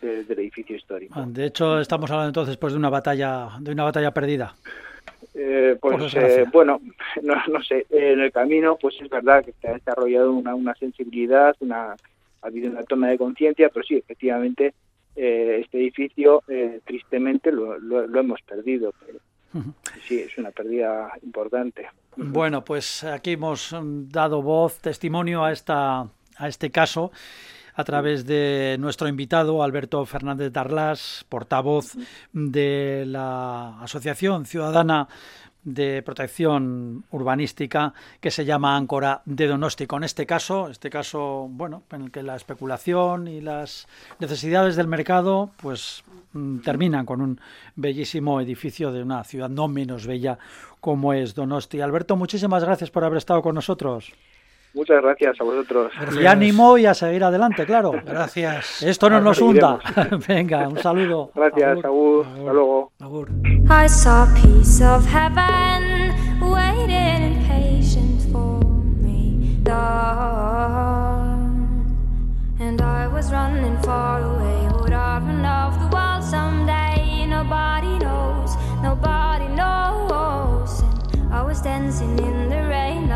de, 0.00 0.22
del 0.22 0.38
edificio 0.38 0.76
histórico. 0.76 1.20
De 1.26 1.46
hecho, 1.46 1.80
estamos 1.80 2.08
hablando 2.08 2.28
entonces 2.28 2.56
pues 2.56 2.72
de 2.72 2.78
una 2.78 2.88
batalla, 2.88 3.48
de 3.58 3.72
una 3.72 3.82
batalla 3.82 4.12
perdida. 4.12 4.54
Eh, 5.34 5.76
pues 5.80 6.14
eh, 6.14 6.44
bueno, 6.52 6.80
no, 7.22 7.34
no, 7.48 7.62
sé, 7.62 7.86
en 7.90 8.20
el 8.20 8.32
camino 8.32 8.76
pues 8.80 8.96
es 9.00 9.08
verdad 9.08 9.44
que 9.44 9.52
se 9.60 9.68
ha 9.68 9.74
desarrollado 9.74 10.32
una, 10.32 10.54
una 10.54 10.74
sensibilidad, 10.74 11.54
una, 11.60 11.92
ha 11.92 12.46
habido 12.46 12.70
una 12.70 12.82
toma 12.82 13.08
de 13.08 13.18
conciencia, 13.18 13.68
pero 13.68 13.84
sí, 13.86 13.96
efectivamente, 13.96 14.74
eh, 15.16 15.60
este 15.64 15.78
edificio 15.78 16.42
eh, 16.48 16.80
tristemente 16.84 17.52
lo, 17.52 17.78
lo, 17.78 18.06
lo, 18.06 18.20
hemos 18.20 18.40
perdido. 18.42 18.92
Pero, 19.04 19.18
uh 19.54 19.58
-huh. 19.58 19.74
Sí, 20.02 20.20
es 20.20 20.36
una 20.38 20.50
pérdida 20.50 21.10
importante. 21.22 21.86
Bueno, 22.16 22.64
pues 22.64 23.04
aquí 23.04 23.32
hemos 23.32 23.74
dado 24.10 24.42
voz, 24.42 24.78
testimonio 24.80 25.44
a, 25.44 25.52
esta, 25.52 26.08
a 26.36 26.48
este 26.48 26.70
caso 26.70 27.12
a 27.78 27.84
través 27.84 28.26
de 28.26 28.76
nuestro 28.80 29.06
invitado 29.06 29.62
Alberto 29.62 30.04
Fernández 30.04 30.52
Darlas, 30.52 31.24
portavoz 31.28 31.94
de 32.32 33.04
la 33.06 33.80
Asociación 33.80 34.46
Ciudadana 34.46 35.06
de 35.62 36.02
protección 36.02 37.04
urbanística 37.12 37.94
que 38.20 38.32
se 38.32 38.44
llama 38.44 38.76
Áncora 38.76 39.22
de 39.26 39.46
Donosti. 39.46 39.86
Con 39.86 40.02
este 40.02 40.26
caso, 40.26 40.68
este 40.68 40.90
caso, 40.90 41.46
bueno, 41.48 41.84
en 41.92 42.02
el 42.02 42.10
que 42.10 42.24
la 42.24 42.34
especulación 42.34 43.28
y 43.28 43.40
las 43.40 43.86
necesidades 44.18 44.74
del 44.74 44.88
mercado, 44.88 45.52
pues 45.62 46.02
terminan 46.64 47.06
con 47.06 47.20
un 47.20 47.40
bellísimo 47.76 48.40
edificio 48.40 48.90
de 48.90 49.04
una 49.04 49.22
ciudad 49.22 49.48
no 49.48 49.68
menos 49.68 50.04
bella 50.04 50.36
como 50.80 51.12
es 51.12 51.36
Donosti. 51.36 51.80
Alberto, 51.80 52.16
muchísimas 52.16 52.64
gracias 52.64 52.90
por 52.90 53.04
haber 53.04 53.18
estado 53.18 53.40
con 53.40 53.54
nosotros. 53.54 54.12
Muchas 54.74 55.02
gracias 55.02 55.40
a 55.40 55.44
vosotros. 55.44 55.92
Y 56.20 56.26
ánimo 56.26 56.78
y 56.78 56.86
a 56.86 56.94
seguir 56.94 57.24
adelante, 57.24 57.64
claro. 57.66 57.92
Gracias. 58.04 58.82
Esto 58.82 59.08
no 59.10 59.20
nos 59.20 59.40
hunda. 59.40 59.78
Venga, 60.28 60.68
un 60.68 60.78
saludo. 60.78 61.30
Gracias, 61.34 61.84
Agur. 61.84 62.26
Hasta 62.26 62.52
luego. 62.52 62.92
Agur. 63.00 63.28
I 63.70 63.88
saw 63.88 64.26
piece 64.34 64.82
of 64.84 65.04
heaven 65.06 66.14
waiting 66.40 67.34
impatient 67.34 68.22
for 68.30 68.60
me. 69.02 69.58
And 72.60 72.80
I 72.80 73.06
was 73.08 73.32
running 73.32 73.76
far 73.82 74.22
away. 74.22 74.68
Would 74.80 74.92
I 74.92 75.18
run 75.18 75.44
off 75.44 75.78
the 75.78 75.88
world 75.96 76.22
someday? 76.24 77.26
Nobody 77.26 77.98
knows. 77.98 78.56
Nobody 78.82 79.48
knows. 79.48 80.82
And 80.82 81.32
I 81.32 81.42
was 81.42 81.60
dancing 81.62 82.18
in 82.18 82.48
the 82.50 82.56
rain. 82.56 82.67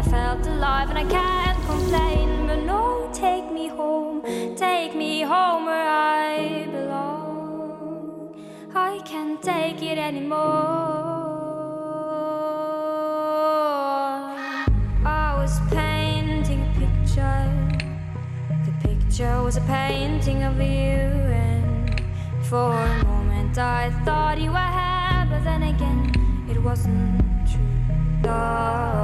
I 0.02 0.04
felt 0.10 0.46
alive 0.46 0.90
and 0.90 0.98
I 0.98 1.04
can't 1.04 1.64
complain. 1.64 2.48
But 2.48 2.64
no, 2.64 3.08
take 3.12 3.52
me 3.52 3.68
home. 3.68 4.22
Take 4.56 4.96
me 4.96 5.22
home 5.22 5.66
where 5.66 5.88
I 5.88 6.66
belong. 6.72 8.34
I 8.74 9.00
can't 9.04 9.40
take 9.40 9.80
it 9.82 9.98
anymore. 9.98 10.38
I 15.04 15.36
was 15.40 15.60
painting 15.70 16.62
a 16.62 16.70
picture. 16.80 17.46
The 18.66 18.88
picture 18.88 19.42
was 19.42 19.56
a 19.56 19.62
painting 19.62 20.42
of 20.42 20.56
you, 20.56 20.98
and 21.44 22.02
for 22.42 22.72
a 22.72 23.04
moment 23.04 23.56
I 23.56 23.90
thought 24.04 24.40
you 24.40 24.50
were 24.50 24.72
here, 24.80 25.26
but 25.30 25.44
then 25.44 25.62
again 25.62 26.10
it 26.50 26.60
wasn't 26.60 27.22
true. 27.46 27.60
And 27.88 29.01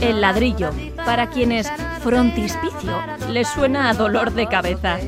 El 0.00 0.20
ladrillo, 0.20 0.70
para 0.96 1.30
quienes 1.30 1.66
frontispicio 2.02 3.02
les 3.30 3.48
suena 3.48 3.88
a 3.88 3.94
dolor 3.94 4.32
de 4.32 4.46
cabeza. 4.46 4.98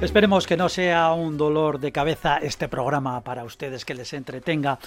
Esperemos 0.00 0.46
que 0.46 0.56
no 0.56 0.68
sea 0.68 1.12
un 1.12 1.36
dolor 1.36 1.80
de 1.80 1.90
cabeza 1.90 2.38
este 2.38 2.68
programa 2.68 3.20
para 3.22 3.44
ustedes, 3.44 3.84
que 3.84 3.94
les 3.94 4.12
entretenga 4.12 4.78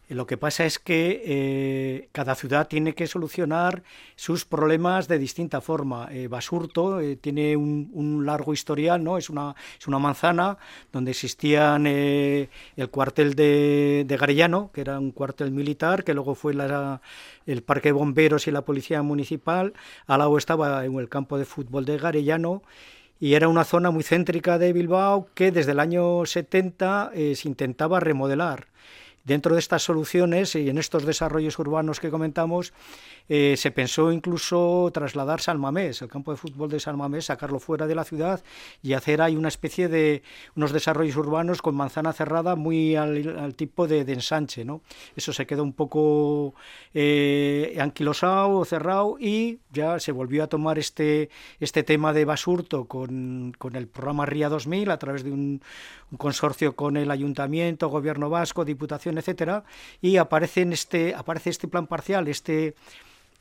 Lo 0.10 0.26
que 0.26 0.38
pasa 0.38 0.66
es 0.66 0.80
que 0.80 1.22
eh, 1.26 2.10
cada 2.14 2.34
ciudad 2.36 2.70
tiene 2.70 2.96
que 2.96 3.08
solucionar 3.08 3.84
sus 4.16 4.46
problemas 4.46 5.10
de 5.10 5.20
distinta 5.20 5.60
forma. 5.60 6.08
Eh, 6.12 6.30
Basurto 6.30 7.02
eh, 7.02 7.18
tiene 7.18 7.58
un, 7.58 7.90
un, 7.94 8.26
largo 8.26 8.54
historial, 8.54 9.04
¿no? 9.04 9.18
Es 9.18 9.30
una, 9.30 9.54
es 9.78 9.86
una 9.86 10.00
manzana 10.00 10.58
donde 10.94 11.12
existían 11.12 11.86
el 11.88 12.50
cuartel 12.90 13.36
de, 13.36 14.06
de, 14.08 14.18
Garellano, 14.18 14.72
que 14.74 14.80
era 14.80 14.98
un 14.98 15.12
cuartel 15.12 15.52
militar, 15.52 16.06
que 16.06 16.14
luego 16.14 16.36
fue 16.36 16.54
la, 16.54 17.02
el 17.46 17.62
parque 17.62 17.90
de 17.90 17.94
bomberos 17.94 18.48
y 18.48 18.52
la 18.52 18.62
policía 18.62 19.02
municipal. 19.02 19.74
Al 20.06 20.20
lado 20.20 20.38
estaba 20.38 20.86
en 20.86 20.98
el 21.00 21.10
campo 21.10 21.38
de 21.38 21.44
fútbol 21.44 21.84
de 21.84 21.98
Garellano 21.98 22.64
y 23.20 23.34
era 23.34 23.50
una 23.50 23.66
zona 23.66 23.92
muy 23.92 24.04
céntrica 24.04 24.58
de 24.58 24.72
Bilbao 24.72 25.28
que 25.34 25.52
desde 25.52 25.74
el 25.74 25.82
año 25.82 26.26
70 26.26 27.12
se 27.14 27.48
intentaba 27.48 28.00
remodelar. 28.00 28.68
Dentro 29.28 29.56
de 29.56 29.60
estas 29.60 29.84
soluciones 29.84 30.56
y 30.56 30.70
en 30.70 30.78
estos 30.78 31.06
desarrollos 31.06 31.60
urbanos 31.60 32.00
que 32.00 32.10
comentamos, 32.10 32.72
eh, 33.28 33.56
se 33.58 33.72
pensó 33.72 34.14
incluso 34.14 34.90
trasladar 34.94 35.42
San 35.42 35.60
Mamés, 35.60 36.02
el 36.02 36.08
campo 36.08 36.32
de 36.32 36.38
fútbol 36.38 36.70
de 36.70 36.80
San 36.80 36.98
Mamés, 36.98 37.26
sacarlo 37.26 37.60
fuera 37.60 37.88
de 37.88 37.94
la 37.94 38.06
ciudad 38.06 38.42
y 38.82 38.94
hacer 38.94 39.22
ahí 39.22 39.36
una 39.36 39.50
especie 39.50 39.90
de 39.90 40.24
unos 40.56 40.72
desarrollos 40.72 41.18
urbanos 41.18 41.62
con 41.62 41.76
manzana 41.76 42.14
cerrada 42.14 42.56
muy 42.56 42.96
al, 42.96 43.54
tipo 43.58 43.86
de, 43.86 44.06
de, 44.06 44.14
ensanche. 44.14 44.64
¿no? 44.64 44.80
Eso 45.18 45.34
se 45.34 45.46
quedó 45.46 45.62
un 45.64 45.74
poco 45.74 46.56
eh, 46.94 47.76
anquilosado, 47.82 48.64
cerrado 48.64 49.18
y 49.20 49.60
ya 49.74 50.00
se 50.00 50.14
volvió 50.14 50.46
a 50.46 50.48
tomar 50.48 50.80
este, 50.80 51.30
este 51.60 51.84
tema 51.84 52.14
de 52.14 52.24
Basurto 52.24 52.86
con, 52.86 53.54
con 53.58 53.76
el 53.76 53.88
programa 53.88 54.26
RIA 54.26 54.48
2000 54.48 54.90
a 54.90 54.98
través 54.98 55.26
de 55.26 55.32
un, 55.32 55.62
un 56.12 56.18
consorcio 56.18 56.76
con 56.76 56.96
el 56.96 57.12
ayuntamiento, 57.12 57.90
gobierno 57.90 58.30
vasco, 58.30 58.64
diputación, 58.64 59.17
etcétera, 59.18 59.64
y 60.02 60.18
aparece 60.18 60.62
en 60.62 60.74
este 60.74 61.16
aparece 61.16 61.50
este 61.50 61.68
plan 61.68 61.88
parcial, 61.88 62.28
este 62.28 62.76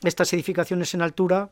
estas 0.03 0.33
edificaciones 0.33 0.93
en 0.93 1.01
altura. 1.01 1.51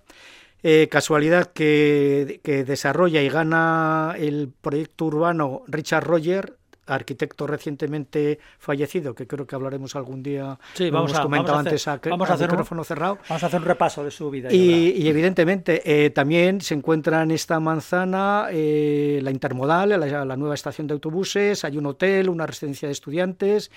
Eh, 0.64 0.88
casualidad 0.90 1.52
que, 1.54 2.40
que, 2.44 2.64
desarrolla 2.64 3.22
y 3.22 3.30
gana 3.30 4.16
el 4.18 4.52
proyecto 4.62 5.06
urbano 5.06 5.62
Richard 5.68 6.06
Roger, 6.06 6.58
arquitecto 6.86 7.48
recientemente 7.48 8.40
fallecido, 8.60 9.16
que 9.16 9.28
creo 9.28 9.46
que 9.46 9.56
hablaremos 9.56 9.96
algún 9.96 10.24
día. 10.24 10.60
Sí, 10.74 10.90
vamos 10.90 11.12
hemos 11.12 11.20
a, 11.20 11.24
comentado 11.24 11.54
vamos 11.54 11.58
a 11.58 11.70
hacer, 11.70 11.74
antes 11.74 11.88
a, 11.88 12.10
vamos 12.10 12.30
a, 12.30 12.32
a 12.32 12.36
hacer 12.36 12.50
micrófono 12.50 12.82
un, 12.82 12.86
cerrado. 12.86 13.18
Vamos 13.30 13.44
a 13.44 13.48
hacer 13.48 13.60
un 13.60 13.66
repaso 13.66 14.04
de 14.04 14.12
su 14.12 14.30
vida. 14.30 14.52
Y, 14.52 14.92
y 14.92 15.08
evidentemente 15.08 15.82
eh, 15.86 16.10
también 16.10 16.62
se 16.62 16.74
encuentra 16.74 17.24
en 17.24 17.32
esta 17.32 17.60
manzana 17.60 18.48
eh, 18.52 19.20
la 19.24 19.32
intermodal, 19.32 19.90
la, 19.90 20.26
la 20.26 20.38
nueva 20.38 20.56
estación 20.56 20.88
de 20.88 20.94
autobuses, 20.94 21.64
hay 21.64 21.78
un 21.78 21.86
hotel, 21.86 22.30
una 22.30 22.46
residencia 22.46 22.88
de 22.88 22.94
estudiantes 22.94 23.72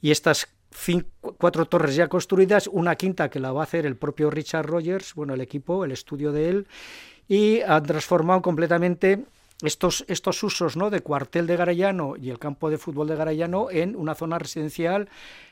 y 0.00 0.10
estas 0.10 0.48
Cinco, 0.72 1.34
cuatro 1.36 1.64
torres 1.64 1.96
ya 1.96 2.06
construidas, 2.06 2.68
una 2.68 2.94
quinta 2.94 3.28
que 3.28 3.40
la 3.40 3.50
va 3.50 3.62
a 3.62 3.64
hacer 3.64 3.86
el 3.86 3.96
propio 3.96 4.30
Richard 4.30 4.66
Rogers, 4.66 5.14
bueno, 5.14 5.34
el 5.34 5.40
equipo, 5.40 5.84
el 5.84 5.90
estudio 5.90 6.30
de 6.30 6.48
él, 6.48 6.68
y 7.26 7.60
han 7.62 7.82
transformado 7.82 8.40
completamente 8.40 9.24
estos, 9.62 10.04
estos 10.08 10.42
usos 10.42 10.76
¿no? 10.76 10.90
de 10.90 11.00
cuartel 11.00 11.46
de 11.46 11.56
Garellano 11.56 12.14
y 12.16 12.30
el 12.30 12.38
campo 12.38 12.70
de 12.70 12.78
fútbol 12.78 13.08
de 13.08 13.16
Garellano 13.16 13.68
en 13.70 13.96
una 13.96 14.14
zona 14.14 14.38
residencial 14.38 15.08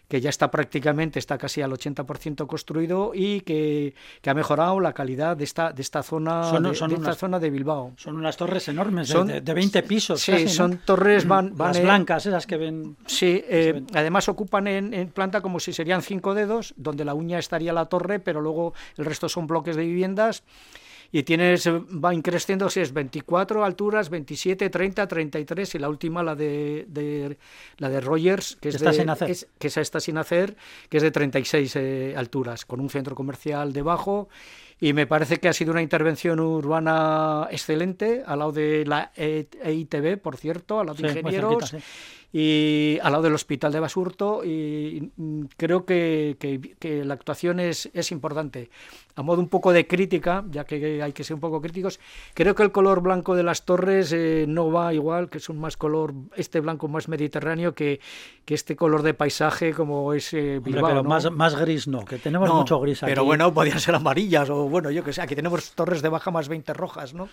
que 0.09 0.23
ya 0.23 0.31
está 0.31 0.51
prácticamente, 0.51 1.19
está 1.19 1.37
casi 1.37 1.61
al 1.61 1.71
80% 1.71 2.47
construido 2.47 3.13
y 3.15 3.43
que, 3.43 3.95
que, 4.23 4.31
ha 4.31 4.35
mejorado 4.35 4.81
la 4.81 4.95
calidad 4.95 5.37
de 5.37 5.45
esta, 5.45 5.71
de 5.71 5.83
esta, 5.83 6.03
zona, 6.03 6.45
son, 6.45 6.63
de, 6.63 6.75
son 6.75 6.89
de 6.89 6.97
unas, 6.97 7.09
esta 7.11 7.21
zona 7.21 7.39
de 7.39 7.51
Bilbao. 7.51 7.93
Son 7.97 8.17
unas 8.17 8.37
torres 8.37 8.67
enormes, 8.69 9.09
son, 9.09 9.29
de, 9.29 9.43
de, 9.43 9.55
20 9.55 9.83
pisos. 9.83 10.23
Sí, 10.23 10.33
casi, 10.33 10.45
¿no? 10.45 10.51
son 10.51 10.79
torres 10.79 11.29
van, 11.29 11.55
van 11.55 11.69
Las 11.69 11.77
en, 11.77 11.83
blancas, 11.83 12.25
esas 12.25 12.47
que 12.47 12.57
ven. 12.57 12.97
Sí, 13.05 13.45
eh, 13.49 13.73
ven. 13.75 13.87
además 13.93 14.31
ocupan 14.31 14.67
en, 14.67 14.95
en, 14.95 15.09
planta 15.09 15.43
como 15.43 15.61
si 15.61 15.75
serían 15.75 16.01
cinco 16.01 16.33
dedos, 16.33 16.73
donde 16.79 17.05
la 17.05 17.13
uña 17.13 17.39
estaría 17.39 17.75
la 17.75 17.85
torre, 17.85 18.19
pero 18.19 18.41
luego 18.41 18.73
el 18.97 19.05
resto 19.05 19.29
son 19.29 19.47
bloques 19.47 19.77
de 19.77 19.85
viviendas 19.85 20.43
y 21.11 21.23
tienes, 21.23 21.67
va 21.69 22.13
increciendo 22.13 22.69
si 22.69 22.81
es 22.81 22.93
24 22.93 23.65
alturas, 23.65 24.11
27, 24.11 24.69
30, 24.69 25.09
33 25.09 25.75
y 25.75 25.79
la 25.79 25.89
última 25.89 26.23
la 26.23 26.35
de, 26.35 26.85
de 26.89 27.39
la 27.79 27.89
de 27.89 28.01
Rogers, 28.01 28.57
que 28.61 28.69
es, 28.69 28.75
está 28.75 28.91
de, 28.91 28.97
sin 28.97 29.11
hacer. 29.11 29.31
Es, 29.31 29.49
que 29.59 29.69
esa 29.69 29.81
está 29.81 30.01
sin 30.01 30.19
hacer, 30.19 30.57
que 30.89 30.99
es 30.99 31.03
de 31.03 31.11
36 31.11 31.77
eh, 31.77 32.15
alturas, 32.17 32.67
con 32.67 32.81
un 32.81 32.91
centro 32.91 33.15
comercial 33.15 33.73
debajo 33.73 34.29
y 34.81 34.93
me 34.93 35.07
parece 35.07 35.39
que 35.39 35.49
ha 35.49 35.53
sido 35.53 35.73
una 35.73 35.83
intervención 35.83 36.39
urbana 36.39 37.49
excelente, 37.51 38.23
al 38.25 38.39
lado 38.39 38.53
de 38.53 38.85
la 38.87 39.11
EITB, 39.17 40.19
por 40.19 40.37
cierto, 40.37 40.79
al 40.79 40.87
lado 40.87 41.03
de 41.03 41.11
sí, 41.11 41.19
ingenieros. 41.19 41.71
Cerquita, 41.71 41.79
sí 41.79 42.18
y 42.33 42.99
al 43.03 43.13
lado 43.13 43.25
del 43.25 43.35
hospital 43.35 43.73
de 43.73 43.81
Basurto 43.81 44.43
y 44.45 45.11
creo 45.57 45.87
que, 45.87 46.37
que, 46.39 46.61
que, 46.79 47.05
la 47.05 47.15
actuación 47.15 47.59
es, 47.59 47.89
es 47.95 48.13
importante. 48.13 48.69
A 49.17 49.23
modo 49.23 49.41
un 49.41 49.49
poco 49.49 49.73
de 49.73 49.87
crítica, 49.87 50.45
ya 50.51 50.65
que 50.65 51.03
hay 51.03 51.13
que 51.13 51.25
ser 51.25 51.35
un 51.35 51.41
poco 51.41 51.61
críticos, 51.61 51.99
creo 52.35 52.55
que 52.55 52.63
el 52.63 52.71
color 52.71 53.01
blanco 53.01 53.35
de 53.35 53.43
las 53.43 53.65
torres 53.65 54.13
eh, 54.13 54.45
no 54.47 54.71
va 54.71 54.93
igual, 54.93 55.31
que 55.31 55.39
es 55.39 55.49
un 55.49 55.59
más 55.59 55.77
color, 55.77 56.13
este 56.37 56.61
blanco 56.61 56.87
más 56.87 57.09
mediterráneo 57.09 57.75
que, 57.75 57.99
que 58.45 58.55
este 58.55 58.77
color 58.77 59.03
de 59.03 59.15
paisaje 59.15 59.73
como 59.73 60.13
es 60.13 60.33
eh, 60.35 60.61
Bilbao. 60.63 60.85
Hombre, 60.85 60.93
pero 60.93 61.03
¿no? 61.03 61.09
más, 61.09 61.31
más 61.33 61.57
gris 61.57 61.89
no, 61.89 62.05
que 62.05 62.19
tenemos 62.19 62.49
no, 62.49 62.57
mucho 62.57 62.79
gris 62.79 63.03
aquí. 63.03 63.11
Pero 63.11 63.25
bueno, 63.25 63.53
podían 63.53 63.81
ser 63.81 63.95
amarillas 63.95 64.51
o 64.51 64.69
bueno, 64.69 64.91
yo 64.91 65.03
que 65.03 65.13
sé, 65.13 65.23
aquí 65.23 65.35
tenemos 65.35 65.73
torres 65.73 66.03
de 66.03 66.11
baja 66.11 66.31
más 66.31 66.49
20 66.49 66.73
rojas, 66.75 67.15
¿no? 67.15 67.29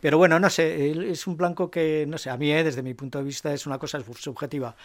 Pero 0.00 0.18
bueno, 0.18 0.38
no 0.38 0.50
sé, 0.50 1.10
es 1.10 1.26
un 1.26 1.36
blanco 1.36 1.70
que, 1.70 2.04
no 2.06 2.18
sé, 2.18 2.30
a 2.30 2.36
mí, 2.36 2.52
eh, 2.52 2.62
desde 2.62 2.82
mi 2.82 2.94
punto 2.94 3.18
de 3.18 3.24
vista, 3.24 3.52
es 3.52 3.66
una 3.66 3.78
cosa 3.78 3.96
subjetiva. 4.26 4.76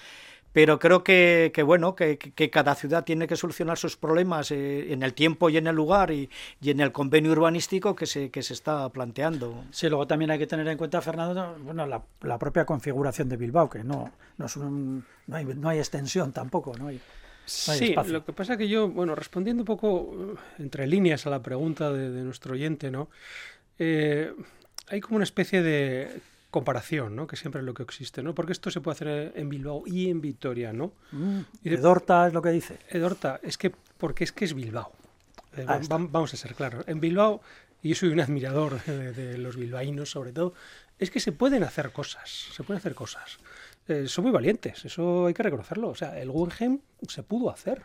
Pero 0.54 0.80
creo 0.80 1.04
que, 1.04 1.52
que 1.54 1.64
bueno, 1.64 1.96
que, 1.96 2.18
que, 2.18 2.50
cada 2.50 2.76
ciudad 2.76 3.06
tiene 3.06 3.26
que 3.26 3.38
solucionar 3.38 3.78
sus 3.78 3.96
problemas 3.96 4.52
eh, 4.52 4.92
en 4.92 5.02
el 5.02 5.14
tiempo 5.14 5.50
y 5.50 5.56
en 5.56 5.68
el 5.68 5.76
lugar 5.76 6.12
y, 6.12 6.30
y, 6.60 6.72
en 6.72 6.82
el 6.82 6.92
convenio 6.92 7.32
urbanístico 7.32 7.96
que 7.96 8.06
se, 8.06 8.30
que 8.32 8.44
se 8.44 8.54
está 8.54 8.90
planteando. 8.90 9.64
Sí, 9.72 9.88
luego 9.88 10.08
también 10.08 10.32
hay 10.32 10.40
que 10.40 10.48
tener 10.48 10.68
en 10.68 10.78
cuenta, 10.78 11.02
Fernando, 11.02 11.58
bueno, 11.64 11.88
la, 11.88 12.04
la 12.22 12.38
propia 12.38 12.66
configuración 12.66 13.30
de 13.30 13.38
Bilbao, 13.38 13.70
que 13.70 13.84
no, 13.84 14.12
no, 14.38 14.46
es 14.46 14.58
un, 14.58 15.06
no, 15.28 15.36
hay, 15.38 15.46
no 15.46 15.70
hay 15.70 15.80
extensión 15.80 16.34
tampoco, 16.34 16.74
no 16.78 16.88
hay, 16.88 16.96
no 16.96 17.72
hay 17.72 17.80
sí, 17.80 17.90
espacio. 17.92 18.12
lo 18.12 18.26
que 18.26 18.34
pasa 18.34 18.58
que 18.58 18.68
yo, 18.68 18.90
bueno, 18.90 19.16
respondiendo 19.16 19.62
un 19.62 19.68
poco 19.68 20.36
entre 20.60 20.86
líneas 20.86 21.26
a 21.28 21.30
la 21.30 21.42
pregunta 21.42 21.94
de, 21.94 22.12
de 22.12 22.24
nuestro 22.24 22.56
oyente, 22.56 22.92
¿no? 22.92 23.10
Eh, 23.80 24.34
hay 24.88 25.00
como 25.00 25.16
una 25.16 25.24
especie 25.24 25.62
de 25.62 26.20
comparación, 26.52 27.16
¿no? 27.16 27.26
Que 27.28 27.36
siempre 27.38 27.62
es 27.62 27.66
lo 27.66 27.74
que 27.74 27.82
existe, 27.84 28.22
¿no? 28.22 28.36
Porque 28.36 28.52
esto 28.52 28.70
se 28.70 28.82
puede 28.82 28.96
hacer 28.96 29.32
en 29.36 29.50
Bilbao 29.50 29.84
y 29.88 30.10
en 30.10 30.22
Vitoria, 30.22 30.72
¿no? 30.74 30.94
Mm, 31.12 31.40
y 31.64 31.70
de, 31.70 31.76
Edorta 31.76 32.28
es 32.28 32.34
lo 32.34 32.42
que 32.42 32.50
dice. 32.50 32.78
Edorta, 32.90 33.40
es 33.42 33.58
que, 33.58 33.72
porque 33.98 34.24
es 34.26 34.32
que 34.32 34.46
es 34.46 34.54
Bilbao. 34.54 34.92
Eh, 35.58 35.64
va- 35.66 35.80
vam- 35.82 36.10
vamos 36.12 36.34
a 36.34 36.38
ser 36.38 36.54
claros. 36.54 36.84
En 36.88 37.00
Bilbao, 37.00 37.42
y 37.82 37.90
yo 37.90 37.96
soy 37.96 38.10
un 38.10 38.20
admirador 38.20 38.80
de, 38.86 39.12
de 39.14 39.38
los 39.38 39.56
bilbaínos 39.56 40.12
sobre 40.12 40.32
todo, 40.34 40.54
es 41.00 41.10
que 41.10 41.20
se 41.20 41.32
pueden 41.32 41.64
hacer 41.64 41.92
cosas, 41.92 42.30
se 42.54 42.64
pueden 42.64 42.78
hacer 42.80 42.94
cosas. 42.94 43.38
Eh, 43.88 44.08
son 44.08 44.26
muy 44.26 44.32
valientes, 44.32 44.86
eso 44.86 45.26
hay 45.26 45.34
que 45.34 45.42
reconocerlo. 45.44 45.90
O 45.90 45.96
sea, 45.96 46.20
el 46.20 46.30
Guggenheim 46.30 46.80
se 47.08 47.24
pudo 47.24 47.50
hacer. 47.50 47.84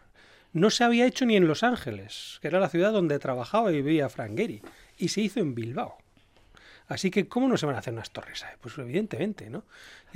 No 0.53 0.71
se 0.71 0.85
había 0.85 1.07
hecho 1.07 1.25
ni 1.27 1.37
en 1.37 1.47
Los 1.49 1.63
Ángeles, 1.63 2.39
que 2.43 2.49
era 2.49 2.61
la 2.61 2.69
ciudad 2.69 2.93
donde 2.93 3.19
trabajaba 3.19 3.73
y 3.73 3.77
vivía 3.77 4.09
Frank 4.09 4.37
Gehry, 4.37 4.63
y 4.99 5.09
se 5.09 5.21
hizo 5.23 5.41
en 5.41 5.55
Bilbao. 5.55 5.99
Así 6.89 7.11
que, 7.11 7.27
¿cómo 7.29 7.49
no 7.49 7.57
se 7.57 7.67
van 7.67 7.75
a 7.75 7.81
hacer 7.81 7.93
unas 7.93 8.11
torres? 8.11 8.45
Pues 8.61 8.79
evidentemente, 8.79 9.51
¿no? 9.51 9.65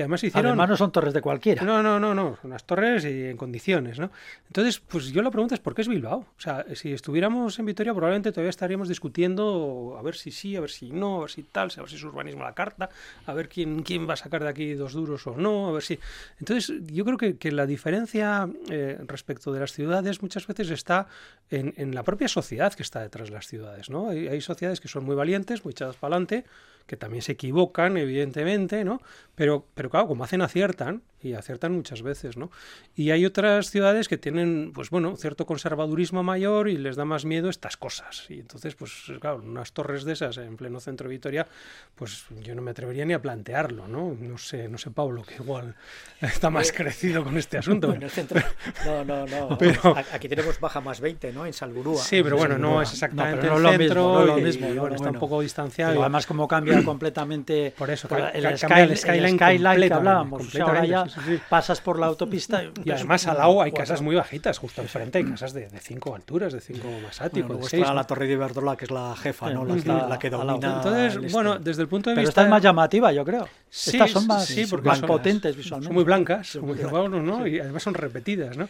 Y 0.01 0.03
además 0.03 0.25
hicieron... 0.25 0.53
Además 0.53 0.71
no 0.71 0.77
son 0.79 0.93
torres 0.93 1.13
de 1.13 1.21
cualquiera. 1.21 1.63
No, 1.63 1.83
no, 1.83 2.01
no, 2.01 2.15
no, 2.15 2.39
unas 2.43 2.65
torres 2.65 3.05
y 3.05 3.27
en 3.27 3.37
condiciones, 3.37 3.99
¿no? 3.99 4.11
Entonces, 4.47 4.81
pues 4.81 5.13
yo 5.13 5.21
la 5.21 5.31
pregunta 5.31 5.55
es 5.55 5.61
¿por 5.61 5.75
qué 5.75 5.83
es 5.83 5.89
Bilbao? 5.89 6.21
O 6.21 6.41
sea, 6.41 6.65
si 6.75 6.95
estuviéramos 6.95 7.59
en 7.59 7.67
Vitoria 7.67 7.93
probablemente 7.93 8.33
todavía 8.33 8.49
estaríamos 8.49 8.89
discutiendo 8.89 9.97
a 9.99 10.03
ver 10.03 10.15
si 10.15 10.31
sí, 10.31 10.57
a 10.57 10.61
ver 10.63 10.71
si 10.71 10.91
no, 10.91 11.19
a 11.19 11.21
ver 11.21 11.31
si 11.31 11.43
tal, 11.43 11.71
a 11.77 11.81
ver 11.81 11.91
si 11.91 11.97
es 11.97 12.03
urbanismo 12.03 12.45
la 12.45 12.55
carta, 12.55 12.89
a 13.27 13.35
ver 13.35 13.51
quién, 13.51 13.83
quién 13.83 14.09
va 14.09 14.15
a 14.15 14.17
sacar 14.17 14.43
de 14.43 14.49
aquí 14.49 14.73
dos 14.73 14.95
duros 14.95 15.27
o 15.27 15.37
no, 15.37 15.69
a 15.69 15.73
ver 15.73 15.83
si... 15.83 15.99
Entonces, 16.39 16.73
yo 16.87 17.05
creo 17.05 17.19
que, 17.19 17.37
que 17.37 17.53
la 17.53 17.67
diferencia 17.67 18.49
eh, 18.71 18.97
respecto 19.07 19.53
de 19.53 19.61
las 19.61 19.73
ciudades 19.73 20.23
muchas 20.23 20.47
veces 20.47 20.71
está 20.71 21.09
en, 21.51 21.75
en 21.77 21.95
la 21.95 22.05
propia 22.05 22.29
sociedad 22.29 22.73
que 22.73 22.85
está 22.85 23.01
detrás 23.01 23.29
de 23.29 23.35
las 23.35 23.47
ciudades, 23.47 23.91
¿no? 23.91 24.09
Hay, 24.09 24.29
hay 24.29 24.41
sociedades 24.41 24.81
que 24.81 24.89
son 24.89 25.05
muy 25.05 25.15
valientes, 25.15 25.63
muy 25.63 25.73
echadas 25.73 25.97
para 25.97 26.15
adelante, 26.15 26.47
que 26.87 26.97
también 26.97 27.23
se 27.23 27.33
equivocan, 27.33 27.97
evidentemente, 27.97 28.85
¿no? 28.85 29.01
Pero, 29.35 29.65
pero 29.75 29.89
claro, 29.91 30.07
como 30.09 30.25
hacen, 30.25 30.43
aciertan, 30.43 31.03
y 31.23 31.35
aciertan 31.35 31.73
muchas 31.73 32.03
veces, 32.03 32.37
¿no? 32.39 32.51
Y 32.95 33.11
hay 33.11 33.27
otras 33.27 33.71
ciudades 33.71 34.09
que 34.09 34.17
tienen, 34.17 34.73
pues 34.75 34.89
bueno, 34.91 35.17
cierto 35.17 35.45
conservadurismo 35.47 36.23
mayor 36.23 36.69
y 36.69 36.77
les 36.79 36.97
da 36.97 37.05
más 37.05 37.25
miedo 37.27 37.51
estas 37.51 37.77
cosas. 37.77 38.25
Y 38.31 38.41
entonces, 38.41 38.75
pues 38.75 38.93
claro, 39.21 39.43
unas 39.45 39.73
torres 39.73 40.05
de 40.05 40.15
esas 40.15 40.39
en 40.39 40.57
pleno 40.57 40.81
centro 40.81 41.09
de 41.09 41.15
Vitoria, 41.15 41.47
pues 41.95 42.25
yo 42.43 42.55
no 42.55 42.63
me 42.63 42.71
atrevería 42.71 43.05
ni 43.05 43.13
a 43.13 43.21
plantearlo, 43.21 43.87
¿no? 43.87 44.17
No 44.19 44.39
sé, 44.39 44.69
no 44.69 44.79
sé, 44.79 44.91
Pablo, 44.91 45.23
que 45.23 45.35
igual 45.35 45.75
está 46.23 46.49
más 46.51 46.73
crecido 46.73 47.23
con 47.23 47.37
este 47.37 47.59
asunto. 47.59 47.93
En 47.95 48.03
el 48.03 48.11
centro. 48.11 48.41
No, 48.87 49.05
no, 49.05 49.27
no. 49.27 49.57
Pero- 49.59 49.95
Aquí 50.13 50.29
tenemos 50.29 50.59
baja 50.59 50.81
más 50.81 51.01
20, 51.01 51.33
¿no? 51.33 51.45
En 51.47 51.53
Salburúa. 51.53 52.03
Sí, 52.03 52.23
pero 52.23 52.37
bueno, 52.39 52.57
no 52.59 52.81
es 52.81 52.93
exactamente 52.93 53.37
No, 53.37 53.43
pero 53.43 53.53
no 53.53 53.57
el 53.59 53.63
lo 53.63 53.71
centro 53.79 54.03
mismo, 54.09 54.19
no 54.21 54.27
lo 54.27 54.39
y- 54.39 54.43
mismo, 54.43 54.67
y, 54.69 54.71
no, 54.75 54.81
bueno, 54.81 54.97
está 54.97 55.09
un 55.09 55.13
bueno. 55.13 55.21
poco 55.21 55.41
distanciado. 55.43 55.93
Pero 55.93 56.03
además 56.03 56.27
como 56.27 56.49
cambia 56.49 56.70
completamente 56.85 57.75
Por 57.77 57.91
eso, 57.91 58.09
por 58.09 58.21
el, 58.21 58.57
sky- 58.59 58.73
el 58.81 58.97
skyline 58.97 59.37
skyline 59.37 59.89
que 59.89 59.95
hablábamos. 59.95 60.47
O 60.47 60.51
sea, 60.51 60.65
ahora 60.65 60.85
ya 60.85 61.09
sí, 61.09 61.21
sí. 61.27 61.39
pasas 61.49 61.81
por 61.81 61.99
la 61.99 62.07
autopista 62.07 62.63
Y 62.85 62.91
además 62.91 63.27
al 63.27 63.39
lado 63.39 63.63
hay 63.63 63.73
casas 63.73 64.03
muy 64.03 64.15
bajitas, 64.17 64.59
justo 64.59 64.83
enfrente 64.83 65.19
hay 65.19 65.25
casas 65.25 65.53
de, 65.53 65.69
de 65.69 65.79
cinco 65.81 66.15
alturas, 66.15 66.53
de 66.53 66.61
cinco 66.61 66.89
más 67.03 67.19
Bueno, 67.19 67.27
ático, 67.27 67.49
luego 67.49 67.69
de 67.69 67.77
está 67.81 67.95
la 67.95 68.05
Torre 68.05 68.27
de 68.27 68.33
Iberdrola, 68.35 68.77
que 68.77 68.85
es 68.85 68.91
la 68.91 69.15
jefa, 69.17 69.51
¿no? 69.51 69.65
La 69.65 70.09
la 70.09 70.19
que 70.19 70.31
domina. 70.31 70.77
Entonces, 70.77 71.17
este. 71.17 71.29
bueno, 71.33 71.59
desde 71.59 71.83
el 71.83 71.89
punto 71.89 72.11
de 72.11 72.15
Pero 72.17 72.27
vista... 72.27 72.41
esta 72.41 72.43
es 72.45 72.51
más 72.51 72.63
llamativa, 72.63 73.13
yo 73.13 73.25
creo. 73.25 73.49
Sí, 73.69 73.91
Estas 73.91 74.11
son 74.11 74.27
más 74.27 74.45
sí, 74.47 74.67
porque 74.69 74.91
son- 74.95 75.07
potentes 75.07 75.57
visualmente. 75.57 75.87
Son 75.89 75.95
muy 75.95 76.05
blancas, 76.05 76.59
bueno, 76.91 77.23
¿no? 77.23 77.47
Y 77.47 77.61
además 77.61 77.83
son 77.83 77.95
repetidas, 77.95 78.57
¿no? 78.57 78.69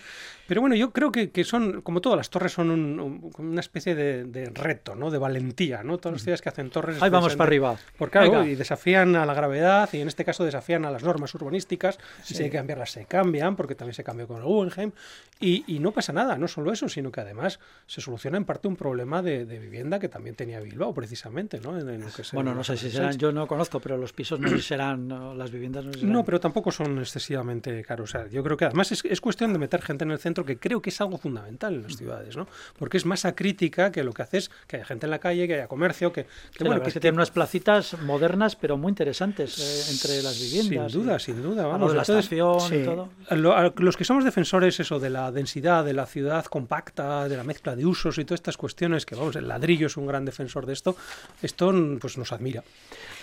Pero 0.50 0.62
bueno, 0.62 0.74
yo 0.74 0.90
creo 0.90 1.12
que, 1.12 1.30
que 1.30 1.44
son, 1.44 1.80
como 1.80 2.00
todas 2.00 2.16
las 2.16 2.28
torres, 2.28 2.50
son 2.50 2.72
un- 2.72 2.98
un- 2.98 3.30
una 3.38 3.60
especie 3.60 3.94
de, 3.94 4.24
de 4.24 4.46
reto, 4.46 4.96
¿no? 4.96 5.08
De 5.08 5.16
valentía, 5.18 5.84
¿no? 5.84 5.98
Todas 5.98 6.14
las 6.14 6.22
ciudades 6.22 6.42
que 6.42 6.48
hacen 6.48 6.70
torres... 6.70 7.00
Ahí 7.00 7.08
vamos 7.08 7.36
para 7.36 7.46
arriba. 7.46 7.76
Porque 7.96 8.18
claro, 8.18 8.44
y 8.44 8.56
desafían 8.56 9.14
a 9.14 9.24
la 9.26 9.32
gravedad 9.34 9.88
y 9.92 10.00
en 10.00 10.08
este 10.08 10.24
caso 10.24 10.44
desafían 10.44 10.84
a 10.84 10.90
las 10.90 11.04
normas 11.04 11.32
urbanísticas. 11.36 12.00
Si 12.24 12.34
hay 12.42 12.50
que 12.50 12.56
cambiarlas, 12.56 12.90
se 12.90 13.04
cambian, 13.04 13.54
porque 13.54 13.76
también 13.76 13.94
se 13.94 14.02
cambió 14.02 14.26
con 14.26 14.38
el 14.38 14.42
Guggenheim. 14.42 14.90
Y, 15.38 15.62
y 15.68 15.78
no 15.78 15.92
pasa 15.92 16.12
nada, 16.12 16.36
no 16.36 16.48
solo 16.48 16.72
eso, 16.72 16.88
sino 16.88 17.12
que 17.12 17.20
además 17.20 17.60
se 17.86 18.00
soluciona 18.00 18.36
en 18.36 18.44
parte 18.44 18.66
un 18.66 18.74
problema 18.74 19.22
de, 19.22 19.46
de 19.46 19.58
vivienda 19.60 20.00
que 20.00 20.08
también 20.08 20.34
tenía 20.34 20.58
Bilbao, 20.58 20.92
precisamente, 20.92 21.60
¿no? 21.60 21.78
En- 21.78 21.88
en 21.88 22.00
lo 22.00 22.12
que 22.12 22.24
se- 22.24 22.34
Bueno, 22.34 22.54
no 22.56 22.64
sé 22.64 22.76
si 22.76 22.90
serán, 22.90 23.16
yo 23.18 23.30
no 23.30 23.46
conozco, 23.46 23.78
pero 23.78 23.96
los 23.96 24.12
pisos 24.12 24.40
no 24.40 24.58
serán, 24.58 25.08
las 25.38 25.50
viviendas 25.52 25.84
no 25.84 25.92
serán. 25.92 26.12
No, 26.12 26.24
pero 26.24 26.40
tampoco 26.40 26.72
son 26.72 26.98
excesivamente 26.98 27.84
caros. 27.84 28.10
O 28.10 28.12
sea, 28.18 28.26
yo 28.28 28.42
creo 28.42 28.56
que 28.56 28.64
además 28.64 28.90
es, 28.90 29.04
es 29.04 29.20
cuestión 29.20 29.52
de 29.52 29.58
meter 29.60 29.80
gente 29.82 30.02
en 30.04 30.10
el 30.10 30.18
centro, 30.18 30.39
que 30.44 30.58
creo 30.58 30.80
que 30.82 30.90
es 30.90 31.00
algo 31.00 31.18
fundamental 31.18 31.74
en 31.74 31.82
las 31.82 31.96
ciudades, 31.96 32.36
¿no? 32.36 32.46
Porque 32.78 32.96
es 32.96 33.06
masa 33.06 33.34
crítica 33.34 33.90
que 33.92 34.02
lo 34.04 34.12
que 34.12 34.22
hace 34.22 34.38
es 34.38 34.50
que 34.66 34.76
haya 34.76 34.84
gente 34.84 35.06
en 35.06 35.10
la 35.10 35.18
calle, 35.18 35.46
que 35.46 35.54
haya 35.54 35.68
comercio, 35.68 36.12
que, 36.12 36.24
que, 36.24 36.30
Sí, 36.30 36.36
la 36.58 36.64
bueno, 36.64 36.70
verdad 36.74 36.88
es 36.88 36.94
que 36.94 37.00
tienen 37.00 37.18
unas 37.18 37.30
placitas 37.30 37.96
modernas, 38.02 38.56
pero 38.56 38.76
muy 38.76 38.90
interesantes 38.90 39.58
eh, 39.58 39.92
entre 39.92 40.22
las 40.22 40.38
viviendas. 40.40 40.92
Sin 40.92 41.02
duda, 41.02 41.16
y- 41.16 41.20
sin 41.20 41.42
duda. 41.42 41.62
a 41.62 41.66
lo 41.66 41.70
Vamos, 41.72 41.90
de 41.92 41.96
la 41.96 42.02
entonces, 42.02 42.24
estación 42.32 42.80
y 42.80 42.84
todo. 42.84 43.08
a 43.28 43.34
lo- 43.36 43.56
a 43.56 43.72
los 43.76 43.96
que 43.96 44.04
somos 44.04 44.24
defensores 44.24 44.78
eso 44.80 44.98
de 44.98 45.10
la 45.10 45.30
densidad, 45.32 45.84
de 45.84 45.92
la 45.92 46.06
ciudad 46.06 46.44
compacta, 46.46 47.28
de 47.28 47.36
la 47.36 47.44
mezcla 47.44 47.76
de 47.76 47.86
usos 47.86 48.18
y 48.18 48.24
todas 48.24 48.38
estas 48.38 48.56
cuestiones, 48.56 49.06
que 49.06 49.14
vamos, 49.14 49.36
el 49.36 49.48
ladrillo 49.48 49.86
es 49.86 49.96
un 49.96 50.06
gran 50.06 50.24
defensor 50.24 50.66
de 50.66 50.72
esto, 50.72 50.96
esto 51.42 51.72
pues 52.00 52.16
nos 52.18 52.32
admira. 52.32 52.62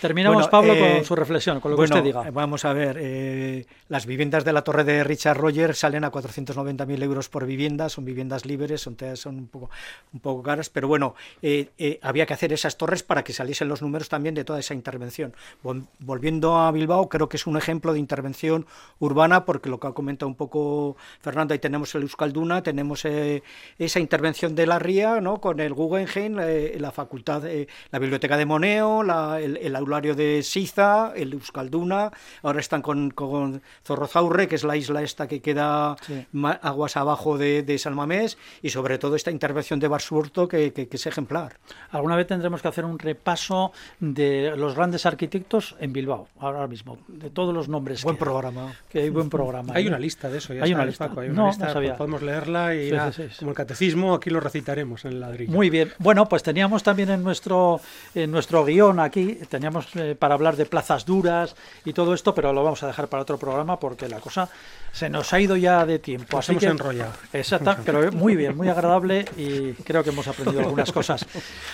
Terminamos, 0.00 0.36
Bueno, 0.36 0.50
Pablo, 0.50 0.72
eh, 0.74 0.94
con 0.96 1.04
su 1.04 1.16
reflexión, 1.16 1.60
con 1.60 1.70
lo 1.72 1.76
bueno, 1.76 1.94
que 1.94 1.98
usted 2.00 2.04
diga. 2.08 2.28
eh, 2.28 2.30
Vamos 2.32 2.64
a 2.64 2.72
ver, 2.72 2.96
eh, 3.00 3.66
las 3.88 4.06
viviendas 4.06 4.44
de 4.44 4.52
la 4.52 4.62
torre 4.62 4.84
de 4.84 5.02
Richard 5.04 5.36
Rogers 5.36 5.78
salen 5.78 6.04
a 6.04 6.10
490.000 6.10 7.02
euros 7.02 7.07
por 7.28 7.46
vivienda, 7.46 7.88
son 7.88 8.04
viviendas 8.04 8.44
libres, 8.46 8.80
son, 8.82 8.96
son 9.14 9.36
un, 9.36 9.46
poco, 9.48 9.70
un 10.12 10.20
poco 10.20 10.42
caras, 10.42 10.68
pero 10.70 10.88
bueno, 10.88 11.14
eh, 11.42 11.70
eh, 11.78 11.98
había 12.02 12.26
que 12.26 12.34
hacer 12.34 12.52
esas 12.52 12.76
torres 12.76 13.02
para 13.02 13.24
que 13.24 13.32
saliesen 13.32 13.68
los 13.68 13.82
números 13.82 14.08
también 14.08 14.34
de 14.34 14.44
toda 14.44 14.58
esa 14.60 14.74
intervención. 14.74 15.34
Vol- 15.64 15.86
Volviendo 16.00 16.58
a 16.58 16.70
Bilbao, 16.72 17.08
creo 17.08 17.28
que 17.28 17.36
es 17.36 17.46
un 17.46 17.56
ejemplo 17.56 17.92
de 17.92 17.98
intervención 17.98 18.66
urbana, 18.98 19.44
porque 19.44 19.68
lo 19.68 19.78
que 19.80 19.86
ha 19.86 19.92
comentado 19.92 20.28
un 20.28 20.34
poco 20.36 20.96
Fernando, 21.20 21.52
ahí 21.54 21.58
tenemos 21.58 21.94
el 21.94 22.02
Euskalduna, 22.02 22.62
tenemos 22.62 23.04
eh, 23.04 23.42
esa 23.78 24.00
intervención 24.00 24.54
de 24.54 24.66
la 24.66 24.78
Ría, 24.78 25.20
¿no? 25.20 25.40
con 25.40 25.60
el 25.60 25.74
Guggenheim, 25.74 26.36
la 26.36 26.90
facultad, 26.92 27.42
la 27.90 27.98
biblioteca 27.98 28.36
de 28.36 28.46
Moneo, 28.46 29.02
la- 29.02 29.40
el, 29.40 29.56
el 29.56 29.76
aulario 29.76 30.14
de 30.14 30.42
Siza, 30.42 31.12
el 31.16 31.32
Euskalduna, 31.32 32.10
ahora 32.42 32.60
están 32.60 32.82
con, 32.82 33.10
con 33.10 33.62
Zorrozaurre, 33.84 34.48
que 34.48 34.54
es 34.56 34.64
la 34.64 34.76
isla 34.76 35.02
esta 35.02 35.26
que 35.28 35.40
queda 35.40 35.96
Sí. 36.06 36.26
ma- 36.32 36.58
aguas 36.88 37.08
abajo 37.08 37.38
de, 37.38 37.62
de 37.62 37.78
San 37.78 37.94
Mamés, 37.94 38.38
y 38.62 38.70
sobre 38.70 38.98
todo 38.98 39.16
esta 39.16 39.30
intervención 39.30 39.80
de 39.80 39.88
Basurto 39.88 40.46
que, 40.48 40.72
que- 40.72 40.88
que 40.88 40.96
es 40.96 41.06
ejemplar. 41.06 41.56
Alguna 41.90 42.16
vez 42.16 42.26
tendremos 42.26 42.62
que 42.62 42.68
hacer 42.68 42.84
un 42.84 42.98
repaso 42.98 43.72
de 44.00 44.54
los 44.56 44.74
grandes 44.74 45.06
arquitectos 45.06 45.74
en 45.80 45.92
Bilbao, 45.92 46.28
ahora 46.38 46.66
mismo, 46.66 46.98
de 47.08 47.30
todos 47.30 47.52
los 47.54 47.68
nombres. 47.68 48.02
Buen 48.04 48.16
que 48.16 48.22
hay. 48.22 48.24
programa. 48.24 48.72
Que 48.90 49.00
hay 49.02 49.10
buen 49.10 49.28
programa. 49.30 49.72
Hay 49.74 49.84
¿eh? 49.84 49.88
una 49.88 49.98
lista 49.98 50.28
de 50.28 50.38
eso, 50.38 50.52
ya 50.54 50.62
Hay 50.64 50.70
está, 50.70 50.76
una 50.76 50.86
lista. 50.86 51.08
Paco, 51.08 51.20
hay 51.20 51.28
No, 51.28 51.34
una 51.34 51.42
no 51.42 51.48
lista, 51.48 51.72
sabía. 51.72 51.96
podemos 51.96 52.22
leerla 52.22 52.74
y 52.74 52.90
Sí, 52.90 52.96
sí, 52.96 53.22
sí, 53.22 53.28
sí. 53.30 53.38
como 53.40 53.50
el 53.50 53.56
catecismo, 53.56 54.14
aquí 54.14 54.30
lo 54.30 54.40
recitaremos 54.40 55.04
en 55.04 55.12
el 55.12 55.20
ladrillo. 55.20 55.52
Muy 55.52 55.70
bien. 55.70 55.92
Bueno, 55.98 56.28
pues 56.28 56.42
teníamos 56.42 56.82
también 56.82 57.10
en 57.10 57.22
nuestro, 57.22 57.80
en 58.14 58.30
nuestro 58.30 58.64
guion 58.64 59.00
aquí, 59.00 59.38
teníamos 59.48 59.88
eh, 59.96 60.14
para 60.18 60.34
hablar 60.34 60.56
de 60.56 60.66
plazas 60.66 61.04
duras 61.04 61.54
y 61.84 61.92
todo 61.92 62.14
esto, 62.14 62.34
pero 62.34 62.52
lo 62.52 62.62
vamos 62.62 62.82
a 62.82 62.86
dejar 62.86 63.08
para 63.08 63.22
otro 63.22 63.38
programa 63.38 63.78
porque 63.78 64.08
la 64.08 64.20
cosa 64.20 64.48
se 64.92 65.08
nos 65.10 65.32
ha 65.32 65.40
ido 65.40 65.56
ya 65.56 65.84
de 65.86 65.98
tiempo. 65.98 66.36
Nos 66.36 66.44
así 66.48 66.52
hemos 66.52 66.60
que, 66.62 66.66
enrollado. 66.78 67.12
Exacto, 67.32 67.76
pero 67.84 68.12
muy 68.12 68.36
bien, 68.36 68.56
muy 68.56 68.68
agradable 68.68 69.24
y 69.36 69.72
creo 69.84 70.02
que 70.02 70.10
hemos 70.10 70.26
aprendido 70.28 70.60
algunas 70.60 70.92
cosas. 70.92 71.26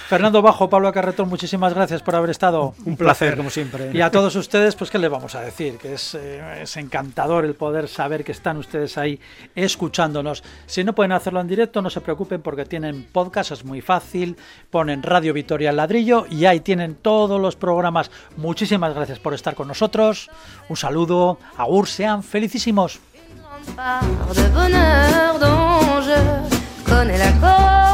Fernando 0.09 0.43
Bajo, 0.43 0.69
Pablo 0.69 0.93
Carretón, 0.93 1.29
muchísimas 1.29 1.75
gracias 1.75 2.03
por 2.03 2.15
haber 2.15 2.31
estado. 2.31 2.75
Un 2.85 2.97
placer, 2.97 3.37
como 3.37 3.51
siempre. 3.51 3.91
Y 3.93 4.01
a 4.01 4.11
todos 4.11 4.35
ustedes, 4.37 4.75
pues, 4.75 4.91
¿qué 4.91 4.99
les 4.99 5.11
vamos 5.11 5.35
a 5.35 5.41
decir? 5.41 5.79
Que 5.79 5.95
es, 5.95 6.15
eh, 6.15 6.63
es 6.63 6.77
encantador 6.77 7.45
el 7.45 7.55
poder 7.55 7.89
saber 7.89 8.25
que 8.25 8.33
están 8.33 8.57
ustedes 8.57 8.99
ahí 8.99 9.21
escuchándonos. 9.55 10.43
Si 10.67 10.85
no 10.85 10.95
pueden 10.95 11.13
hacerlo 11.13 11.41
en 11.41 11.49
directo, 11.49 11.83
no 11.83 11.91
se 11.91 12.01
preocupen 12.01 12.43
porque 12.43 12.65
tienen 12.65 13.05
podcast, 13.13 13.53
es 13.53 13.65
muy 13.65 13.81
fácil. 13.81 14.37
Ponen 14.71 15.03
Radio 15.03 15.33
Vitoria 15.33 15.71
al 15.71 15.77
ladrillo 15.77 16.27
y 16.31 16.47
ahí 16.47 16.61
tienen 16.61 16.95
todos 16.97 17.41
los 17.41 17.57
programas. 17.57 18.11
Muchísimas 18.37 18.95
gracias 18.95 19.19
por 19.19 19.35
estar 19.35 19.55
con 19.55 19.69
nosotros. 19.69 20.31
Un 20.69 20.77
saludo. 20.77 21.39
Agur, 21.57 21.87
sean 21.89 22.23
felicísimos. 22.23 23.01
Part 23.77 24.03
de 24.35 24.43
bonheur 24.55 25.39
dont 25.41 26.03
je 26.03 26.91
connais 26.91 27.19
la 27.19 27.33
cause. 27.33 27.94